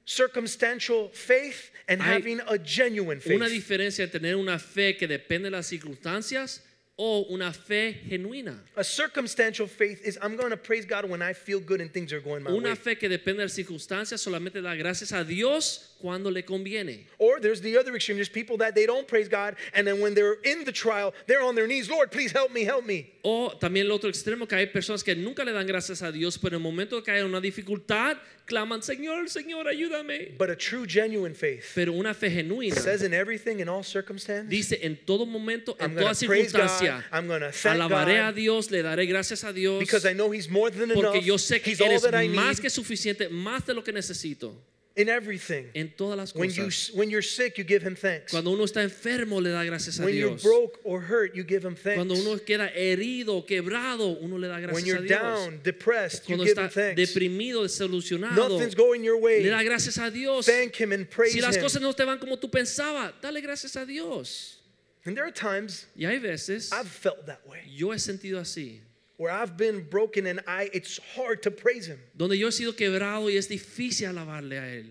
circumstantial 0.05 1.09
faith 1.09 1.71
and 1.89 2.01
Hay 2.01 2.15
having 2.15 2.41
a 2.49 2.59
genuine 2.59 3.21
faith. 3.21 3.37
Una 3.37 3.49
diferencia 3.49 4.05
entre 4.05 4.21
tener 4.21 4.37
una 4.37 4.59
fe 4.59 4.97
que 4.97 5.07
depende 5.07 5.45
de 5.45 5.51
las 5.51 5.67
circunstancias 5.67 6.61
o 6.97 7.27
una 7.31 7.53
fe 7.53 8.01
genuina. 8.09 8.63
A 8.77 8.85
circumstantial 8.85 9.67
faith 9.67 10.01
is 10.05 10.19
I'm 10.23 10.37
going 10.37 10.51
to 10.51 10.57
praise 10.57 10.85
God 10.85 11.09
when 11.09 11.23
I 11.23 11.33
feel 11.33 11.61
good 11.61 11.81
and 11.81 11.93
things 11.93 12.13
are 12.13 12.21
going 12.21 12.43
my 12.43 12.51
way. 12.51 12.59
Una 12.59 12.77
fe 12.77 12.97
que 12.97 13.09
depende 13.09 13.39
de 13.39 13.45
las 13.45 13.55
circunstancias 13.55 14.21
solamente 14.21 14.61
da 14.61 14.75
gracias 14.75 15.13
a 15.13 15.25
Dios 15.25 15.92
cuando 16.03 16.31
le 16.31 16.43
conviene. 16.43 17.07
Or 17.19 17.41
there's 17.41 17.61
the 17.61 17.79
other 17.79 17.95
extreme. 17.95 18.17
There's 18.19 18.29
people 18.29 18.57
that 18.59 18.75
they 18.75 18.85
don't 18.85 19.07
praise 19.07 19.29
God, 19.29 19.55
and 19.73 19.87
then 19.87 20.01
when 20.01 20.15
they're 20.15 20.39
in 20.45 20.65
the 20.65 20.73
trial, 20.73 21.15
they're 21.27 21.43
on 21.43 21.55
their 21.55 21.69
knees. 21.69 21.89
Lord, 21.89 22.11
please 22.11 22.33
help 22.33 22.53
me, 22.53 22.65
help 22.65 22.85
me. 22.85 23.11
O 23.25 23.51
también 23.59 23.87
el 23.87 23.93
otro 23.93 24.11
extremo 24.11 24.49
que 24.49 24.57
hay 24.57 24.67
personas 24.67 25.05
que 25.05 25.15
nunca 25.15 25.45
le 25.45 25.53
dan 25.53 25.67
gracias 25.67 26.03
a 26.03 26.11
Dios, 26.11 26.37
pero 26.37 26.57
en 26.57 26.63
el 26.63 26.71
momento 26.71 27.01
que 27.03 27.13
hay 27.13 27.23
una 27.23 27.41
dificultad, 27.41 28.17
claman, 28.47 28.83
Señor, 28.83 29.29
Señor, 29.29 29.69
ayúdame. 29.69 30.37
But 30.37 30.51
a 30.51 30.57
true, 30.57 30.85
genuine 30.87 31.35
faith 31.35 31.65
Pero 31.75 31.93
una 31.93 32.13
fe 32.15 32.29
genuina 32.31 32.75
says 32.75 33.03
in 33.03 33.15
everything, 33.15 33.61
in 33.61 33.69
all 33.69 33.85
circumstance, 33.85 34.49
dice 34.51 34.79
en 34.83 34.99
todo 35.07 35.25
momento, 35.25 35.77
en 35.79 35.95
toda 35.95 36.09
God. 36.09 36.17
circunstancia, 36.17 37.05
I'm 37.13 37.29
going 37.29 37.41
to 37.43 37.53
thank 37.53 37.77
alabaré 37.81 38.29
a 38.29 38.33
Dios, 38.33 38.71
le 38.73 38.83
daré 38.83 39.07
gracias 39.07 39.45
a 39.45 39.53
Dios, 39.53 39.79
because 39.79 40.05
I 40.05 40.15
know 40.15 40.33
He's 40.33 40.49
more 40.51 40.71
than 40.71 40.89
porque 40.91 41.19
enough. 41.19 41.25
yo 41.25 41.37
sé 41.37 41.63
que 41.63 41.73
He's 41.73 41.81
eres 41.81 42.03
más 42.03 42.57
need. 42.57 42.61
que 42.61 42.71
suficiente, 42.71 43.29
más 43.31 43.65
de 43.65 43.75
lo 43.75 43.83
que 43.85 43.93
necesito. 43.93 44.57
In 44.97 45.09
everything. 45.09 45.67
en 45.75 45.91
todas 45.97 46.17
las 46.19 46.35
When, 46.35 46.51
you, 46.51 46.65
cosas. 46.65 46.95
when 46.95 47.09
you're 47.11 47.23
sick, 47.23 47.57
you 47.59 47.65
give 47.65 47.83
him 47.83 47.95
thanks. 47.97 48.31
Cuando 48.33 48.51
uno 48.51 48.65
está 48.65 48.83
enfermo, 48.83 49.41
le 49.43 49.51
da 49.51 49.65
gracias 49.65 49.99
a 49.99 50.05
When 50.05 50.15
you're 50.15 50.37
broke 50.37 50.79
or 50.85 51.01
hurt, 51.01 51.35
you 51.35 51.45
give 51.45 51.65
him 51.65 51.75
thanks. 51.75 51.97
Cuando 51.97 52.15
uno 52.15 52.37
queda 52.39 52.71
herido, 52.77 53.47
quebrado, 53.47 54.19
uno 54.21 54.37
le 54.37 54.49
da 54.49 54.59
when 54.73 54.85
you're 54.85 54.99
a 54.99 55.03
Dios. 55.07 55.09
down, 55.21 55.61
depressed, 55.63 56.29
you 56.29 56.37
Cuando 56.37 56.45
give 56.45 56.59
him 56.59 56.69
thanks. 56.69 57.01
deprimido, 57.01 57.63
desilusionado, 57.65 58.37
Nothing's 58.37 58.75
going 58.75 59.03
your 59.03 59.19
way. 59.19 59.43
le 59.43 59.51
da 59.51 59.63
gracias 59.63 59.97
a 59.99 60.11
Dios. 60.11 60.47
Thank 60.47 60.77
him 60.81 60.93
and 60.93 61.09
praise 61.09 61.33
Si 61.33 61.41
las 61.41 61.57
him. 61.57 61.63
cosas 61.63 61.81
no 61.81 61.93
te 61.93 62.05
van 62.05 62.19
como 62.19 62.37
tú 62.37 62.51
pensabas, 62.51 63.15
dale 63.23 63.41
gracias 63.41 63.77
a 63.77 63.87
Dios. 63.87 64.59
And 65.05 65.17
there 65.17 65.25
are 65.27 65.33
times 65.33 65.87
Y 65.97 66.05
hay 66.07 66.19
veces, 66.19 66.71
I've 66.73 66.87
felt 66.87 67.27
that 67.27 67.41
way, 67.49 67.63
yo 67.75 67.91
he 67.93 67.99
sentido 67.99 68.39
así, 68.39 68.79
where 69.17 69.31
I've 69.31 69.57
been 69.57 69.87
broken 69.89 70.27
and 70.27 70.41
I 70.47 70.71
it's 70.73 70.99
hard 71.15 71.43
to 71.43 71.51
praise 71.51 71.87
him. 71.87 71.99
donde 72.17 72.37
yo 72.37 72.49
he 72.49 72.53
sido 72.53 72.75
quebrado 72.75 73.31
y 73.31 73.37
es 73.37 73.49
difícil 73.49 74.09
alabarle 74.09 74.59
a 74.59 74.67
Él. 74.67 74.87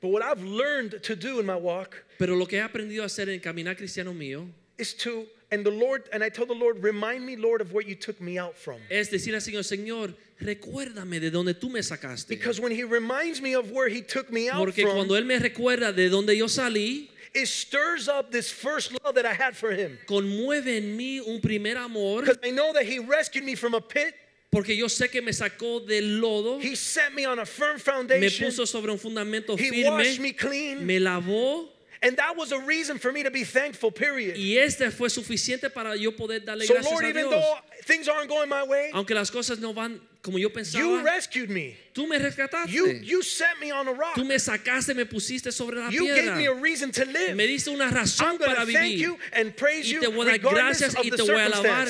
But 0.00 0.08
what 0.08 0.22
I've 0.22 0.42
learned 0.42 1.02
to 1.02 1.16
do 1.16 1.40
in 1.40 1.46
my 1.46 1.56
walk 1.56 2.04
Pero 2.18 2.34
lo 2.36 2.46
que 2.46 2.58
he 2.58 2.62
aprendido 2.62 3.02
a 3.02 3.06
hacer 3.06 3.28
en 3.28 3.40
caminar 3.40 3.76
cristiano 3.76 4.12
mío 4.12 4.46
is 4.78 4.94
to 4.94 5.26
and 5.50 5.64
the 5.64 5.70
Lord 5.70 6.08
and 6.12 6.22
I 6.22 6.28
told 6.28 6.48
the 6.48 6.54
Lord, 6.54 6.82
remind 6.82 7.24
me, 7.24 7.36
Lord, 7.36 7.60
of 7.60 7.72
where 7.72 7.82
you 7.82 7.94
took 7.94 8.20
me 8.20 8.38
out 8.38 8.56
from. 8.56 8.76
es 8.90 9.10
decir 9.10 9.34
al 9.34 9.40
Señor, 9.40 9.64
Señor, 9.64 10.14
recuérdame 10.40 11.20
de 11.20 11.30
donde 11.30 11.54
tú 11.54 11.70
me 11.70 11.80
sacaste. 11.80 12.28
Because 12.28 12.60
when 12.60 12.72
he 12.72 12.84
reminds 12.84 13.40
me 13.40 13.54
of 13.54 13.70
where 13.70 13.88
he 13.88 14.02
took 14.02 14.30
me 14.30 14.48
out 14.48 14.58
Porque 14.58 14.82
from, 14.82 14.94
cuando 14.94 15.14
Él 15.14 15.24
me 15.24 15.38
recuerda 15.38 15.92
de 15.92 16.08
donde 16.08 16.36
yo 16.36 16.46
salí, 16.46 17.08
it 17.34 17.46
stirs 17.46 18.08
up 18.08 18.30
this 18.32 18.50
first 18.50 18.92
love 19.04 19.14
that 19.14 19.26
I 19.26 19.34
had 19.34 19.56
for 19.56 19.70
him. 19.72 19.98
conmueve 20.06 20.66
en 20.66 20.96
mí 20.96 21.20
un 21.26 21.40
primer 21.40 21.76
amor, 21.76 22.20
Because 22.22 22.38
I 22.44 22.50
know 22.50 22.72
that 22.72 22.84
he 22.86 22.98
rescued 22.98 23.44
me 23.44 23.54
from 23.54 23.74
a 23.74 23.80
pit. 23.80 24.14
porque 24.50 24.70
yo 24.76 24.86
sé 24.86 25.10
que 25.10 25.20
me 25.20 25.32
sacó 25.32 25.86
del 25.86 26.20
lodo, 26.20 26.58
He 26.60 26.74
set 26.74 27.12
me 27.14 27.24
on 27.26 27.38
a 27.38 27.44
firm 27.44 27.78
foundation. 27.78 28.46
me 28.46 28.50
puso 28.50 28.66
sobre 28.66 28.90
un 28.90 28.98
fundamento 28.98 29.56
firme. 29.58 29.74
He 29.76 29.84
washed 29.88 30.20
me 30.20 30.32
clean. 30.32 30.86
me 30.86 30.98
lavó, 30.98 31.68
And 32.00 32.16
that 32.16 32.36
was 32.36 32.52
a 32.52 32.60
reason 32.60 32.98
for 32.98 33.12
me 33.12 33.24
to 33.24 33.30
be 33.30 33.44
thankful, 33.44 33.90
period. 33.90 34.36
y 34.36 34.56
este 34.56 34.90
fue 34.92 35.08
suficiente 35.08 35.72
para 35.72 35.96
yo 35.96 36.12
poder 36.12 36.40
darle 36.40 36.64
So, 36.64 36.74
gracias 36.74 36.92
Lord, 36.92 37.04
a 37.04 37.08
even 37.08 37.30
though 37.30 37.56
things 37.84 38.08
aren't 38.08 38.28
going 38.28 38.48
my 38.48 38.62
way, 38.62 38.90
Aunque 38.94 39.14
las 39.14 39.30
cosas 39.30 39.58
no 39.58 39.72
van 39.72 40.00
como 40.22 40.38
yo 40.38 40.48
you 40.48 41.00
rescued 41.00 41.48
me. 41.48 41.76
tú 41.94 42.06
me 42.06 42.18
rescataste. 42.18 42.70
You, 42.70 42.86
you 42.86 43.22
set 43.22 43.58
me 43.60 43.70
on 43.70 43.88
a 43.88 43.92
rock. 43.92 44.14
Tú 44.14 44.24
me 44.24 44.36
sacaste, 44.36 44.94
me 44.94 45.04
pusiste 45.04 45.52
sobre 45.52 45.76
la 45.76 45.88
You 45.88 46.06
gave 46.06 46.36
me 46.36 46.46
a 46.46 46.54
reason 46.54 46.92
to 46.92 47.04
live. 47.04 47.34
Me 47.34 47.46
diste 47.46 47.68
una 47.68 47.86
I'm 47.86 48.36
going 48.36 48.54
para 48.54 48.66
to 48.66 48.72
thank 48.72 48.94
you 48.94 49.18
and 49.32 49.56
praise 49.56 49.86
Y 49.86 49.94
you 49.94 50.00
te 50.00 50.06
voy 50.08 50.22
a 50.22 50.24
dar 50.24 50.32
regardless 50.34 50.80
gracias 50.80 50.94
of 50.96 51.04
y 51.04 51.10
the 51.10 51.16
te 51.16 51.22
voy 51.22 51.40
a 51.40 51.46
alabar 51.46 51.88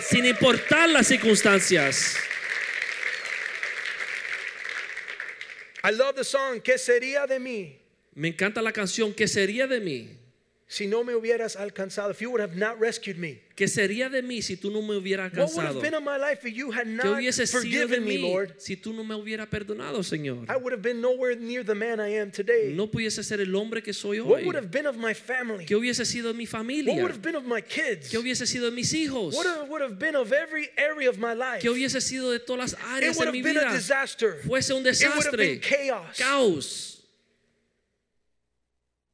sin 0.00 0.24
importar 0.24 0.88
las 0.88 1.06
circunstancias. 1.08 2.16
I 5.84 5.90
love 5.90 6.16
the 6.16 6.24
song, 6.24 6.60
¿Qué 6.60 6.78
sería 6.78 7.28
de 7.28 7.38
mí 7.38 7.85
Me 8.16 8.28
encanta 8.28 8.62
la 8.62 8.72
canción 8.72 9.12
¿Qué 9.12 9.28
sería 9.28 9.66
de 9.66 9.78
mí? 9.80 10.08
si 10.68 10.88
no 10.88 11.04
me 11.04 11.14
hubieras 11.14 11.54
alcanzado? 11.54 12.10
If 12.10 12.20
you 12.20 12.28
would 12.30 12.40
have 12.40 12.56
not 12.56 12.80
rescued 12.80 13.16
me. 13.18 13.40
¿Qué 13.54 13.68
sería 13.68 14.08
de 14.10 14.20
mí 14.20 14.42
si 14.42 14.56
tú 14.56 14.68
no 14.70 14.82
me 14.82 14.96
hubieras 14.96 15.30
What 15.32 15.50
would 15.54 15.64
have 15.64 15.76
alcanzado? 15.76 15.80
been 15.82 15.94
of 15.94 16.02
my 16.02 16.16
life 16.18 16.44
if 16.44 16.54
you 16.56 16.72
had 16.72 16.86
¿Qué 16.86 16.96
not 16.96 17.06
hubiese 17.18 17.46
sido 17.46 17.60
de 17.60 17.86
forgiven 17.86 18.04
me, 18.04 18.16
mí 18.16 18.22
Lord? 18.22 18.54
si 18.58 18.74
tú 18.76 18.92
no 18.92 19.04
me 19.04 19.14
hubieras 19.14 19.46
perdonado, 19.48 20.02
Señor? 20.02 20.44
I 20.50 20.56
would 20.56 20.72
have 20.72 20.82
been 20.82 21.00
nowhere 21.00 21.36
near 21.36 21.62
the 21.62 21.74
man 21.74 22.00
I 22.00 22.16
am 22.18 22.32
today. 22.32 22.72
No 22.74 22.88
pudiese 22.90 23.22
ser 23.22 23.40
el 23.40 23.54
hombre 23.54 23.80
que 23.82 23.92
soy 23.92 24.18
What 24.18 24.40
hoy. 24.40 24.44
would 24.46 24.56
have 24.56 24.70
been 24.72 24.86
of 24.86 24.96
my 24.96 25.14
family? 25.14 25.64
¿Qué 25.66 25.76
hubiese 25.76 26.04
sido 26.04 26.32
de 26.32 26.34
mi 26.34 26.44
What 26.46 26.50
familia? 26.50 26.94
would 26.94 27.12
have 27.12 27.22
been 27.22 27.36
of 27.36 27.44
my 27.44 27.60
kids? 27.60 28.08
¿Qué 28.10 28.18
hubiese 28.18 28.46
sido 28.46 28.64
de 28.64 28.72
mis 28.72 28.92
hijos? 28.94 29.34
What 29.36 29.68
would 29.68 29.82
have 29.82 29.98
been 30.00 30.16
of 30.16 30.32
every 30.32 30.68
area 30.78 31.08
of 31.08 31.18
my 31.18 31.34
life? 31.34 31.60
¿Qué 31.60 31.68
hubiese 31.70 32.00
sido 32.00 32.32
de 32.32 32.40
todas 32.40 32.72
las 32.72 32.72
It 32.72 32.78
áreas 33.04 33.16
would 33.18 33.26
de 33.26 33.32
mi 33.32 33.38
have 33.38 33.44
been 33.44 33.56
a 33.58 33.68
vida? 33.68 33.72
disaster. 33.76 34.40
Fuese 34.44 34.72
un 34.74 34.84
It 34.84 35.00
would 35.14 35.26
have 35.26 35.36
been 35.36 35.60
desastre, 35.60 35.60
chaos. 35.60 36.16
caos. 36.18 36.95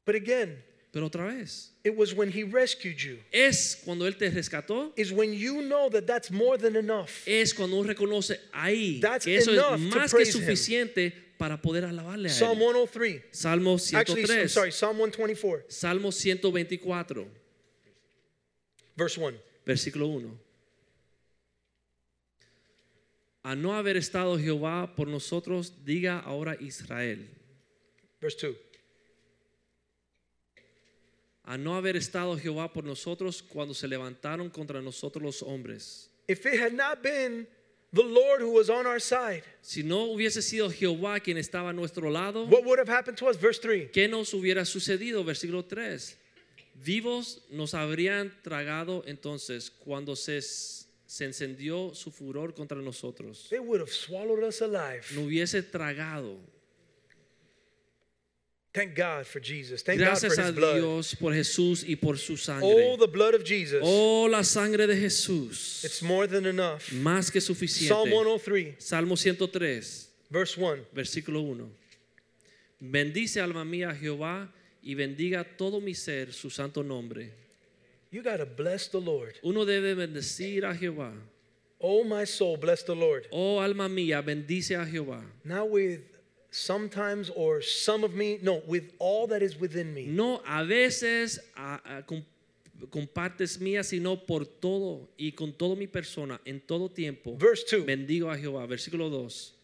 But 0.05 0.14
again, 0.16 0.62
Pero 0.92 1.07
otra 1.09 1.24
vez, 1.26 1.70
it 1.84 1.96
was 1.96 2.12
when 2.14 2.30
he 2.30 2.42
rescued 2.44 2.98
you. 3.03 3.18
es 3.32 3.76
cuando 3.84 4.05
Él 4.07 4.16
te 4.18 4.28
rescató, 4.30 4.92
Is 4.96 5.11
when 5.12 5.32
you 5.32 5.62
know 5.62 5.88
that 5.88 6.07
that's 6.07 6.30
more 6.30 6.59
than 6.59 6.76
enough. 6.76 7.26
es 7.26 7.53
cuando 7.55 7.76
uno 7.78 7.88
reconoce 7.88 8.38
ahí 8.53 9.00
That's 9.00 9.24
que 9.24 9.36
eso 9.38 9.53
es 9.53 9.80
más 9.80 10.11
que 10.11 10.16
praise 10.18 10.34
him. 10.34 10.40
suficiente 10.42 11.12
para 11.38 11.57
poder 11.61 11.84
alabarle 11.84 12.28
a 12.28 12.32
Psalm 12.32 12.59
Él. 12.61 12.74
103. 12.74 13.22
Salmo 13.32 13.74
Actually, 13.74 14.22
I'm 14.22 14.26
103, 14.26 14.53
sorry, 14.53 14.70
Psalm 14.72 14.96
124, 14.98 15.64
Salmo 15.68 16.11
124, 16.11 17.26
verse 18.96 19.16
1. 19.18 19.38
versículo 19.64 20.07
1. 20.09 20.38
A 23.44 23.57
no 23.57 23.74
haber 23.74 23.96
estado 23.96 24.38
Jehová 24.38 24.94
por 24.94 25.09
nosotros, 25.09 25.72
diga 25.84 26.20
ahora 26.20 26.57
Israel. 26.61 27.28
Verse 28.20 28.36
2. 28.46 28.57
A 31.53 31.59
no 31.59 31.76
haber 31.76 31.96
estado 31.96 32.34
Jehová 32.38 32.72
por 32.72 32.82
nosotros 32.82 33.42
cuando 33.42 33.74
se 33.74 33.86
levantaron 33.86 34.48
contra 34.48 34.80
nosotros 34.80 35.22
los 35.22 35.42
hombres. 35.42 36.09
If 36.26 36.46
it 36.46 36.59
had 36.59 36.72
not 36.72 37.03
been 37.03 37.46
the 37.92 38.03
Lord 38.03 38.40
who 38.40 38.53
was 38.53 38.70
on 38.70 38.86
our 38.86 38.98
side, 38.98 39.42
Si 39.61 39.82
no 39.82 40.07
hubiese 40.07 40.40
sido 40.40 40.70
Jehová 40.70 41.20
quien 41.20 41.36
estaba 41.36 41.68
a 41.68 41.72
nuestro 41.74 42.09
lado, 42.09 42.46
what 42.46 42.64
would 42.64 42.78
have 42.78 42.88
happened 42.88 43.18
to 43.18 43.26
us? 43.26 43.36
Verse 43.36 43.59
3. 43.59 43.90
¿qué 43.92 44.09
nos 44.09 44.32
hubiera 44.32 44.64
sucedido? 44.64 45.22
Versículo 45.24 45.62
3. 45.62 46.16
Vivos 46.82 47.42
nos 47.50 47.74
habrían 47.74 48.32
tragado 48.42 49.05
entonces 49.07 49.70
cuando 49.70 50.16
se, 50.16 50.40
se 50.40 51.26
encendió 51.26 51.94
su 51.94 52.11
furor 52.11 52.55
contra 52.55 52.78
nosotros. 52.78 53.48
They 53.50 53.59
would 53.59 53.80
have 53.80 53.92
swallowed 53.92 54.42
us 54.42 54.62
alive. 54.62 55.03
No 55.14 55.26
hubiese 55.26 55.62
tragado. 55.62 56.38
Thank 58.73 58.95
God 58.95 59.27
for 59.27 59.39
Jesus. 59.39 59.83
Thank 59.83 59.99
God 59.99 60.07
Gracias 60.07 60.35
for 60.35 60.41
a 60.41 60.47
his 60.47 60.55
blood. 60.55 60.75
Dios 60.81 61.14
por 61.14 61.33
Jesús 61.33 61.85
y 61.87 61.95
por 61.97 62.16
su 62.16 62.33
Oh, 62.33 62.37
sangre. 62.37 62.97
the 62.99 63.07
blood 63.07 63.35
of 63.35 63.45
Jesus. 63.45 63.83
Oh, 63.85 64.27
la 64.31 64.43
sangre 64.43 64.87
de 64.87 64.97
Jesús. 64.97 65.85
It's 65.85 66.03
more 66.03 66.27
than 66.27 66.47
enough. 66.47 66.91
Más 66.93 67.31
que 67.31 67.41
suficiente. 67.41 67.89
Psalm 67.89 68.09
103, 68.11 68.77
Salmo 68.79 69.14
103. 69.16 70.09
verse 70.31 70.57
1. 70.57 70.87
Versículo 70.95 71.43
1. 71.43 71.68
Bendice 72.81 73.41
alma 73.41 73.64
mía 73.64 73.91
a 73.91 73.95
Jehová 73.95 74.49
y 74.83 74.95
bendiga 74.95 75.45
todo 75.45 75.81
mi 75.81 75.95
ser 75.95 76.33
su 76.33 76.49
santo 76.51 76.83
nombre. 76.83 77.31
You 78.11 78.23
got 78.23 78.39
to 78.39 78.47
bless 78.47 78.89
the 78.89 79.01
Lord. 79.01 79.35
Uno 79.43 79.64
debe 79.64 79.95
bendecir 79.95 80.64
a 80.64 80.75
Jehová. 80.75 81.12
Oh, 81.79 82.05
my 82.05 82.25
soul, 82.25 82.57
bless 82.57 82.83
the 82.85 82.95
Lord. 82.95 83.27
Oh 83.33 83.61
alma 83.61 83.89
mía, 83.89 84.23
bendice 84.25 84.77
a 84.77 84.85
Jehová. 84.87 85.23
Not 85.45 85.68
with 85.70 86.01
sometimes 86.53 87.30
or 87.34 87.61
some 87.62 88.05
of 88.05 88.14
me, 88.14 88.38
no, 88.42 88.62
with 88.66 88.92
all 88.98 89.26
that 89.26 89.42
is 89.42 89.59
within 89.59 89.92
me. 89.92 90.07
No 90.07 90.40
a 90.46 90.62
veces 90.62 91.40
a- 91.57 91.80
a- 91.98 92.03
con, 92.07 92.24
con 92.90 93.07
partes 93.09 93.59
mías, 93.61 93.86
sino 93.88 94.16
por 94.24 94.44
todo 94.46 95.09
y 95.18 95.32
con 95.32 95.53
toda 95.53 95.74
mi 95.74 95.86
persona, 95.86 96.40
en 96.44 96.61
todo 96.61 96.88
tiempo. 96.88 97.36
Verse 97.36 97.64
2. 97.78 97.84
Bendigo 97.86 98.30
a 98.30 98.36
Jehová. 98.36 98.66
Versículo 98.66 99.09
2. 99.11 99.55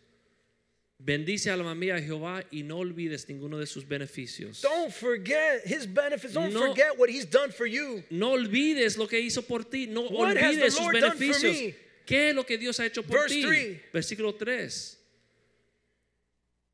Bendice 1.00 1.48
alma 1.50 1.76
mía 1.76 1.94
a 1.94 2.00
Jehová 2.00 2.42
y 2.50 2.64
no 2.64 2.78
olvides 2.78 3.28
ninguno 3.28 3.56
de 3.56 3.66
sus 3.66 3.86
beneficios. 3.86 4.60
Don't 4.62 4.90
forget 4.92 5.62
his 5.64 5.86
benefits. 5.86 6.32
Don't 6.34 6.52
No. 6.52 6.58
forget 6.66 6.98
what 6.98 7.08
he's 7.08 7.24
done 7.24 7.52
for 7.52 7.66
you. 7.68 8.02
No 8.10 8.32
olvides 8.32 8.96
lo 8.96 9.06
que 9.06 9.20
hizo 9.20 9.42
por 9.42 9.62
ti. 9.62 9.86
No 9.86 10.02
What 10.08 10.36
olvides 10.36 10.72
sus 10.74 10.80
Lord 10.80 10.94
done 11.00 11.10
for 11.12 11.18
beneficios. 11.20 11.74
¿Qué 12.04 12.30
es 12.30 12.34
lo 12.34 12.42
que 12.44 12.58
Dios 12.58 12.80
ha 12.80 12.86
hecho 12.86 13.04
por 13.04 13.16
Verse 13.20 13.34
ti? 13.34 13.42
three. 13.42 13.80
Versículo 13.92 14.34
3. 14.34 14.97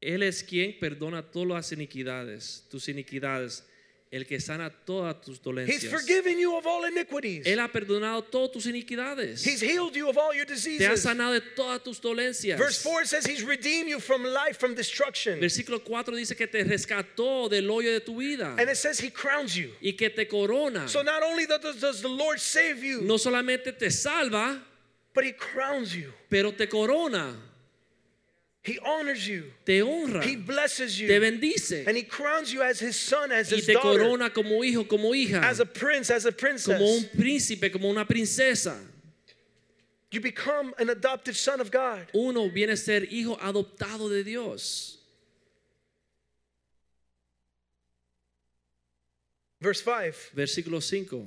Él 0.05 0.23
es 0.23 0.43
quien 0.43 0.79
perdona 0.79 1.23
todas 1.23 1.49
las 1.49 1.73
iniquidades, 1.73 2.65
tus 2.71 2.89
iniquidades, 2.89 3.65
el 4.11 4.27
que 4.27 4.39
sana 4.39 4.71
todas 4.71 5.21
tus 5.23 5.39
He's 5.39 5.43
dolencias. 5.43 5.91
forgiven 5.91 6.39
you 6.39 6.55
of 6.57 6.65
all 6.67 6.85
iniquities. 6.87 7.45
Él 7.47 7.59
ha 7.59 7.67
perdonado 7.73 8.23
todas 8.23 8.53
tus 8.53 8.67
iniquidades. 8.67 9.43
He's 9.45 9.61
healed 9.61 9.95
you 9.97 10.09
of 10.09 10.17
all 10.17 10.33
your 10.35 10.45
Te 10.47 10.53
ha 10.53 10.57
diseases. 10.57 11.03
sanado 11.03 11.33
de 11.33 11.41
todas 11.41 11.83
tus 11.83 11.99
dolencias. 12.01 12.57
Verse 12.59 12.81
4 12.81 13.07
says 13.07 13.27
he's 13.27 13.43
redeemed 13.43 13.89
you 13.89 13.99
from 13.99 14.23
life, 14.23 14.57
from 14.59 14.75
destruction. 14.77 15.41
Versículo 15.41 15.83
4 15.83 16.15
dice 16.15 16.37
que 16.37 16.47
te 16.47 16.63
rescató 16.63 17.49
del 17.49 17.69
hoyo 17.69 17.91
de 17.91 18.01
tu 18.01 18.17
vida 18.19 18.55
And 18.59 18.69
it 18.71 18.77
says 18.77 19.01
he 19.01 19.11
crowns 19.11 19.57
you. 19.57 19.71
y 19.81 19.95
que 19.97 20.11
te 20.11 20.27
corona. 20.29 20.87
So 20.87 21.03
not 21.03 21.23
only 21.25 21.47
does, 21.47 21.81
does 21.81 22.01
the 22.03 22.09
Lord 22.09 22.39
save 22.39 22.85
you, 22.85 23.01
No 23.03 23.17
solamente 23.19 23.73
te 23.77 23.91
salva, 23.91 24.63
but 25.13 25.25
he 25.25 25.33
crowns 25.33 25.93
you. 25.93 26.13
pero 26.29 26.53
te 26.53 26.69
corona, 26.69 27.35
He 28.65 28.79
honors 28.79 29.29
you. 29.29 29.53
te 29.67 29.81
honra, 29.83 30.25
He 30.25 30.37
blesses 30.37 30.97
te 30.97 31.05
you. 31.05 31.21
bendice 31.21 31.87
And 31.87 31.97
he 31.97 32.03
crowns 32.03 32.51
you 32.51 32.63
as 32.63 32.81
his 32.81 32.97
son, 32.97 33.31
as 33.31 33.53
y 33.53 33.57
his 33.57 33.67
te 33.67 33.75
daughter, 33.75 33.99
corona 34.03 34.31
como 34.31 34.63
hijo, 34.65 34.85
como 34.85 35.13
hija, 35.13 35.43
as 35.43 35.61
a 35.61 35.67
prince, 35.67 36.11
as 36.11 36.25
a 36.25 36.33
como 36.33 36.79
un 36.79 37.03
princess. 37.05 37.11
príncipe, 37.15 37.71
como 37.71 37.91
una 37.91 38.07
princesa. 38.07 38.75
You 40.11 40.21
become 40.21 40.73
an 40.79 40.89
adopted 40.89 41.37
son 41.37 41.61
of 41.61 41.71
God. 41.71 42.07
Uno 42.15 42.49
viene 42.49 42.71
a 42.73 42.77
ser 42.77 43.03
hijo 43.11 43.37
adoptado 43.37 44.09
de 44.09 44.23
Dios. 44.23 44.97
Verse 49.61 49.83
5. 49.83 50.31
Versículo 50.35 50.81
5. 50.81 51.27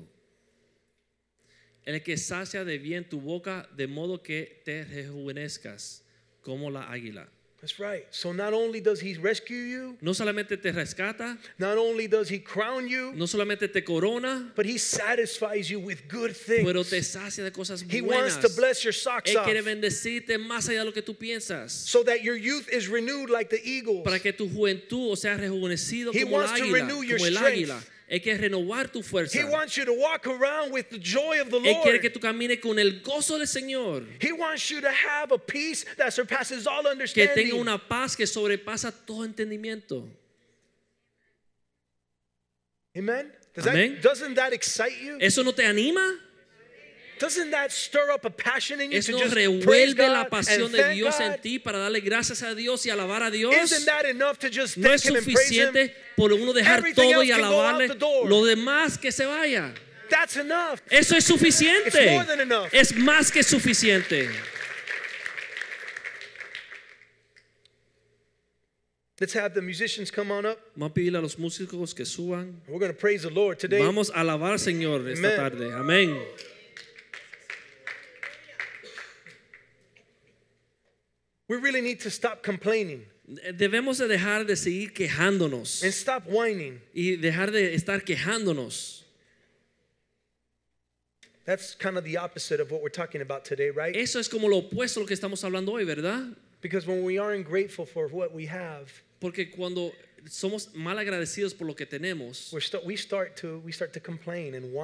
El 1.85 2.01
que 2.01 2.17
sacia 2.17 2.65
de 2.65 2.77
bien 2.77 3.07
tu 3.07 3.19
boca 3.19 3.67
de 3.75 3.87
modo 3.87 4.21
que 4.21 4.61
te 4.65 4.83
rejuvenezcas 4.83 6.03
como 6.47 6.69
la 6.71 6.83
águila. 6.87 7.25
That's 7.59 7.79
right. 7.79 8.05
So 8.11 8.31
not 8.33 8.53
only 8.53 8.79
does 8.81 8.99
he 9.01 9.15
rescue 9.17 9.57
you, 9.57 9.97
No 9.99 10.11
solamente 10.11 10.61
te 10.61 10.71
rescata, 10.71 11.39
not 11.57 11.75
only 11.79 12.05
does 12.07 12.29
he 12.29 12.37
crown 12.37 12.87
you, 12.87 13.13
no 13.15 13.25
solamente 13.25 13.67
te 13.73 13.81
corona, 13.81 14.51
but 14.55 14.67
he 14.67 14.77
satisfies 14.77 15.67
you 15.67 15.79
with 15.79 16.07
good 16.07 16.35
things. 16.37 16.63
pero 16.63 16.83
te 16.83 17.01
sacia 17.01 17.43
de 17.43 17.49
cosas 17.49 17.81
buenas. 17.83 17.91
He 17.91 18.01
wants 18.01 18.37
to 18.37 18.49
bless 18.55 18.83
your 18.83 18.93
socks 18.93 19.31
Él 19.31 19.43
quiere 19.43 19.63
bendecirte 19.63 20.37
más 20.37 20.69
allá 20.69 20.79
de 20.81 20.85
lo 20.85 20.91
que 20.91 21.01
tú 21.01 21.15
piensas. 21.17 21.71
so 21.71 22.03
that 22.03 22.21
your 22.23 22.35
youth 22.37 22.69
is 22.69 22.87
renewed 22.87 23.31
like 23.31 23.49
the 23.49 23.59
eagles. 23.67 24.03
Para 24.03 24.19
que 24.19 24.31
tu 24.33 24.47
juventud 24.47 25.17
sea 25.17 25.35
rejuvenecido 25.35 26.13
He 26.13 26.23
como 26.25 26.35
el 26.39 26.43
wants 26.43 26.59
to 26.59 26.63
águila. 26.67 26.73
renew 26.73 27.01
your 27.01 27.17
Como 27.17 27.25
el 27.27 27.35
strength. 27.37 27.69
águila. 27.71 27.83
Él 28.09 28.21
quiere 28.23 28.37
renovar 28.49 28.89
tu 28.91 29.01
fuerza. 29.03 29.33
He 29.37 29.43
wants 29.43 29.75
you 29.75 29.83
to 29.83 29.91
walk 29.93 30.25
around 30.27 30.71
with 30.71 30.89
the 30.89 30.97
joy 30.97 31.41
of 31.41 31.49
the 31.49 31.57
Él 31.59 31.81
quiere 31.83 31.99
que 31.99 32.09
Lord. 32.09 32.13
tú 32.13 32.21
camines 32.21 32.59
con 32.61 32.79
el 32.79 33.01
gozo 33.01 33.37
del 33.37 33.47
Señor. 33.47 34.05
He 34.21 34.31
wants 34.31 34.69
you 34.71 34.79
to 34.79 34.89
have 34.89 35.33
a 35.33 35.37
peace 35.37 35.83
that 35.97 36.13
surpasses 36.13 36.65
all 36.67 36.83
Que 36.83 36.89
tenga 36.89 36.91
understanding. 36.93 37.59
una 37.59 37.77
paz 37.77 38.15
que 38.15 38.25
sobrepasa 38.25 38.93
todo 39.05 39.25
entendimiento. 39.25 40.07
Amen. 42.95 43.31
Does 43.53 43.67
Amén. 43.67 43.95
that, 43.95 44.01
doesn't 44.03 44.33
that 44.35 44.53
excite 44.53 45.01
you? 45.01 45.17
¿Eso 45.19 45.43
no 45.43 45.51
te 45.51 45.63
anima? 45.65 46.19
Doesn't 47.19 47.51
that 47.51 47.71
stir 47.71 48.11
up 48.11 48.25
a 48.25 48.29
passion 48.29 48.81
in 48.81 48.91
you 48.91 48.99
Eso 48.99 49.11
to 49.11 49.17
no 49.17 49.23
just 49.23 49.33
praise 49.33 49.49
revuelve 49.95 50.07
la 50.09 50.29
pasión 50.29 50.71
de 50.71 50.93
Dios 50.93 51.19
en 51.19 51.39
ti 51.41 51.59
para 51.59 51.79
darle 51.79 52.01
gracias 52.01 52.43
a 52.43 52.53
Dios 52.53 52.85
y 52.85 52.89
alabar 52.89 53.23
a 53.23 53.31
Dios. 53.31 53.53
Isn't 53.55 53.85
that 53.85 54.05
enough 54.05 54.37
to 54.39 54.49
just 54.49 54.77
No 54.77 54.91
es 54.91 55.01
suficiente 55.01 55.93
por 56.15 56.31
uno 56.33 56.53
dejar 56.53 56.79
Everything 56.79 57.11
todo 57.11 57.23
y 57.23 57.31
alabarle. 57.31 57.87
Lo 58.25 58.45
demás 58.45 58.97
que 58.97 59.11
se 59.11 59.25
vaya. 59.25 59.73
That's 60.09 60.37
enough. 60.37 60.81
Eso 60.89 61.15
es 61.15 61.25
suficiente. 61.25 61.87
It's 61.87 62.11
more 62.11 62.25
than 62.25 62.39
enough. 62.39 62.69
Es 62.71 62.93
más 62.93 63.31
que 63.31 63.43
suficiente. 63.43 64.29
Let's 69.19 69.33
have 69.33 69.55
the 69.55 69.63
musicians 69.63 70.11
come 70.11 70.31
on 70.31 70.45
up. 70.45 70.59
Vamos 70.75 70.91
a 70.91 70.93
pedirle 70.93 71.17
a 71.17 71.21
los 71.21 71.37
músicos 71.37 71.95
que 71.95 72.05
suban. 72.05 72.61
We're 72.67 72.77
going 72.77 72.91
to 72.91 72.97
praise 72.97 73.23
the 73.23 73.31
Lord 73.31 73.57
today. 73.57 73.81
Vamos 73.81 74.11
a 74.11 74.21
alabar 74.21 74.51
al 74.51 74.59
Señor 74.59 75.07
esta 75.09 75.27
Amen. 75.27 75.35
tarde. 75.35 75.73
Amén. 75.73 76.21
We 81.47 81.57
really 81.57 81.81
need 81.81 81.99
to 82.01 82.09
stop 82.09 82.43
complaining 82.43 83.05
Debemos 83.27 83.97
de 83.97 84.07
dejar 84.07 84.45
de 84.45 84.55
seguir 84.55 84.93
quejándonos 84.93 85.83
and 85.83 85.93
stop 85.93 86.23
whining. 86.27 86.79
y 86.93 87.17
dejar 87.17 87.51
de 87.51 87.75
estar 87.75 88.03
quejándonos. 88.05 89.03
That's 91.43 91.75
kind 91.75 91.97
of 91.97 92.03
the 92.03 92.17
opposite 92.17 92.59
of 92.59 92.71
what 92.71 92.81
we're 92.81 92.89
talking 92.89 93.21
about 93.21 93.45
today, 93.45 93.69
right? 93.69 93.95
Eso 93.95 94.19
es 94.19 94.27
como 94.27 94.47
lo 94.47 94.61
opuesto 94.61 94.97
a 94.97 94.99
lo 95.01 95.05
que 95.05 95.15
estamos 95.15 95.43
hablando 95.43 95.73
hoy, 95.73 95.83
¿verdad? 95.85 96.35
Because 96.61 96.87
when 96.87 97.03
we 97.03 97.17
aren't 97.17 97.45
grateful 97.45 97.85
for 97.85 98.07
what 98.07 98.33
we 98.33 98.45
have, 98.47 98.91
Porque 99.19 99.49
cuando 99.49 99.91
somos 100.29 100.69
mal 100.73 100.97
agradecidos 100.99 101.53
por 101.53 101.67
lo 101.67 101.75
que 101.75 101.85
tenemos, 101.85 102.51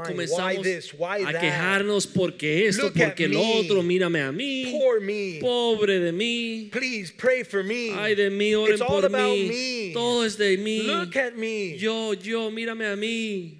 comenzamos 0.05 0.63
this? 0.63 0.93
Why 0.93 1.23
a 1.25 1.39
quejarnos 1.39 2.07
porque 2.07 2.67
esto, 2.67 2.84
Look 2.84 2.93
porque 2.93 3.27
lo 3.27 3.39
me. 3.39 3.59
otro, 3.59 3.84
mírame 3.84 4.21
a 4.21 4.31
mí, 4.31 4.71
Poor 4.71 5.01
me. 5.01 5.39
pobre 5.41 5.99
de 5.99 6.11
mí, 6.11 6.69
Please 6.71 7.11
pray 7.15 7.43
for 7.43 7.63
me. 7.63 7.91
ay 7.93 8.15
de 8.15 8.29
mí, 8.29 8.55
oren 8.55 8.73
it's 8.75 8.81
all 8.81 8.88
por 8.88 9.05
about 9.05 9.29
mí, 9.36 9.47
me. 9.88 9.93
todo 9.93 10.25
es 10.25 10.38
de 10.38 10.57
mí, 10.57 10.84
Look 10.84 11.17
at 11.17 11.34
me. 11.34 11.77
yo, 11.77 12.13
yo, 12.13 12.49
mírame 12.51 12.86
a 12.86 12.95
mí. 12.95 13.59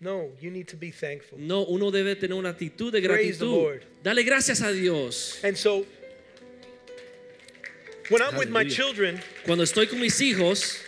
No, 0.00 0.30
you 0.40 0.50
need 0.50 0.66
to 0.66 0.76
be 0.76 0.90
thankful. 0.90 1.38
No, 1.38 1.62
uno 1.62 1.92
debe 1.92 2.16
tener 2.16 2.36
una 2.36 2.48
actitud 2.50 2.90
de 2.92 3.00
gratitud. 3.00 3.80
Dale 4.02 4.24
gracias 4.24 4.60
a 4.60 4.72
Dios. 4.72 5.38
And 5.44 5.56
so 5.56 5.86
when 8.10 8.22
I'm 8.22 8.36
with 8.36 8.50
my 8.50 8.64
children 8.64 9.20
Cuando 9.44 9.64
estoy 9.64 9.88
con 9.88 10.00
mis 10.00 10.18
hijos 10.20 10.82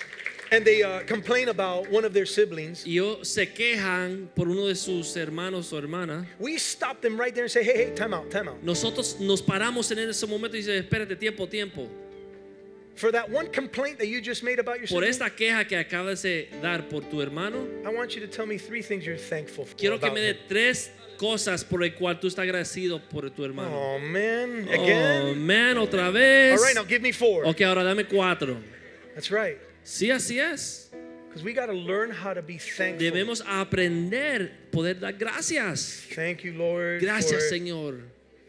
and 0.51 0.65
they 0.65 0.83
uh, 0.83 1.01
complain 1.01 1.49
about 1.49 1.91
one 1.91 2.05
of 2.05 2.13
their 2.13 2.27
siblings, 2.27 2.85
y 2.87 2.93
ellos 2.93 3.27
se 3.27 3.47
quejan 3.47 4.29
por 4.35 4.49
uno 4.49 4.67
de 4.67 4.75
sus 4.75 5.17
hermanos 5.17 5.73
o 5.73 5.81
hermanas, 5.81 6.27
we 6.39 6.57
stop 6.57 7.01
them 7.01 7.19
right 7.19 7.35
there 7.35 7.45
and 7.45 7.51
say, 7.51 7.65
hey, 7.65 7.73
hey, 7.75 7.93
time 7.95 8.15
out, 8.15 8.31
time 8.31 8.49
out. 8.49 8.63
nosotros 8.63 9.19
nos 9.21 9.43
paramos 9.43 9.91
en 9.91 9.99
ese 9.99 10.27
momento 10.27 10.57
y 10.57 10.61
dice, 10.61 10.79
espérate, 10.79 11.19
tiempo, 11.19 11.47
tiempo. 11.47 11.89
For 12.95 13.11
that 13.11 13.29
one 13.29 13.49
complaint 13.49 13.99
that 13.99 14.07
you 14.07 14.21
just 14.21 14.45
made 14.45 14.61
about 14.61 14.79
your 14.79 14.87
Por 14.87 15.03
esta 15.03 15.29
queja 15.29 15.67
que 15.67 15.77
acabas 15.77 16.23
de 16.23 16.49
dar 16.63 16.83
por 16.89 17.01
tu 17.01 17.21
hermano, 17.21 17.67
I 17.85 17.93
want 17.93 18.15
you 18.15 18.21
to 18.21 18.29
tell 18.29 18.47
me 18.47 18.57
three 18.57 18.83
things 18.83 19.05
you're 19.05 19.17
thankful 19.17 19.65
for. 19.65 19.75
quiero 19.77 19.99
que 19.99 20.11
me 20.13 20.21
dé 20.21 20.37
tres 20.49 20.91
cosas 21.17 21.65
por 21.65 21.83
el 21.85 21.95
cual 21.95 22.19
tú 22.21 22.29
estás 22.29 22.43
agradecido 22.45 23.01
por 23.09 23.31
tu 23.31 23.45
hermano. 23.45 23.71
Oh 23.73 23.99
man, 23.99 24.67
Oh, 24.69 24.73
again? 24.83 25.47
man, 25.47 25.79
otra 25.79 26.11
vez. 26.11 26.59
All 26.59 26.65
right, 26.67 26.75
now 26.77 26.85
give 26.85 27.01
me 27.03 27.13
four. 27.13 27.47
Ok, 27.47 27.61
ahora 27.63 27.83
dame 27.85 28.05
cuatro. 28.05 28.57
That's 29.15 29.31
right. 29.31 29.59
Sí, 29.85 30.11
así 30.11 30.39
es. 30.41 30.91
Because 31.29 31.43
we 31.45 31.53
learn 31.75 32.11
how 32.13 32.33
to 32.33 32.43
be 32.43 32.59
thankful. 32.59 32.99
Debemos 33.11 33.43
aprender 33.47 34.53
poder 34.71 35.01
dar 35.01 35.13
gracias. 35.15 36.07
Thank 36.15 36.45
you, 36.45 36.53
Lord, 36.53 37.01
Gracias, 37.01 37.49
for, 37.49 37.55
Señor, 37.57 38.01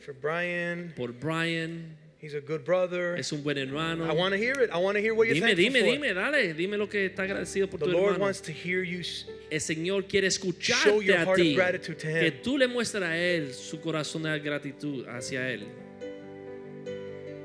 for 0.06 0.14
Brian. 0.14 0.94
por 0.96 1.12
Brian. 1.12 1.98
He's 2.26 2.34
a 2.34 2.42
good 2.42 2.66
brother. 2.66 3.16
Es 3.18 3.32
un 3.32 3.44
buen 3.44 3.56
hermano. 3.60 4.04
I 4.10 4.12
want 4.12 4.34
to 4.34 4.38
hear 4.40 4.60
it. 4.60 4.72
I 4.72 4.80
want 4.80 4.96
to 4.96 5.00
hear 5.00 5.14
what 5.14 5.28
you're 5.28 5.36
saying. 5.38 5.56
Dime, 5.58 5.74
dime, 5.74 5.86
for. 5.86 6.08
dime, 6.08 6.14
dale, 6.16 6.54
dime 6.56 6.76
lo 6.76 6.88
que 6.88 7.08
está 7.08 7.22
agradecido 7.22 7.70
por 7.70 7.78
The 7.78 7.86
tu 7.86 7.92
Lord 7.92 8.06
hermano. 8.14 8.24
wants 8.24 8.42
to 8.42 8.52
hear 8.52 8.82
you. 8.82 9.04
El 9.52 9.60
Señor 9.60 10.08
quiere 10.10 10.28
Show 10.32 10.50
escucharte 10.50 11.06
your 11.06 11.18
a 11.18 11.24
heart 11.26 11.40
of 11.40 11.46
ti. 11.46 11.54
gratitude 11.54 12.00
to 12.00 12.08
Que 12.08 12.28
Him. 12.30 12.34
tú 12.42 12.58
le 12.58 12.68
muestres 12.68 13.04
a 13.04 13.16
Él 13.16 13.54
su 13.54 13.78
corazón 13.80 14.24
de 14.24 14.40
gratitud 14.40 15.06
hacia 15.08 15.42
Él. 15.52 15.68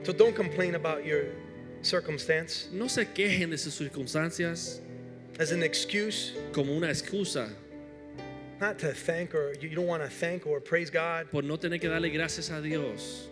So 0.02 0.14
don't 0.14 0.34
complain 0.34 0.76
about 0.76 1.04
your 1.04 1.26
circumstance 1.82 2.68
No 2.72 2.88
se 2.88 3.04
quejen 3.04 3.50
de 3.50 3.58
sus 3.58 3.74
circunstancias 3.74 4.80
as 5.38 5.52
an 5.52 5.62
excuse 5.62 6.32
como 6.54 6.72
una 6.74 6.86
excusa 6.88 7.50
not 8.62 8.78
to 8.78 8.94
thank 8.94 9.34
or 9.34 9.52
you 9.60 9.68
you 9.68 9.76
don't 9.76 9.86
want 9.86 10.02
to 10.02 10.08
thank 10.08 10.46
or 10.46 10.58
praise 10.58 10.88
God. 10.88 11.26
por 11.30 11.42
no 11.42 11.58
tener 11.58 11.78
que 11.78 11.88
darle 11.90 12.10
gracias 12.10 12.50
a 12.50 12.62
Dios. 12.62 13.28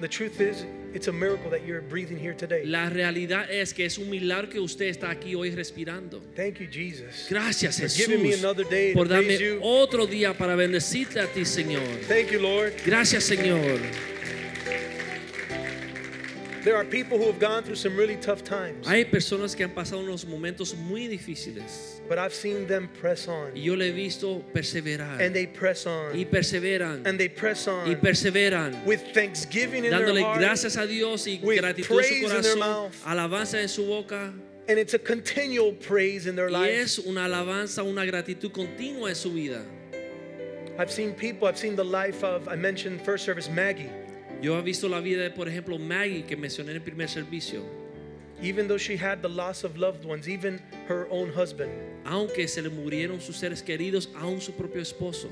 The 0.00 0.08
truth 0.08 0.40
is, 0.40 0.64
it's 0.94 1.08
a 1.08 1.12
miracle 1.12 1.50
that 1.50 1.66
you're 1.66 1.82
breathing 1.82 2.18
here 2.18 2.32
today. 2.32 2.64
La 2.64 2.88
realidad 2.88 3.50
es 3.50 3.74
que 3.74 3.84
es 3.84 3.98
un 3.98 4.08
milagro 4.08 4.48
que 4.48 4.58
usted 4.58 4.86
está 4.86 5.10
aquí 5.10 5.34
hoy 5.34 5.50
respirando. 5.50 6.22
Thank 6.34 6.58
you, 6.58 6.66
Jesus. 6.66 7.26
Gracias 7.28 7.78
For 7.78 7.88
giving 7.88 8.22
me 8.22 8.30
Jesús 8.30 8.42
another 8.42 8.64
day 8.64 8.92
to 8.92 8.98
por 8.98 9.06
darme 9.08 9.36
praise 9.36 9.40
you. 9.40 9.60
otro 9.62 10.06
día 10.06 10.32
para 10.32 10.56
bendecirte 10.56 11.20
a 11.20 11.26
ti, 11.26 11.44
Señor. 11.44 11.82
Thank 12.08 12.30
you, 12.30 12.40
Lord. 12.40 12.72
Gracias, 12.86 13.24
Señor. 13.24 13.60
There 16.62 16.76
are 16.76 16.84
people 16.84 17.16
who 17.16 17.24
have 17.26 17.38
gone 17.38 17.62
through 17.62 17.76
some 17.76 17.96
really 17.96 18.16
tough 18.16 18.44
times, 18.44 18.86
Hay 18.86 19.04
personas 19.06 19.56
que 19.56 19.64
han 19.64 19.70
pasado 19.74 20.00
unos 20.02 20.26
momentos 20.26 20.74
muy 20.76 21.08
difíciles 21.08 22.00
but 22.08 22.18
I've 22.18 22.34
seen 22.34 22.66
them 22.66 22.88
press 23.00 23.26
y 23.28 23.30
on. 23.32 23.56
yo 23.56 23.74
le 23.76 23.86
he 23.88 23.92
visto 23.92 24.42
perseverar 24.52 25.20
And 25.20 25.34
they 25.34 25.46
press 25.46 25.86
on. 25.86 26.14
y 26.14 26.24
perseveran 26.24 27.06
And 27.06 27.18
they 27.18 27.28
press 27.28 27.66
on. 27.66 27.88
y 27.88 27.94
perseveran 27.94 28.84
with 28.84 29.00
thanksgiving 29.14 29.84
in 29.84 29.90
their 29.90 30.20
heart. 30.22 30.38
gracias 30.38 30.76
a 30.76 30.86
Dios 30.86 31.26
y 31.26 31.40
with 31.42 31.60
gratitud 31.60 31.78
en 31.78 31.86
su 31.86 31.94
praise 31.94 32.12
in 32.22 32.28
their 32.42 32.56
corazón, 32.56 32.58
mouth. 32.58 33.04
alabanza 33.06 33.60
en 33.60 33.68
su 33.68 33.86
boca 33.86 34.32
And 34.68 34.78
it's 34.78 34.94
a 34.94 34.98
continual 34.98 35.72
praise 35.72 36.26
in 36.26 36.36
their 36.36 36.48
y 36.48 36.52
life. 36.52 36.70
es 36.82 36.98
una 36.98 37.24
alabanza, 37.24 37.82
una 37.82 38.04
gratitud 38.04 38.52
continua 38.52 39.08
en 39.08 39.14
su 39.16 39.30
vida. 39.30 39.64
I've 40.78 40.90
seen 40.92 41.12
people, 41.14 41.48
I've 41.48 41.58
seen 41.58 41.74
the 41.74 41.84
life 41.84 42.22
of, 42.22 42.46
I 42.48 42.54
mentioned 42.56 43.02
first 43.04 43.24
service, 43.24 43.48
Maggie. 43.50 43.90
Yo 44.42 44.58
he 44.58 44.62
visto 44.62 44.88
la 44.88 45.00
vida 45.00 45.22
de, 45.22 45.30
por 45.30 45.48
ejemplo, 45.48 45.78
Maggie 45.78 46.24
que 46.24 46.36
mencioné 46.36 46.70
en 46.70 46.76
el 46.76 46.82
primer 46.82 47.08
servicio. 47.08 47.62
Even 48.42 48.66
though 48.66 48.78
she 48.78 48.96
had 48.96 49.20
the 49.20 49.28
loss 49.28 49.64
of 49.64 49.76
loved 49.76 50.06
ones, 50.06 50.26
even 50.26 50.62
her 50.88 51.06
own 51.10 51.30
husband, 51.30 51.70
Aunque 52.06 52.48
se 52.48 52.62
le 52.62 52.70
murieron 52.70 53.20
sus 53.20 53.36
seres 53.36 53.62
queridos, 53.62 54.08
aún 54.16 54.40
su 54.40 54.52
propio 54.52 54.80
esposo. 54.80 55.28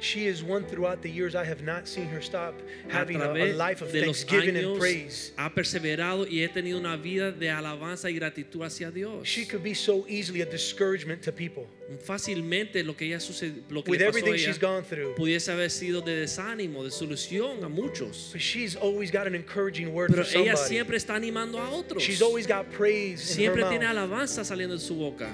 She 0.00 0.26
is 0.26 0.42
one 0.42 0.64
throughout 0.64 1.02
the 1.02 1.10
years 1.10 1.34
I 1.34 1.44
have 1.44 1.62
not 1.62 1.86
seen 1.86 2.06
her 2.08 2.20
stop 2.22 2.54
having 2.88 3.20
a, 3.20 3.30
a 3.32 3.52
life 3.52 3.82
of 3.82 3.90
thanksgiving 3.92 4.56
and 4.56 4.78
praise. 4.78 5.32
ha 5.36 5.50
perseverado 5.50 6.26
y 6.26 6.42
he 6.42 6.48
tenido 6.48 6.78
una 6.78 6.96
vida 6.96 7.30
de 7.32 7.48
alabanza 7.50 8.10
y 8.10 8.14
gratitud 8.14 8.62
hacia 8.64 8.90
Dios. 8.90 9.26
She 9.26 9.44
could 9.44 9.62
be 9.62 9.74
so 9.74 10.04
easily 10.08 10.40
a 10.40 10.46
discouragement 10.46 11.22
to 11.22 11.32
people 11.32 11.66
Fácilmente 12.04 12.84
lo 12.84 12.94
que 12.94 13.06
ella 13.06 13.18
sucedió, 13.18 13.62
lo 13.68 13.82
que 13.82 13.90
with 13.90 14.00
le 14.00 14.06
pasó 14.06 14.18
everything 14.18 14.34
ella 14.34 14.46
she's 14.52 14.58
gone 14.58 14.82
through. 14.84 15.14
pudiese 15.16 15.50
haber 15.50 15.70
sido 15.70 16.00
de 16.00 16.16
desánimo, 16.20 16.84
de 16.84 16.90
solución 16.90 17.64
a 17.64 17.68
muchos. 17.68 18.30
But 18.32 18.40
she's 18.40 18.76
always 18.76 19.10
got 19.10 19.26
an 19.26 19.34
encouraging 19.34 19.92
word 19.92 20.10
Pero 20.12 20.24
for 20.24 20.38
ella 20.38 20.56
somebody. 20.56 20.68
siempre 20.68 20.96
está 20.96 21.16
animando 21.16 21.58
a 21.58 21.68
otros. 21.70 22.02
She's 22.02 22.22
always 22.22 22.46
got 22.46 22.70
praise 22.70 23.36
in 23.36 23.44
her 23.44 23.54
Siempre 23.54 23.62
tiene 23.64 23.86
mouth. 23.86 23.96
alabanza 23.96 24.44
saliendo 24.44 24.74
de 24.76 24.80
su 24.80 24.94
boca. 24.94 25.28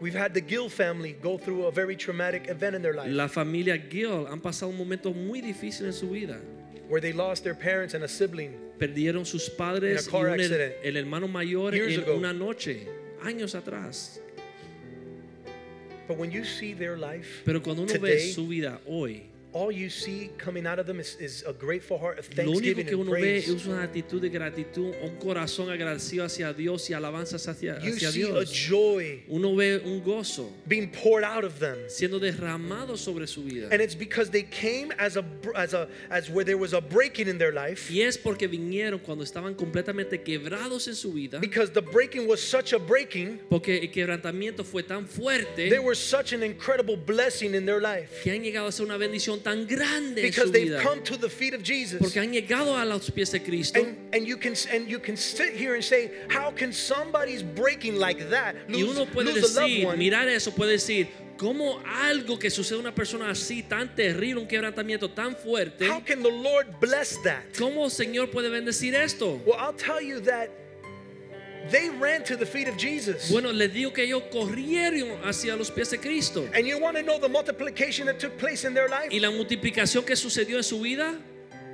We've 0.00 0.14
had 0.14 0.32
the 0.32 0.40
Gill 0.40 0.70
family 0.70 1.12
go 1.20 1.36
through 1.36 1.66
a 1.66 1.70
very 1.70 1.94
traumatic 1.94 2.48
event 2.48 2.74
in 2.74 2.82
their 2.82 2.94
life 2.94 3.10
La 3.10 3.28
familia 3.28 3.76
Gill 3.76 4.26
han 4.26 4.40
pasado 4.40 4.70
un 4.70 4.78
momento 4.78 5.12
muy 5.12 5.40
difícil 5.42 5.86
en 5.86 5.92
su 5.92 6.08
vida. 6.08 6.40
where 6.88 7.00
they 7.00 7.12
lost 7.12 7.44
their 7.44 7.54
parents 7.54 7.94
and 7.94 8.02
a 8.02 8.08
sibling. 8.08 8.52
Perdieron 8.78 9.24
sus 9.24 9.48
padres 9.48 10.08
y 10.12 10.16
un 10.16 10.40
el 10.82 10.96
hermano 10.96 11.28
mayor 11.28 11.72
Years 11.72 11.94
en 11.94 12.00
ago. 12.00 12.16
una 12.16 12.32
noche, 12.32 12.88
años 13.22 13.54
atrás. 13.54 14.18
But 16.08 16.18
when 16.18 16.32
you 16.32 16.44
see 16.44 16.72
their 16.74 16.96
life, 16.96 17.42
Pero 17.44 17.60
cuando 17.62 17.82
uno 17.82 17.92
Today, 17.92 18.14
ve 18.14 18.32
su 18.32 18.48
vida 18.48 18.80
hoy, 18.88 19.29
all 19.52 19.72
you 19.72 19.88
see 19.90 20.30
coming 20.38 20.66
out 20.66 20.78
of 20.78 20.86
them 20.86 21.00
is, 21.00 21.16
is 21.18 21.42
a 21.46 21.52
grateful 21.52 21.98
heart 21.98 22.18
of 22.18 22.28
Lo 22.36 22.52
único 22.52 22.86
que 22.86 22.94
uno 22.96 23.12
ve 23.12 23.38
es 23.38 23.66
una 23.66 23.82
actitud 23.82 24.20
de 24.20 24.28
gratitud, 24.30 24.94
un 25.02 25.16
corazón 25.18 25.70
agradecido 25.70 26.24
hacia 26.24 26.52
Dios 26.52 26.88
y 26.88 26.94
alabanzas 26.94 27.46
hacia, 27.48 27.78
You 27.82 27.94
hacia 27.94 28.10
see 28.12 28.22
a 28.22 28.44
joy 28.44 29.24
Uno 29.28 29.54
ve 29.56 29.80
un 29.84 30.00
gozo 30.02 30.50
being 30.68 30.88
poured 30.90 31.24
out 31.24 31.44
of 31.44 31.58
them. 31.58 31.76
siendo 31.88 32.20
derramado 32.20 32.96
sobre 32.96 33.26
su 33.26 33.42
vida. 33.42 33.68
And 33.72 33.80
it's 33.82 33.94
because 33.96 34.30
they 34.30 34.44
came 34.44 34.92
as 34.98 35.16
a 35.16 35.24
as 35.56 35.74
a 35.74 35.88
as 36.10 36.30
where 36.30 36.44
there 36.44 36.58
was 36.58 36.72
a 36.72 36.80
breaking 36.80 37.28
in 37.28 37.38
their 37.38 37.52
life. 37.52 37.90
Y 37.90 38.02
es 38.02 38.16
porque 38.16 38.46
vinieron 38.48 39.00
cuando 39.00 39.24
estaban 39.24 39.54
completamente 39.54 40.22
quebrados 40.22 40.86
en 40.88 40.94
su 40.94 41.12
vida, 41.12 41.40
Because 41.40 41.72
the 41.72 41.82
breaking 41.82 42.28
was 42.28 42.40
such 42.40 42.72
a 42.72 42.78
breaking, 42.78 43.40
porque 43.48 43.78
el 43.82 43.90
quebrantamiento 43.90 44.64
fue 44.64 44.82
tan 44.82 45.06
fuerte 45.06 45.68
there 45.68 45.82
was 45.82 45.98
such 45.98 46.32
an 46.32 46.42
incredible 46.42 46.96
blessing 46.96 47.54
in 47.54 47.66
their 47.66 47.80
life. 47.80 48.22
que 48.22 48.30
han 48.30 48.42
llegado 48.42 48.68
a 48.68 48.72
ser 48.72 48.84
una 48.86 48.96
bendición 48.96 49.39
tan 49.42 49.66
grande 49.66 50.20
en 50.20 50.26
Because 50.28 50.46
su 50.48 50.52
they've 50.52 50.68
vida. 50.70 50.82
come 50.82 51.02
to 51.02 51.16
the 51.16 51.28
feet 51.28 51.54
of 51.54 51.62
Jesus. 51.62 51.98
Porque 51.98 52.18
han 52.20 52.32
llegado 52.32 52.76
a 52.76 52.84
los 52.84 53.10
pies 53.10 53.30
de 53.32 53.40
Cristo. 53.40 53.80
And, 53.80 53.96
and 54.14 54.26
you 54.26 54.36
can 54.36 54.54
and 54.72 54.88
you 54.88 54.98
can 54.98 55.16
sit 55.16 55.54
here 55.54 55.74
and 55.74 55.82
say, 55.84 56.10
how 56.28 56.50
can 56.50 56.72
somebody's 56.72 57.42
breaking 57.42 57.96
like 57.96 58.30
that 58.30 58.54
Y 58.68 58.80
lose, 58.82 58.96
uno 58.98 59.06
puede 59.06 59.32
decir, 59.34 59.86
one? 59.86 59.98
mirar 59.98 60.28
eso, 60.28 60.50
puede 60.52 60.72
decir, 60.72 61.08
¿cómo 61.36 61.82
algo 61.86 62.38
que 62.38 62.50
sucede 62.50 62.76
a 62.76 62.80
una 62.80 62.94
persona 62.94 63.30
así, 63.30 63.62
tan 63.62 63.94
terrible, 63.94 64.42
un 64.42 64.46
quebrantamiento 64.48 65.10
tan 65.10 65.34
fuerte, 65.34 65.88
How 65.88 66.00
can 66.04 66.22
the 66.22 66.30
Lord 66.30 66.66
bless 66.80 67.16
that? 67.24 67.42
cómo 67.58 67.88
Señor 67.90 68.30
puede 68.30 68.50
bendecir 68.50 68.94
esto? 68.94 69.40
Well, 69.46 69.56
I'll 69.58 69.72
tell 69.74 70.00
you 70.02 70.20
that 70.22 70.50
they 71.68 71.90
ran 71.90 72.24
to 72.24 72.36
the 72.36 72.46
feet 72.46 72.68
of 72.68 72.76
Jesus. 72.76 73.30
Bueno, 73.30 73.52
les 73.52 73.70
digo 73.70 73.92
que 73.92 74.04
ellos 74.04 74.22
corrieron 74.30 75.22
hacia 75.24 75.56
los 75.56 75.70
pies 75.70 75.90
de 75.90 75.98
Cristo. 75.98 76.48
And 76.54 76.66
you 76.66 76.78
want 76.78 76.96
to 76.96 77.02
know 77.02 77.18
the 77.18 77.28
multiplication 77.28 78.06
that 78.06 78.18
took 78.18 78.38
place 78.38 78.64
in 78.64 78.74
their 78.74 78.88
life? 78.88 79.12
Y 79.12 79.18
la 79.18 79.30
multiplicación 79.30 80.04
que 80.04 80.16
sucedió 80.16 80.56
en 80.56 80.62
su 80.62 80.80
vida, 80.80 81.18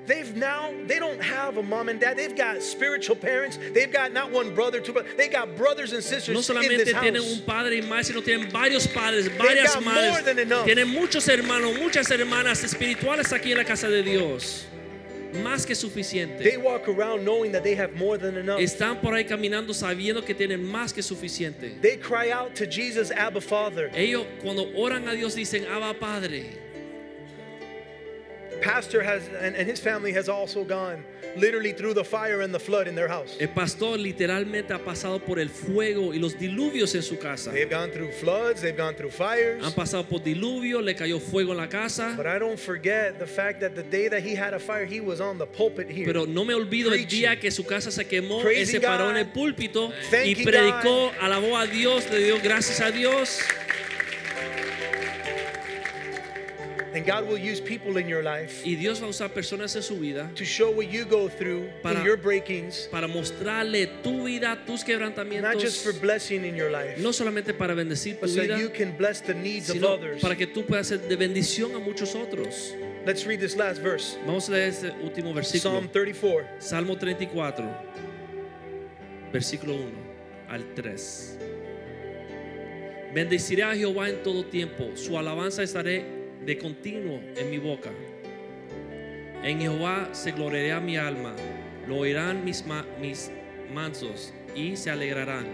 They've 0.07 0.37
now, 0.37 0.73
they 0.87 1.01
don't 1.01 1.21
have 1.21 1.57
a 1.57 1.63
mom 1.63 1.89
and 1.89 1.99
dad. 2.01 2.17
They've 2.17 2.37
got 2.37 2.63
spiritual 2.63 3.17
parents. 3.17 3.59
They've 3.75 3.93
got 3.93 4.13
not 4.13 4.31
one 4.31 4.55
brother, 4.55 4.81
two 4.81 4.93
brothers. 4.93 5.17
They 5.17 5.29
got 5.29 5.57
brothers 5.57 5.93
and 5.93 6.03
sisters 6.03 6.33
no 6.33 6.39
in 6.39 6.45
solamente 6.45 6.85
this 6.85 6.95
tienen 6.95 7.17
house. 7.17 7.41
un 7.41 7.45
padre 7.45 7.79
y 7.79 7.81
madre, 7.81 8.05
sino 8.05 8.21
tienen 8.21 8.49
varios 8.53 8.87
padres, 8.87 9.29
varias 9.37 9.75
madres. 9.85 10.13
more 10.13 10.23
than 10.23 10.39
enough. 10.39 10.65
Tienen 10.65 10.89
muchos 10.89 11.27
hermanos, 11.29 11.77
muchas 11.81 12.09
hermanas 12.11 12.63
espirituales 12.63 13.33
aquí 13.33 13.51
en 13.51 13.59
la 13.59 13.65
casa 13.65 13.89
de 13.89 14.05
Dios. 14.05 14.67
Más 15.43 15.67
que 15.67 15.75
suficiente. 15.75 16.43
They 16.43 16.57
walk 16.57 16.89
around 16.89 17.25
knowing 17.25 17.53
that 17.53 17.63
they 17.63 17.75
have 17.75 17.95
more 17.95 18.19
than 18.19 18.37
enough. 18.37 18.61
Están 18.61 19.01
por 19.01 19.15
ahí 19.15 19.25
caminando 19.25 19.75
sabiendo 19.75 20.25
que 20.25 20.35
tienen 20.35 20.63
más 20.63 20.93
que 20.93 21.03
suficiente. 21.03 21.81
They 21.81 21.97
cry 21.97 22.31
out 22.31 22.55
to 22.57 22.67
Jesus, 22.67 23.11
Abba 23.11 23.41
Father. 23.41 23.91
Ellos 23.95 24.27
cuando 24.43 24.67
oran 24.75 25.09
a 25.09 25.13
Dios 25.13 25.35
dicen, 25.35 25.67
Abba 25.67 25.95
Padre. 25.99 26.66
Pastor 28.61 29.03
has, 29.03 29.29
and, 29.41 29.55
and 29.57 29.69
his 29.69 29.81
family 29.81 30.13
has 30.13 30.29
also 30.29 30.65
gone 30.65 31.05
literally 31.37 31.73
through 31.73 31.95
the 31.95 32.05
fire 32.05 32.41
and 32.41 32.55
the 32.55 32.59
flood 32.59 32.89
in 32.89 32.95
their 32.95 33.09
house. 33.09 33.37
El 33.39 33.49
pastor 33.49 33.99
literalmente 33.99 34.73
ha 34.73 34.79
pasado 34.79 35.19
por 35.25 35.39
el 35.39 35.49
fuego 35.49 36.13
y 36.13 36.19
los 36.19 36.35
diluvios 36.35 36.95
en 36.95 37.03
su 37.03 37.19
casa. 37.19 37.51
They've 37.53 37.69
gone 37.69 37.91
through 37.91 38.13
floods, 38.13 38.63
they've 38.63 38.77
gone 38.77 38.95
through 38.95 39.11
fires. 39.11 39.63
Han 39.63 39.73
pasado 39.73 40.09
por 40.09 40.21
diluvio, 40.21 40.81
le 40.81 40.95
cayó 40.95 41.21
fuego 41.21 41.53
en 41.53 41.59
la 41.59 41.69
casa. 41.69 42.15
But 42.17 42.27
I 42.27 42.39
don't 42.39 42.59
forget 42.59 43.19
the 43.19 43.27
fact 43.27 43.61
that 43.61 43.75
the 43.75 43.83
day 43.83 44.09
that 44.09 44.23
he 44.23 44.35
had 44.35 44.55
a 44.55 44.59
fire, 44.59 44.87
he 44.87 45.01
was 45.01 45.21
on 45.21 45.39
the 45.39 45.47
pulpit 45.47 45.91
here. 45.91 46.07
Pero 46.07 46.25
no 46.27 46.45
me 46.45 46.55
olvido 46.55 46.93
el 46.93 47.07
día 47.07 47.39
que 47.39 47.51
su 47.51 47.65
casa 47.65 47.91
se 47.91 48.05
quemó, 48.05 48.43
él 48.43 48.67
se 48.67 48.81
paró 48.81 49.11
en 49.11 49.15
God. 49.15 49.17
el 49.17 49.27
púlpito 49.27 49.93
y 50.25 50.35
predicó, 50.45 51.13
alabó 51.21 51.57
a 51.57 51.67
Dios, 51.67 52.11
le 52.11 52.21
dio 52.21 52.41
gracias 52.43 52.81
a 52.81 52.91
Dios. 52.91 53.41
And 56.97 57.05
God 57.05 57.29
will 57.29 57.37
use 57.37 57.61
people 57.61 57.99
in 57.99 58.09
your 58.09 58.23
life 58.23 58.63
Y 58.65 58.75
Dios 58.75 59.01
va 59.01 59.07
a 59.07 59.11
usar 59.11 59.29
personas 59.29 59.77
en 59.77 59.83
su 59.83 59.97
vida 59.97 60.31
to 60.35 60.45
show 60.45 60.71
what 60.71 60.91
you 60.91 61.05
go 61.05 61.29
through 61.29 61.69
Para- 61.83 62.01
in 62.01 62.07
your 62.07 62.17
breakings, 62.17 62.89
para 62.91 63.07
mostrarle 63.07 63.87
tu 64.03 64.25
vida, 64.25 64.57
tus 64.67 64.81
not 64.81 65.59
just 65.59 65.85
for 65.85 65.93
quebrantamientos, 65.93 66.01
blessing 66.01 66.45
in 66.45 66.57
your 66.57 66.71
life, 66.71 66.99
no 66.99 67.13
solamente 67.13 67.53
para 67.53 67.75
bendecir 67.75 68.19
tu 68.19 68.27
so 68.27 68.41
vida, 68.41 68.59
you 68.59 68.71
can 68.71 68.97
bless 68.97 69.21
the 69.21 69.35
needs 69.35 69.69
of 69.69 69.85
others. 69.85 70.23
para 70.23 70.35
que 70.35 70.47
tú 70.47 70.65
puedas 70.65 70.87
ser 70.87 70.99
de 70.99 71.17
bendición 71.17 71.75
a 71.75 71.79
muchos 71.79 72.15
otros. 72.15 72.73
Let's 73.05 73.27
read 73.27 73.41
this 73.41 73.57
last 73.57 73.83
verse 73.83 74.17
Vamos 74.27 74.49
a 74.49 74.53
leer 74.53 74.71
este 74.71 74.91
último 75.03 75.35
versículo. 75.35 75.75
Psalm 75.75 75.89
34. 75.89 76.47
Salmo 76.59 76.97
34, 76.97 77.65
versículo 79.33 79.75
1 79.75 79.91
al 80.49 80.75
3. 80.75 81.39
Bendeciré 83.15 83.63
a 83.63 83.75
Jehová 83.75 84.09
en 84.09 84.23
todo 84.23 84.45
tiempo, 84.45 84.97
su 84.97 85.17
alabanza 85.19 85.63
estaré 85.63 86.16
de 86.47 86.57
continuo 86.59 87.21
en 87.37 87.51
mi 87.51 87.59
boca. 87.59 87.91
En 89.43 89.61
Jehová 89.61 90.09
se 90.13 90.33
gloriará 90.33 90.81
mi 90.81 90.97
alma, 90.97 91.35
lo 91.87 91.97
oirán 91.99 92.45
mis, 92.45 92.65
ma- 92.67 92.87
mis 93.01 93.31
mansos 93.75 94.33
y 94.55 94.77
se 94.77 94.91
alegrarán. 94.91 95.47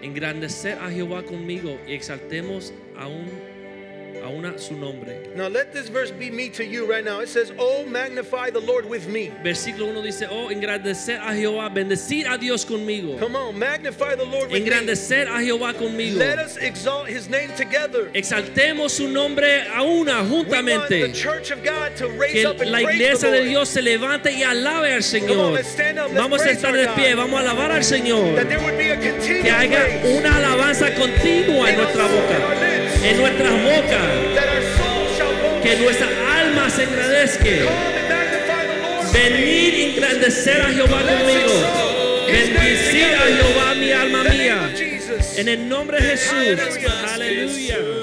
Engrandecer 0.00 0.78
a 0.80 0.90
Jehová 0.90 1.24
conmigo 1.24 1.76
y 1.86 1.92
exaltemos 1.94 2.72
aún 2.96 3.26
a 4.24 4.28
una 4.28 4.58
su 4.58 4.74
nombre. 4.74 5.30
Now 5.36 5.48
let 5.48 5.72
this 5.72 5.88
verse 5.88 6.10
be 6.10 6.30
me 6.30 6.48
to 6.50 6.64
you 6.64 6.86
right 6.90 7.04
now. 7.04 7.20
It 7.20 7.28
says, 7.28 7.52
Oh, 7.58 7.84
magnify 7.86 8.50
the 8.50 8.60
Lord 8.60 8.88
with 8.88 9.08
me. 9.08 9.30
Versículo 9.44 9.92
1 9.94 10.02
dice, 10.02 10.26
oh, 10.30 10.48
engrandecer 10.50 11.18
a 11.20 11.34
Jehová, 11.34 11.68
bendecir 11.72 12.26
a 12.28 12.38
Dios 12.38 12.64
conmigo. 12.64 13.18
Come 13.18 13.36
on, 13.36 13.58
magnify 13.58 14.14
the 14.16 14.24
Lord 14.24 14.50
with 14.50 14.62
me. 14.62 14.68
Engrandecer 14.70 15.28
a 15.28 15.40
Jehová 15.42 15.74
conmigo. 15.74 16.18
Let 16.18 16.38
us 16.38 16.56
exalt 16.56 17.08
his 17.08 17.28
name 17.28 17.50
together. 17.56 18.10
Exaltemos 18.14 18.90
su 18.92 19.08
nombre 19.08 19.62
a 19.68 19.82
una, 19.82 20.22
We 20.22 20.30
want 20.30 20.48
the 20.48 20.54
juntamente. 20.56 21.14
church 21.14 21.50
of 21.50 21.62
God 21.62 21.96
to 21.96 22.08
raise 22.08 22.32
Que 22.32 22.46
up 22.46 22.60
and 22.60 22.70
la 22.70 22.80
iglesia 22.82 23.30
de. 23.30 23.44
Dios 23.48 23.68
se 23.68 23.80
levante 23.82 24.32
y 24.32 24.42
alabe 24.42 24.92
al 24.92 25.02
Come 25.02 25.30
on, 25.40 25.52
Señor. 25.52 25.52
let's 25.54 25.68
stand 25.68 25.98
up. 25.98 26.08
Let's 26.08 26.20
Vamos 26.20 26.42
a 26.42 26.50
estar 26.50 26.72
de 26.74 26.88
pie, 26.94 27.14
vamos 27.14 27.38
a 27.40 27.42
alabar 27.42 27.70
al 27.70 27.82
Señor. 27.84 28.34
That 28.36 28.48
there 28.48 28.58
would 28.58 28.76
be 28.76 28.90
a 28.90 28.96
Que 28.98 29.50
haya 29.50 30.00
una 30.04 30.36
alabanza 30.36 30.94
continua 30.94 31.70
en 31.70 31.76
nuestra 31.76 32.04
boca, 32.06 32.87
de 33.08 33.14
nuestras 33.14 33.52
bocas, 33.62 34.02
que 35.62 35.76
nuestra 35.76 36.08
alma 36.40 36.68
se 36.68 36.82
agradezca. 36.82 37.44
Venid 39.12 39.74
engrandecer 39.92 40.60
a 40.60 40.66
Jehová 40.66 41.00
conmigo. 41.00 42.26
Bendecir 42.26 43.14
a 43.14 43.26
Jehová 43.26 43.74
mi 43.74 43.92
alma 43.92 44.24
mía. 44.24 44.74
En 45.36 45.48
el 45.48 45.68
nombre 45.68 46.00
de 46.00 46.16
Jesús. 46.16 46.60
Aleluya. 47.14 47.97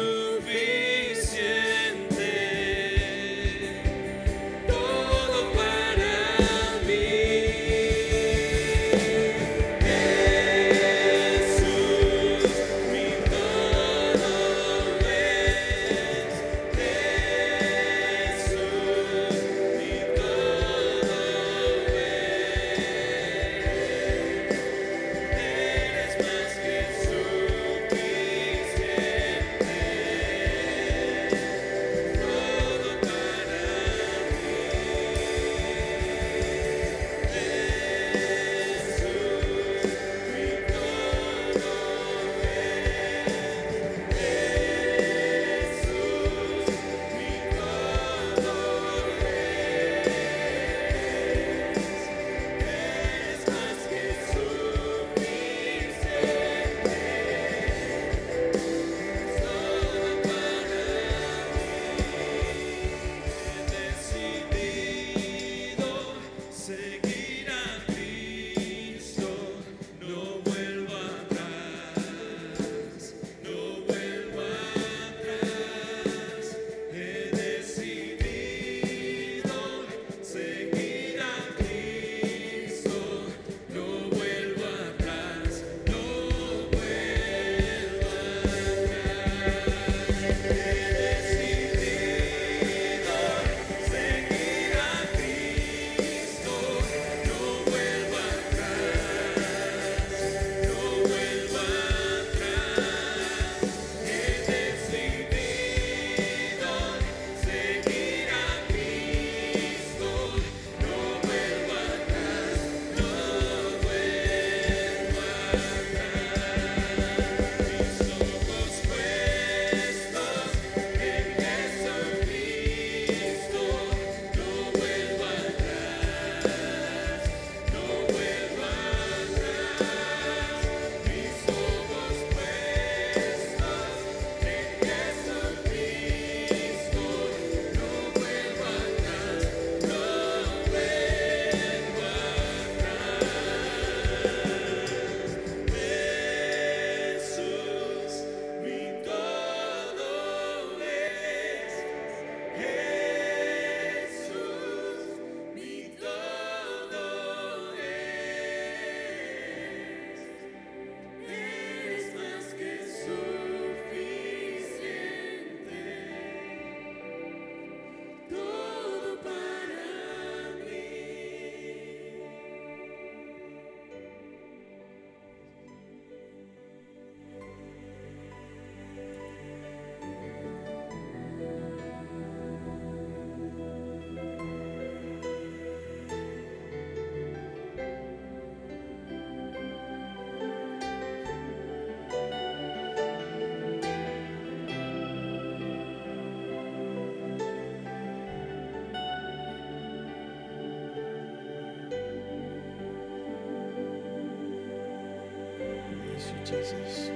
Jesus. 206.46 207.12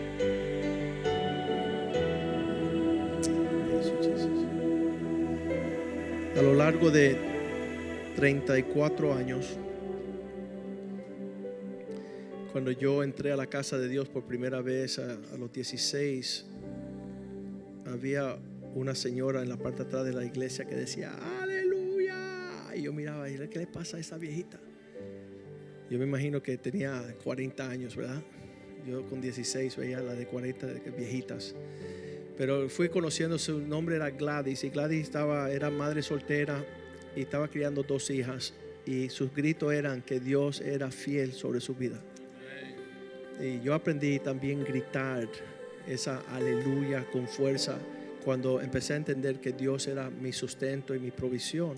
A 6.36 6.42
lo 6.42 6.56
largo 6.56 6.90
de 6.90 7.16
34 8.16 9.14
años, 9.14 9.58
cuando 12.52 12.72
yo 12.72 13.04
entré 13.04 13.32
a 13.32 13.36
la 13.36 13.46
casa 13.46 13.78
de 13.78 13.88
Dios 13.88 14.10
por 14.10 14.24
primera 14.24 14.62
vez 14.62 14.98
a, 14.98 15.18
los 15.38 15.52
16, 15.52 16.46
había 17.86 18.36
una 18.74 18.96
señora 18.96 19.44
en 19.44 19.50
la 19.50 19.58
parte 19.58 19.84
atrás 19.84 20.06
de 20.06 20.14
la 20.14 20.26
iglesia 20.26 20.66
que 20.66 20.76
decía, 20.76 21.14
aleluya. 21.40 22.76
Y 22.76 22.82
yo 22.84 22.94
miraba, 22.94 23.30
y 23.30 23.38
¿qué 23.48 23.60
le 23.60 23.68
pasa 23.68 23.98
a 23.98 24.00
esa 24.00 24.18
viejita? 24.18 24.60
Yo 25.90 26.00
me 26.00 26.06
imagino 26.06 26.42
que 26.42 26.58
tenía 26.58 27.16
40 27.24 27.70
años, 27.70 27.96
¿verdad? 27.96 28.24
Yo 28.90 29.04
con 29.04 29.22
16 29.22 29.76
veía 29.78 30.02
la 30.02 30.16
de 30.16 30.26
40 30.26 30.68
de 30.68 30.82
que 30.82 30.90
viejitas. 30.90 31.54
Pero 32.38 32.70
fui 32.70 32.90
conociendo, 32.90 33.38
su 33.38 33.60
nombre 33.60 33.98
era 33.98 34.10
Gladys, 34.10 34.64
y 34.64 34.70
Gladys 34.70 35.04
estaba, 35.04 35.52
era 35.52 35.70
madre 35.70 36.02
soltera 36.02 36.64
y 37.16 37.22
estaba 37.22 37.48
criando 37.50 37.84
dos 37.84 38.10
hijas. 38.10 38.54
Y 38.86 39.10
sus 39.10 39.34
gritos 39.34 39.74
eran 39.74 40.02
que 40.02 40.20
Dios 40.20 40.62
era 40.62 40.90
fiel 40.90 41.34
sobre 41.34 41.60
su 41.60 41.76
vida. 41.76 42.02
Y 43.40 43.62
yo 43.62 43.74
aprendí 43.74 44.20
también 44.20 44.64
gritar 44.64 45.28
esa 45.88 46.22
aleluya 46.30 47.06
con 47.12 47.28
fuerza 47.28 47.78
cuando 48.30 48.62
empecé 48.62 48.94
a 48.94 48.98
entender 48.98 49.40
que 49.42 49.54
Dios 49.54 49.88
era 49.88 50.12
mi 50.12 50.32
sustento 50.34 50.94
y 50.94 51.00
mi 51.00 51.10
provisión. 51.10 51.74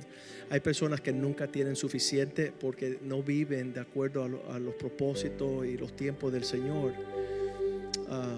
Hay 0.49 0.59
personas 0.59 0.99
que 0.99 1.13
nunca 1.13 1.47
tienen 1.47 1.77
suficiente 1.77 2.51
porque 2.51 2.99
no 3.03 3.23
viven 3.23 3.71
de 3.71 3.79
acuerdo 3.79 4.25
a, 4.25 4.27
lo- 4.27 4.51
a 4.51 4.59
los 4.59 4.75
propósitos 4.75 5.65
y 5.65 5.77
los 5.77 5.95
tiempos 5.95 6.33
del 6.33 6.43
Señor. 6.43 6.91
Ah, 8.09 8.37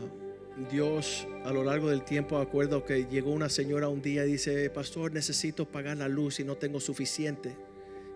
Dios 0.71 1.27
a 1.43 1.51
lo 1.51 1.63
largo 1.63 1.89
del 1.89 2.03
tiempo 2.03 2.37
acuerdo 2.37 2.85
que 2.85 3.07
llegó 3.07 3.31
una 3.31 3.49
señora 3.49 3.87
un 3.89 4.03
día 4.03 4.27
y 4.27 4.33
dice, 4.33 4.69
pastor, 4.69 5.11
necesito 5.11 5.65
pagar 5.67 5.97
la 5.97 6.07
luz 6.07 6.39
y 6.39 6.43
no 6.43 6.55
tengo 6.55 6.79
suficiente. 6.79 7.55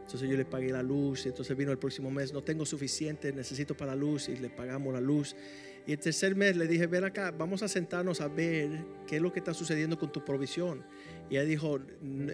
Entonces 0.06 0.30
yo 0.30 0.38
le 0.38 0.46
pagué 0.46 0.70
la 0.72 0.84
luz 0.84 1.26
y 1.26 1.30
entonces 1.30 1.58
vino 1.58 1.72
el 1.72 1.80
próximo 1.80 2.12
mes, 2.12 2.34
no 2.34 2.44
tengo 2.44 2.68
suficiente, 2.68 3.34
necesito 3.34 3.76
para 3.76 3.96
la 3.96 4.00
luz 4.00 4.30
y 4.30 4.36
le 4.36 4.52
pagamos 4.52 4.94
la 4.94 5.02
luz. 5.02 5.36
Y 5.88 5.94
el 5.94 6.00
tercer 6.00 6.36
mes 6.36 6.58
le 6.58 6.68
dije, 6.68 6.86
ven 6.86 7.06
acá, 7.06 7.32
vamos 7.32 7.64
a 7.64 7.70
sentarnos 7.70 8.20
a 8.20 8.28
ver 8.28 8.86
qué 9.08 9.16
es 9.16 9.22
lo 9.22 9.32
que 9.32 9.40
está 9.40 9.54
sucediendo 9.54 9.98
con 9.98 10.12
tu 10.12 10.24
provisión. 10.24 10.84
Y 11.30 11.38
ella 11.38 11.46
dijo, 11.46 11.80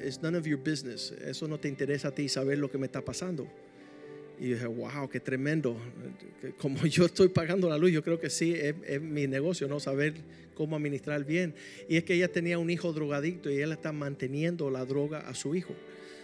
it's 0.04 0.24
none 0.24 0.36
of 0.36 0.46
your 0.46 0.58
business, 0.58 1.12
eso 1.24 1.48
no 1.48 1.60
te 1.60 1.68
interesa 1.68 2.08
a 2.08 2.12
ti 2.12 2.28
saber 2.28 2.58
lo 2.58 2.72
que 2.72 2.80
me 2.80 2.88
está 2.88 3.06
pasando. 3.06 3.48
Y 4.44 4.50
dije, 4.50 4.68
wow, 4.68 5.10
qué 5.10 5.20
tremendo. 5.20 5.78
Como 6.58 6.86
yo 6.88 7.06
estoy 7.06 7.30
pagando 7.30 7.70
la 7.70 7.78
luz, 7.78 7.92
yo 7.92 8.04
creo 8.04 8.20
que 8.20 8.30
sí, 8.30 8.54
es, 8.54 8.76
es 8.86 9.02
mi 9.02 9.26
negocio, 9.26 9.68
¿no? 9.68 9.80
Saber 9.80 10.16
cómo 10.54 10.76
administrar 10.76 11.24
bien. 11.24 11.56
Y 11.88 11.96
es 11.96 12.04
que 12.04 12.14
ella 12.14 12.32
tenía 12.32 12.60
un 12.60 12.70
hijo 12.70 12.92
drogadicto 12.92 13.50
y 13.50 13.62
ella 13.62 13.74
está 13.74 13.92
manteniendo 13.92 14.70
la 14.70 14.86
droga 14.86 15.20
a 15.20 15.34
su 15.34 15.56
hijo. 15.56 15.74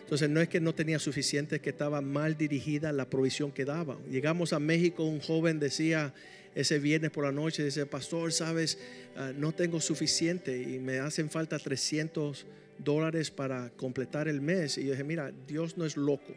Entonces 0.01 0.29
no 0.29 0.41
es 0.41 0.49
que 0.49 0.59
no 0.59 0.75
tenía 0.75 0.99
suficiente, 0.99 1.55
es 1.57 1.61
que 1.61 1.69
estaba 1.69 2.01
mal 2.01 2.37
dirigida 2.37 2.91
la 2.91 3.09
provisión 3.09 3.51
que 3.51 3.63
daba. 3.63 3.97
Llegamos 4.09 4.53
a 4.53 4.59
México, 4.59 5.03
un 5.05 5.19
joven 5.19 5.59
decía 5.59 6.13
ese 6.55 6.79
viernes 6.79 7.11
por 7.11 7.23
la 7.25 7.31
noche, 7.31 7.63
dice, 7.63 7.85
pastor, 7.85 8.33
sabes, 8.33 8.79
Ah, 9.19 9.33
no 9.35 9.51
tengo 9.51 9.81
suficiente 9.81 10.61
y 10.61 10.79
me 10.79 10.99
hacen 10.99 11.29
falta 11.29 11.59
300 11.59 12.45
dólares 12.77 13.31
para 13.31 13.69
completar 13.71 14.29
el 14.29 14.39
mes. 14.39 14.77
Y 14.77 14.85
yo 14.85 14.91
dije, 14.91 15.03
mira, 15.03 15.33
Dios 15.45 15.77
no 15.77 15.83
es 15.83 15.97
loco. 15.97 16.33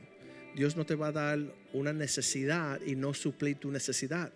Dios 0.56 0.76
no 0.76 0.84
te 0.84 0.96
va 0.96 1.06
a 1.06 1.12
dar 1.12 1.38
una 1.72 1.92
necesidad 1.92 2.80
y 2.84 2.96
no 2.96 3.14
suplir 3.14 3.56
tu 3.56 3.70
necesidad. 3.70 4.32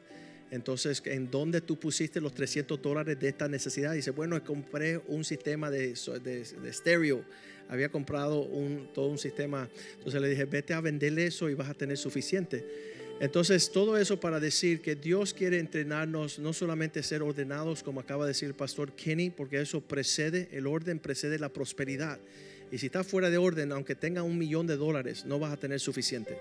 Entonces, 0.50 1.02
¿en 1.06 1.30
dónde 1.30 1.60
tú 1.60 1.78
pusiste 1.78 2.20
los 2.20 2.32
300 2.32 2.80
dólares 2.80 3.18
de 3.18 3.28
esta 3.28 3.48
necesidad? 3.48 3.94
Dice, 3.94 4.12
bueno, 4.12 4.42
compré 4.44 4.98
un 5.08 5.24
sistema 5.24 5.70
de, 5.70 5.94
de. 6.22 7.24
Había 7.68 7.88
comprado 7.88 8.42
un, 8.42 8.88
todo 8.94 9.08
un 9.08 9.18
sistema. 9.18 9.68
Entonces 9.98 10.20
le 10.20 10.28
dije, 10.28 10.44
vete 10.44 10.72
a 10.72 10.80
venderle 10.80 11.26
eso 11.26 11.50
y 11.50 11.54
vas 11.54 11.68
a 11.68 11.74
tener 11.74 11.96
suficiente. 11.96 12.64
Entonces, 13.18 13.72
todo 13.72 13.96
eso 13.96 14.20
para 14.20 14.38
decir 14.38 14.82
que 14.82 14.94
Dios 14.94 15.32
quiere 15.32 15.58
entrenarnos, 15.58 16.38
no 16.38 16.52
solamente 16.52 17.02
ser 17.02 17.22
ordenados, 17.22 17.82
como 17.82 18.00
acaba 18.00 18.24
de 18.24 18.30
decir 18.30 18.46
el 18.46 18.54
pastor 18.54 18.92
Kenny, 18.92 19.30
porque 19.30 19.58
eso 19.58 19.80
precede, 19.80 20.48
el 20.52 20.66
orden 20.66 20.98
precede 20.98 21.38
la 21.38 21.48
prosperidad. 21.48 22.20
Y 22.70 22.78
si 22.78 22.86
estás 22.86 23.06
fuera 23.06 23.30
de 23.30 23.38
orden, 23.38 23.72
aunque 23.72 23.94
tenga 23.94 24.22
un 24.22 24.38
millón 24.38 24.66
de 24.66 24.76
dólares, 24.76 25.24
no 25.24 25.38
vas 25.38 25.52
a 25.52 25.56
tener 25.56 25.80
suficiente, 25.80 26.38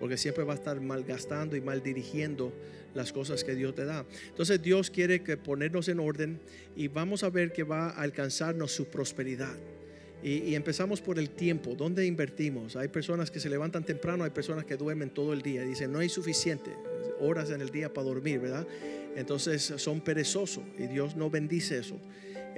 porque 0.00 0.16
siempre 0.16 0.44
va 0.44 0.54
a 0.54 0.56
estar 0.56 0.80
malgastando 0.80 1.56
y 1.56 1.60
mal 1.60 1.82
dirigiendo 1.82 2.52
las 2.94 3.12
cosas 3.12 3.44
que 3.44 3.54
Dios 3.54 3.74
te 3.74 3.84
da. 3.84 4.04
Entonces 4.28 4.60
Dios 4.60 4.90
quiere 4.90 5.22
que 5.22 5.36
ponernos 5.36 5.88
en 5.88 6.00
orden 6.00 6.40
y 6.76 6.88
vamos 6.88 7.22
a 7.22 7.30
ver 7.30 7.52
que 7.52 7.62
va 7.62 7.90
a 7.90 8.02
alcanzarnos 8.02 8.72
su 8.72 8.86
prosperidad. 8.86 9.56
Y, 10.20 10.38
y 10.38 10.54
empezamos 10.56 11.00
por 11.00 11.18
el 11.20 11.30
tiempo, 11.30 11.76
¿dónde 11.76 12.04
invertimos? 12.04 12.74
Hay 12.74 12.88
personas 12.88 13.30
que 13.30 13.38
se 13.38 13.48
levantan 13.48 13.84
temprano, 13.84 14.24
hay 14.24 14.30
personas 14.30 14.64
que 14.64 14.76
duermen 14.76 15.10
todo 15.10 15.32
el 15.32 15.42
día. 15.42 15.62
Dicen, 15.62 15.92
no 15.92 16.00
hay 16.00 16.08
suficiente 16.08 16.72
horas 17.20 17.50
en 17.50 17.60
el 17.60 17.70
día 17.70 17.92
para 17.92 18.06
dormir, 18.06 18.40
¿verdad? 18.40 18.66
Entonces 19.16 19.62
son 19.76 20.00
perezosos 20.00 20.64
y 20.78 20.86
Dios 20.86 21.16
no 21.16 21.30
bendice 21.30 21.78
eso. 21.78 21.98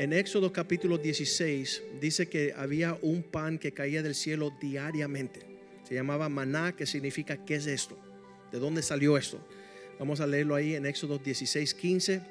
En 0.01 0.15
Éxodo 0.15 0.51
capítulo 0.51 0.97
16 0.97 1.83
dice 2.01 2.27
que 2.27 2.55
había 2.57 2.97
un 3.03 3.23
pan 3.23 3.59
que 3.59 3.73
caía 3.73 4.03
del 4.03 4.15
cielo 4.15 4.51
diariamente. 4.59 5.41
Se 5.87 5.95
llamaba 5.95 6.31
maná, 6.31 6.75
que 6.75 6.87
significa 6.87 7.45
¿qué 7.45 7.57
es 7.57 7.67
esto? 7.67 7.99
¿De 8.51 8.59
dónde 8.59 8.81
salió 8.81 9.19
esto? 9.19 9.47
Vamos 9.99 10.21
a 10.21 10.27
leerlo 10.27 10.55
ahí 10.55 10.75
en 10.75 10.87
Éxodo 10.87 11.19
16, 11.19 11.75
15, 11.75 12.23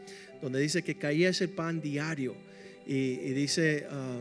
donde 0.41 0.59
dice 0.59 0.82
que 0.82 0.97
caía 0.97 1.30
ese 1.30 1.47
pan 1.47 1.80
diario. 1.80 2.34
Y, 2.88 3.17
dice, 3.34 3.86
ah, 3.91 4.20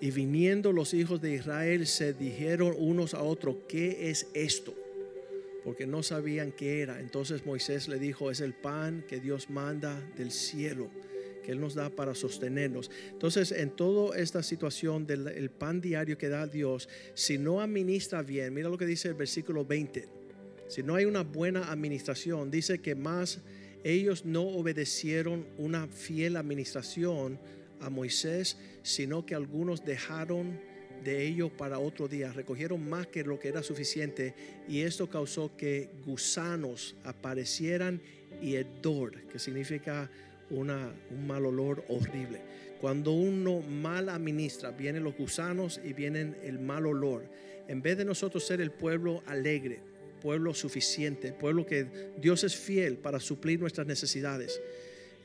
y 0.00 0.10
viniendo 0.10 0.72
los 0.72 0.94
hijos 0.94 1.20
de 1.20 1.34
Israel 1.34 1.86
se 1.86 2.14
dijeron 2.14 2.74
unos 2.78 3.12
a 3.12 3.22
otros, 3.22 3.56
¿qué 3.68 4.08
es 4.08 4.26
esto? 4.32 4.74
Porque 5.64 5.86
no 5.86 6.02
sabían 6.02 6.50
qué 6.50 6.80
era. 6.80 6.98
Entonces 6.98 7.44
Moisés 7.44 7.88
le 7.88 7.98
dijo, 7.98 8.30
es 8.30 8.40
el 8.40 8.54
pan 8.54 9.04
que 9.06 9.20
Dios 9.20 9.50
manda 9.50 10.00
del 10.16 10.30
cielo, 10.30 10.88
que 11.42 11.52
Él 11.52 11.60
nos 11.60 11.74
da 11.74 11.90
para 11.90 12.14
sostenernos. 12.14 12.90
Entonces, 13.10 13.52
en 13.52 13.70
toda 13.70 14.16
esta 14.18 14.42
situación 14.42 15.06
del 15.06 15.28
el 15.28 15.50
pan 15.50 15.80
diario 15.80 16.18
que 16.18 16.28
da 16.28 16.46
Dios, 16.46 16.88
si 17.14 17.38
no 17.38 17.60
administra 17.60 18.22
bien, 18.22 18.54
mira 18.54 18.68
lo 18.68 18.78
que 18.78 18.86
dice 18.86 19.08
el 19.08 19.14
versículo 19.14 19.64
20, 19.64 20.08
si 20.68 20.82
no 20.82 20.94
hay 20.94 21.04
una 21.04 21.22
buena 21.22 21.70
administración, 21.72 22.50
dice 22.50 22.78
que 22.78 22.94
más 22.94 23.40
ellos 23.82 24.24
no 24.24 24.42
obedecieron 24.42 25.46
una 25.58 25.88
fiel 25.88 26.36
administración 26.36 27.38
a 27.80 27.90
Moisés, 27.90 28.58
sino 28.82 29.24
que 29.24 29.34
algunos 29.34 29.84
dejaron 29.84 30.60
de 31.02 31.26
ello 31.26 31.48
para 31.48 31.78
otro 31.78 32.08
día, 32.08 32.32
recogieron 32.32 32.88
más 32.88 33.06
que 33.06 33.24
lo 33.24 33.38
que 33.38 33.48
era 33.48 33.62
suficiente 33.62 34.34
y 34.68 34.82
esto 34.82 35.08
causó 35.08 35.56
que 35.56 35.90
gusanos 36.04 36.94
aparecieran 37.04 38.00
y 38.42 38.56
hedor, 38.56 39.22
que 39.28 39.38
significa 39.38 40.10
un 40.50 41.26
mal 41.26 41.46
olor 41.46 41.84
horrible. 41.88 42.40
Cuando 42.80 43.12
uno 43.12 43.60
mal 43.60 44.08
administra, 44.08 44.70
vienen 44.70 45.04
los 45.04 45.16
gusanos 45.16 45.80
y 45.84 45.92
vienen 45.92 46.36
el 46.42 46.58
mal 46.58 46.86
olor. 46.86 47.24
En 47.68 47.82
vez 47.82 47.98
de 47.98 48.04
nosotros 48.04 48.46
ser 48.46 48.60
el 48.60 48.70
pueblo 48.70 49.22
alegre, 49.26 49.80
pueblo 50.20 50.54
suficiente, 50.54 51.32
pueblo 51.32 51.66
que 51.66 51.86
Dios 52.20 52.42
es 52.44 52.56
fiel 52.56 52.96
para 52.96 53.20
suplir 53.20 53.60
nuestras 53.60 53.86
necesidades. 53.86 54.60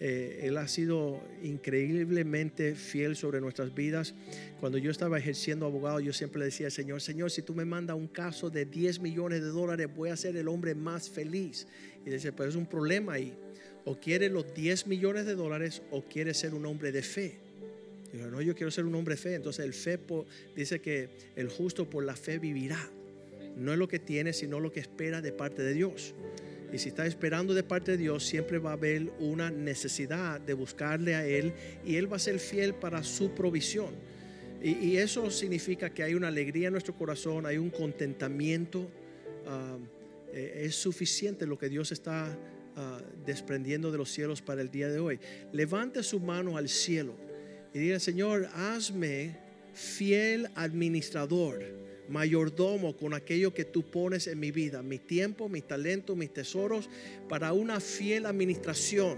Eh, 0.02 0.42
él 0.44 0.58
ha 0.58 0.68
sido 0.68 1.22
increíblemente 1.42 2.76
fiel 2.76 3.16
sobre 3.16 3.40
nuestras 3.40 3.74
vidas. 3.74 4.14
Cuando 4.60 4.78
yo 4.78 4.92
estaba 4.92 5.18
ejerciendo 5.18 5.66
abogado, 5.66 6.02
yo 6.02 6.12
siempre 6.12 6.40
le 6.40 6.46
decía 6.46 6.70
Señor, 6.70 7.02
Señor, 7.02 7.32
si 7.32 7.42
tú 7.42 7.56
me 7.56 7.64
mandas 7.64 7.96
un 7.96 8.08
caso 8.08 8.50
de 8.50 8.66
10 8.66 9.00
millones 9.00 9.42
de 9.42 9.48
dólares, 9.48 9.88
voy 9.96 10.10
a 10.10 10.18
ser 10.18 10.36
el 10.36 10.50
hombre 10.50 10.76
más 10.76 11.10
feliz. 11.10 11.68
Y 12.06 12.10
dice, 12.10 12.34
pero 12.34 12.50
es 12.50 12.56
un 12.56 12.66
problema 12.66 13.14
ahí. 13.14 13.34
O 13.86 14.00
quiere 14.00 14.30
los 14.30 14.54
10 14.54 14.88
millones 14.88 15.26
de 15.26 15.36
dólares 15.36 15.82
o 15.92 16.04
quiere 16.04 16.34
ser 16.34 16.54
un 16.54 16.66
hombre 16.66 16.92
de 16.92 17.02
fe. 17.02 17.38
Yo, 18.14 18.30
no, 18.32 18.42
yo 18.42 18.56
quiero 18.56 18.72
ser 18.72 18.86
un 18.86 18.96
hombre 18.96 19.16
de 19.16 19.22
fe. 19.22 19.36
Entonces 19.36 19.66
el 19.66 19.74
fe 19.74 20.00
dice 20.56 20.82
que 20.82 21.10
el 21.36 21.50
justo 21.50 21.90
por 21.90 22.04
la 22.04 22.16
fe 22.16 22.40
vivirá. 22.40 22.90
No 23.58 23.72
es 23.72 23.80
lo 23.80 23.88
que 23.88 24.00
tiene, 24.00 24.34
sino 24.34 24.60
lo 24.60 24.72
que 24.72 24.80
espera 24.80 25.22
de 25.22 25.32
parte 25.32 25.62
de 25.62 25.74
Dios. 25.74 26.14
Y 26.74 26.80
si 26.80 26.90
está 26.90 27.06
esperando 27.06 27.54
de 27.54 27.64
parte 27.64 27.92
de 27.92 27.98
Dios, 27.98 28.26
siempre 28.26 28.58
va 28.58 28.72
a 28.72 28.74
haber 28.74 29.12
una 29.20 29.50
necesidad 29.52 30.42
de 30.42 30.54
buscarle 30.54 31.16
a 31.16 31.26
Él 31.26 31.54
y 31.86 31.96
Él 31.96 32.12
va 32.12 32.18
a 32.18 32.20
ser 32.20 32.40
fiel 32.40 32.74
para 32.74 33.04
su 33.04 33.32
provisión. 33.32 33.94
Y, 34.62 34.72
y 34.72 34.98
eso 34.98 35.30
significa 35.30 35.92
que 35.92 36.04
hay 36.04 36.16
una 36.16 36.28
alegría 36.28 36.68
en 36.68 36.74
nuestro 36.74 36.96
corazón, 36.96 37.46
hay 37.46 37.58
un 37.58 37.70
contentamiento. 37.70 38.90
ah, 39.48 39.78
eh, 40.36 40.66
es 40.66 40.76
suficiente 40.76 41.48
lo 41.48 41.58
que 41.58 41.70
Dios 41.70 41.94
está 41.94 42.38
ah, 42.76 43.02
desprendiendo 43.26 43.92
de 43.92 43.98
los 43.98 44.12
cielos 44.12 44.42
para 44.42 44.62
el 44.62 44.72
día 44.72 44.90
de 44.90 45.00
hoy. 45.00 45.20
Levante 45.52 46.04
su 46.04 46.20
mano 46.20 46.58
al 46.58 46.70
cielo 46.70 47.16
y 47.74 47.80
diga, 47.80 48.00
Señor, 48.00 48.50
hazme 48.54 49.38
fiel 49.74 50.50
administrador 50.56 51.86
mayordomo 52.10 52.96
con 52.96 53.14
aquello 53.14 53.54
que 53.54 53.66
tú 53.66 53.84
pones 53.84 54.28
en 54.28 54.40
mi 54.40 54.52
vida, 54.52 54.82
mi 54.82 55.00
tiempo, 55.00 55.50
mis 55.50 55.68
talentos, 55.68 56.16
mis 56.16 56.34
tesoros, 56.34 56.90
para 57.30 57.54
una 57.54 57.80
fiel 57.80 58.26
administración, 58.26 59.18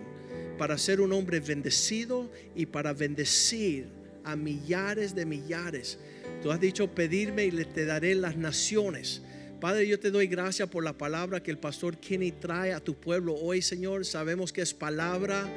para 0.57 0.77
ser 0.77 1.01
un 1.01 1.11
hombre 1.13 1.39
bendecido 1.39 2.31
y 2.55 2.65
para 2.65 2.93
bendecir 2.93 3.87
a 4.23 4.35
millares 4.35 5.15
de 5.15 5.25
millares. 5.25 5.97
Tú 6.41 6.51
has 6.51 6.59
dicho 6.59 6.93
pedirme 6.93 7.45
y 7.45 7.51
te 7.51 7.85
daré 7.85 8.15
las 8.15 8.37
naciones. 8.37 9.21
Padre, 9.59 9.87
yo 9.87 9.99
te 9.99 10.11
doy 10.11 10.27
gracias 10.27 10.69
por 10.69 10.83
la 10.83 10.93
palabra 10.93 11.41
que 11.41 11.49
el 11.49 11.57
pastor 11.57 11.97
Kenny 11.97 12.31
trae 12.31 12.73
a 12.73 12.79
tu 12.79 12.93
pueblo 12.93 13.33
hoy, 13.33 13.63
Señor. 13.63 14.05
Sabemos 14.05 14.53
que 14.53 14.61
es 14.61 14.71
palabra 14.71 15.49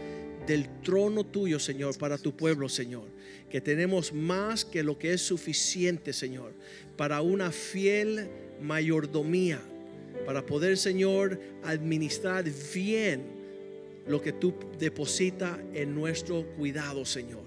del 0.46 0.80
trono 0.82 1.24
tuyo, 1.24 1.58
Señor, 1.58 1.98
para 1.98 2.16
tu 2.16 2.34
pueblo, 2.34 2.70
Señor. 2.70 3.04
Que 3.50 3.60
tenemos 3.60 4.14
más 4.14 4.64
que 4.64 4.82
lo 4.82 4.98
que 4.98 5.12
es 5.12 5.20
suficiente, 5.20 6.14
Señor, 6.14 6.54
para 6.96 7.20
una 7.20 7.52
fiel 7.52 8.26
mayordomía, 8.62 9.60
para 10.24 10.46
poder, 10.46 10.78
Señor, 10.78 11.38
administrar 11.62 12.46
bien 12.72 13.22
lo 14.06 14.22
que 14.22 14.32
tú 14.32 14.54
depositas 14.78 15.58
en 15.74 15.94
nuestro 15.94 16.46
cuidado, 16.56 17.04
Señor. 17.04 17.42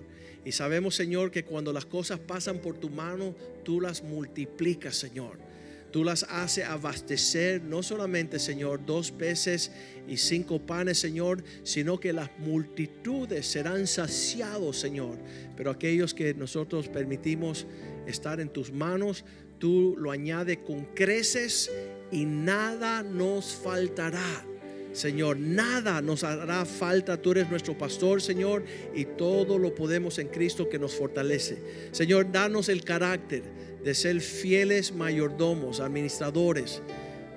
Y 0.46 0.52
sabemos, 0.52 0.94
Señor, 0.94 1.32
que 1.32 1.46
cuando 1.46 1.74
las 1.74 1.88
cosas 1.88 2.20
pasan 2.20 2.60
por 2.60 2.78
tu 2.78 2.92
mano, 2.92 3.34
tú 3.64 3.82
las 3.82 4.04
multiplicas, 4.04 4.96
Señor. 4.96 5.53
Tú 5.94 6.04
las 6.04 6.24
haces 6.24 6.66
abastecer, 6.66 7.62
no 7.62 7.84
solamente, 7.84 8.40
Señor, 8.40 8.84
dos 8.84 9.12
peces 9.12 9.72
y 10.08 10.18
cinco 10.18 10.58
panes, 10.58 10.98
Señor, 10.98 11.44
sino 11.62 12.00
que 12.00 12.12
las 12.12 12.32
multitudes 12.40 13.46
serán 13.46 13.86
saciados, 13.86 14.76
Señor. 14.80 15.20
Pero 15.56 15.70
aquellos 15.70 16.16
que 16.16 16.34
nosotros 16.34 16.90
permitimos 16.90 17.68
estar 18.08 18.40
en 18.40 18.50
tus 18.50 18.72
manos, 18.74 19.24
tú 19.60 19.96
lo 19.96 20.10
añades 20.10 20.58
con 20.66 20.86
creces 20.96 21.70
y 22.12 22.26
nada 22.26 23.04
nos 23.04 23.54
faltará. 23.54 24.48
Señor, 24.94 25.38
nada 25.38 26.02
nos 26.02 26.24
hará 26.24 26.66
falta. 26.66 27.22
Tú 27.22 27.34
eres 27.34 27.52
nuestro 27.52 27.78
pastor, 27.78 28.20
Señor, 28.20 28.64
y 28.96 29.06
todo 29.06 29.60
lo 29.60 29.76
podemos 29.76 30.18
en 30.18 30.30
Cristo 30.30 30.68
que 30.68 30.80
nos 30.80 30.96
fortalece. 30.96 31.60
Señor, 31.92 32.32
danos 32.32 32.68
el 32.68 32.84
carácter 32.84 33.44
de 33.84 33.94
ser 33.94 34.22
fieles 34.22 34.94
mayordomos, 34.94 35.80
administradores 35.80 36.82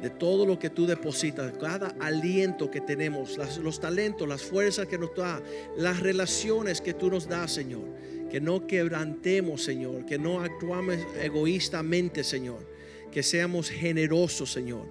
de 0.02 0.10
todo 0.10 0.44
lo 0.46 0.58
que 0.58 0.68
tú 0.70 0.86
depositas, 0.86 1.52
cada 1.58 1.88
aliento 2.00 2.70
que 2.70 2.80
tenemos, 2.80 3.36
las- 3.38 3.58
los 3.58 3.80
talentos, 3.80 4.28
las 4.28 4.42
fuerzas 4.42 4.86
que 4.86 4.98
nos 4.98 5.14
da, 5.16 5.42
las 5.76 6.00
relaciones 6.00 6.80
que 6.80 6.92
tú 6.94 7.10
nos 7.10 7.26
das, 7.28 7.52
Señor. 7.52 7.84
Que 8.30 8.40
no 8.40 8.66
quebrantemos, 8.66 9.62
Señor, 9.62 10.04
que 10.04 10.18
no 10.18 10.40
actuamos 10.40 10.96
egoístamente, 11.22 12.22
Señor. 12.24 12.58
Que 13.10 13.22
seamos 13.22 13.70
generosos, 13.70 14.52
Señor 14.52 14.86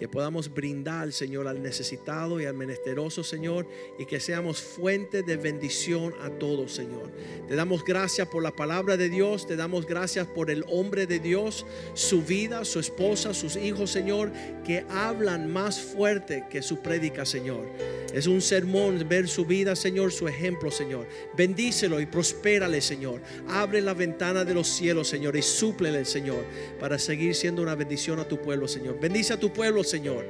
que 0.00 0.08
podamos 0.08 0.54
brindar, 0.54 1.12
Señor, 1.12 1.46
al 1.46 1.62
necesitado 1.62 2.40
y 2.40 2.46
al 2.46 2.54
menesteroso, 2.54 3.22
Señor, 3.22 3.66
y 3.98 4.06
que 4.06 4.18
seamos 4.18 4.58
fuente 4.62 5.22
de 5.22 5.36
bendición 5.36 6.14
a 6.22 6.30
todos, 6.30 6.72
Señor. 6.72 7.10
Te 7.46 7.54
damos 7.54 7.84
gracias 7.84 8.26
por 8.28 8.42
la 8.42 8.50
palabra 8.50 8.96
de 8.96 9.10
Dios, 9.10 9.46
te 9.46 9.56
damos 9.56 9.86
gracias 9.86 10.26
por 10.26 10.50
el 10.50 10.64
hombre 10.68 11.06
de 11.06 11.18
Dios, 11.18 11.66
su 11.92 12.22
vida, 12.22 12.64
su 12.64 12.80
esposa, 12.80 13.34
sus 13.34 13.56
hijos, 13.56 13.90
Señor, 13.90 14.32
que 14.64 14.86
hablan 14.88 15.52
más 15.52 15.78
fuerte 15.78 16.46
que 16.48 16.62
su 16.62 16.78
prédica, 16.78 17.26
Señor. 17.26 17.66
Es 18.14 18.26
un 18.26 18.40
sermón 18.40 19.06
ver 19.08 19.28
su 19.28 19.44
vida, 19.44 19.76
Señor, 19.76 20.12
su 20.12 20.26
ejemplo, 20.26 20.70
Señor. 20.70 21.06
Bendícelo 21.36 22.00
y 22.00 22.06
prospérale, 22.06 22.80
Señor. 22.80 23.20
Abre 23.48 23.80
la 23.80 23.94
ventana 23.94 24.44
de 24.44 24.54
los 24.54 24.66
cielos, 24.66 25.08
Señor, 25.08 25.36
y 25.36 25.42
súplele, 25.42 26.04
Señor, 26.04 26.44
para 26.80 26.98
seguir 26.98 27.34
siendo 27.34 27.62
una 27.62 27.74
bendición 27.74 28.18
a 28.18 28.26
tu 28.26 28.40
pueblo, 28.40 28.66
Señor. 28.66 28.98
Bendice 28.98 29.34
a 29.34 29.38
tu 29.38 29.52
pueblo, 29.52 29.84
Señor. 29.90 30.24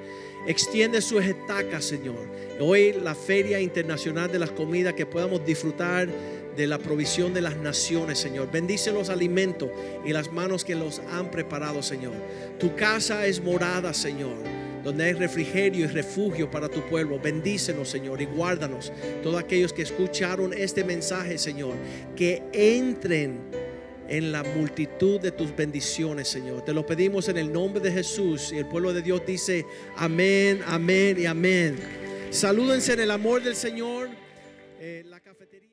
Extiende 0.47 1.03
sus 1.03 1.23
estacas, 1.23 1.85
Señor. 1.85 2.27
Hoy 2.59 2.95
la 2.95 3.15
Feria 3.15 3.61
Internacional 3.61 4.33
de 4.33 4.39
las 4.39 4.51
Comidas, 4.51 4.95
que 4.95 5.05
podamos 5.05 5.45
disfrutar 5.45 6.09
de 6.57 6.67
la 6.67 6.79
provisión 6.79 7.35
de 7.35 7.43
las 7.43 7.57
naciones, 7.57 8.19
Señor. 8.19 8.51
Bendice 8.51 8.91
los 8.91 9.11
alimentos 9.11 9.69
y 10.05 10.13
las 10.13 10.33
manos 10.33 10.65
que 10.65 10.75
los 10.75 11.01
han 11.13 11.31
preparado, 11.31 11.83
Señor. 11.83 12.15
Tu 12.59 12.75
casa 12.75 13.27
es 13.27 13.43
morada, 13.43 13.93
Señor 13.95 14.61
donde 14.83 15.05
hay 15.05 15.13
refrigerio 15.13 15.85
y 15.85 15.89
refugio 15.89 16.51
para 16.51 16.67
tu 16.67 16.81
pueblo. 16.89 17.19
Bendícenos, 17.19 17.91
Señor, 17.91 18.23
y 18.23 18.25
guárdanos. 18.25 18.91
Todos 19.23 19.39
aquellos 19.39 19.75
que 19.75 19.83
escucharon 19.83 20.55
este 20.55 20.85
mensaje, 20.85 21.37
Señor, 21.37 21.75
que 22.17 22.43
entren 22.55 23.41
en 24.11 24.33
la 24.33 24.43
multitud 24.43 25.21
de 25.21 25.31
tus 25.31 25.55
bendiciones, 25.55 26.29
Señor. 26.29 26.65
Te 26.65 26.75
lo 26.75 26.85
pedimos 26.85 27.29
en 27.29 27.39
el 27.39 27.51
nombre 27.53 27.81
de 27.81 27.93
Jesús. 27.93 28.53
Y 28.53 28.59
el 28.59 28.67
pueblo 28.67 28.93
de 28.93 29.03
Dios 29.03 29.23
dice, 29.25 29.65
amén, 29.97 30.61
amén 30.67 31.17
y 31.19 31.27
amén. 31.27 31.77
Salúdense 32.31 32.93
en 32.95 33.01
el 33.01 33.11
amor 33.13 33.43
del 33.43 33.55
Señor. 33.55 34.11
Eh, 34.81 35.05
la 35.07 35.21
cafetería. 35.21 35.70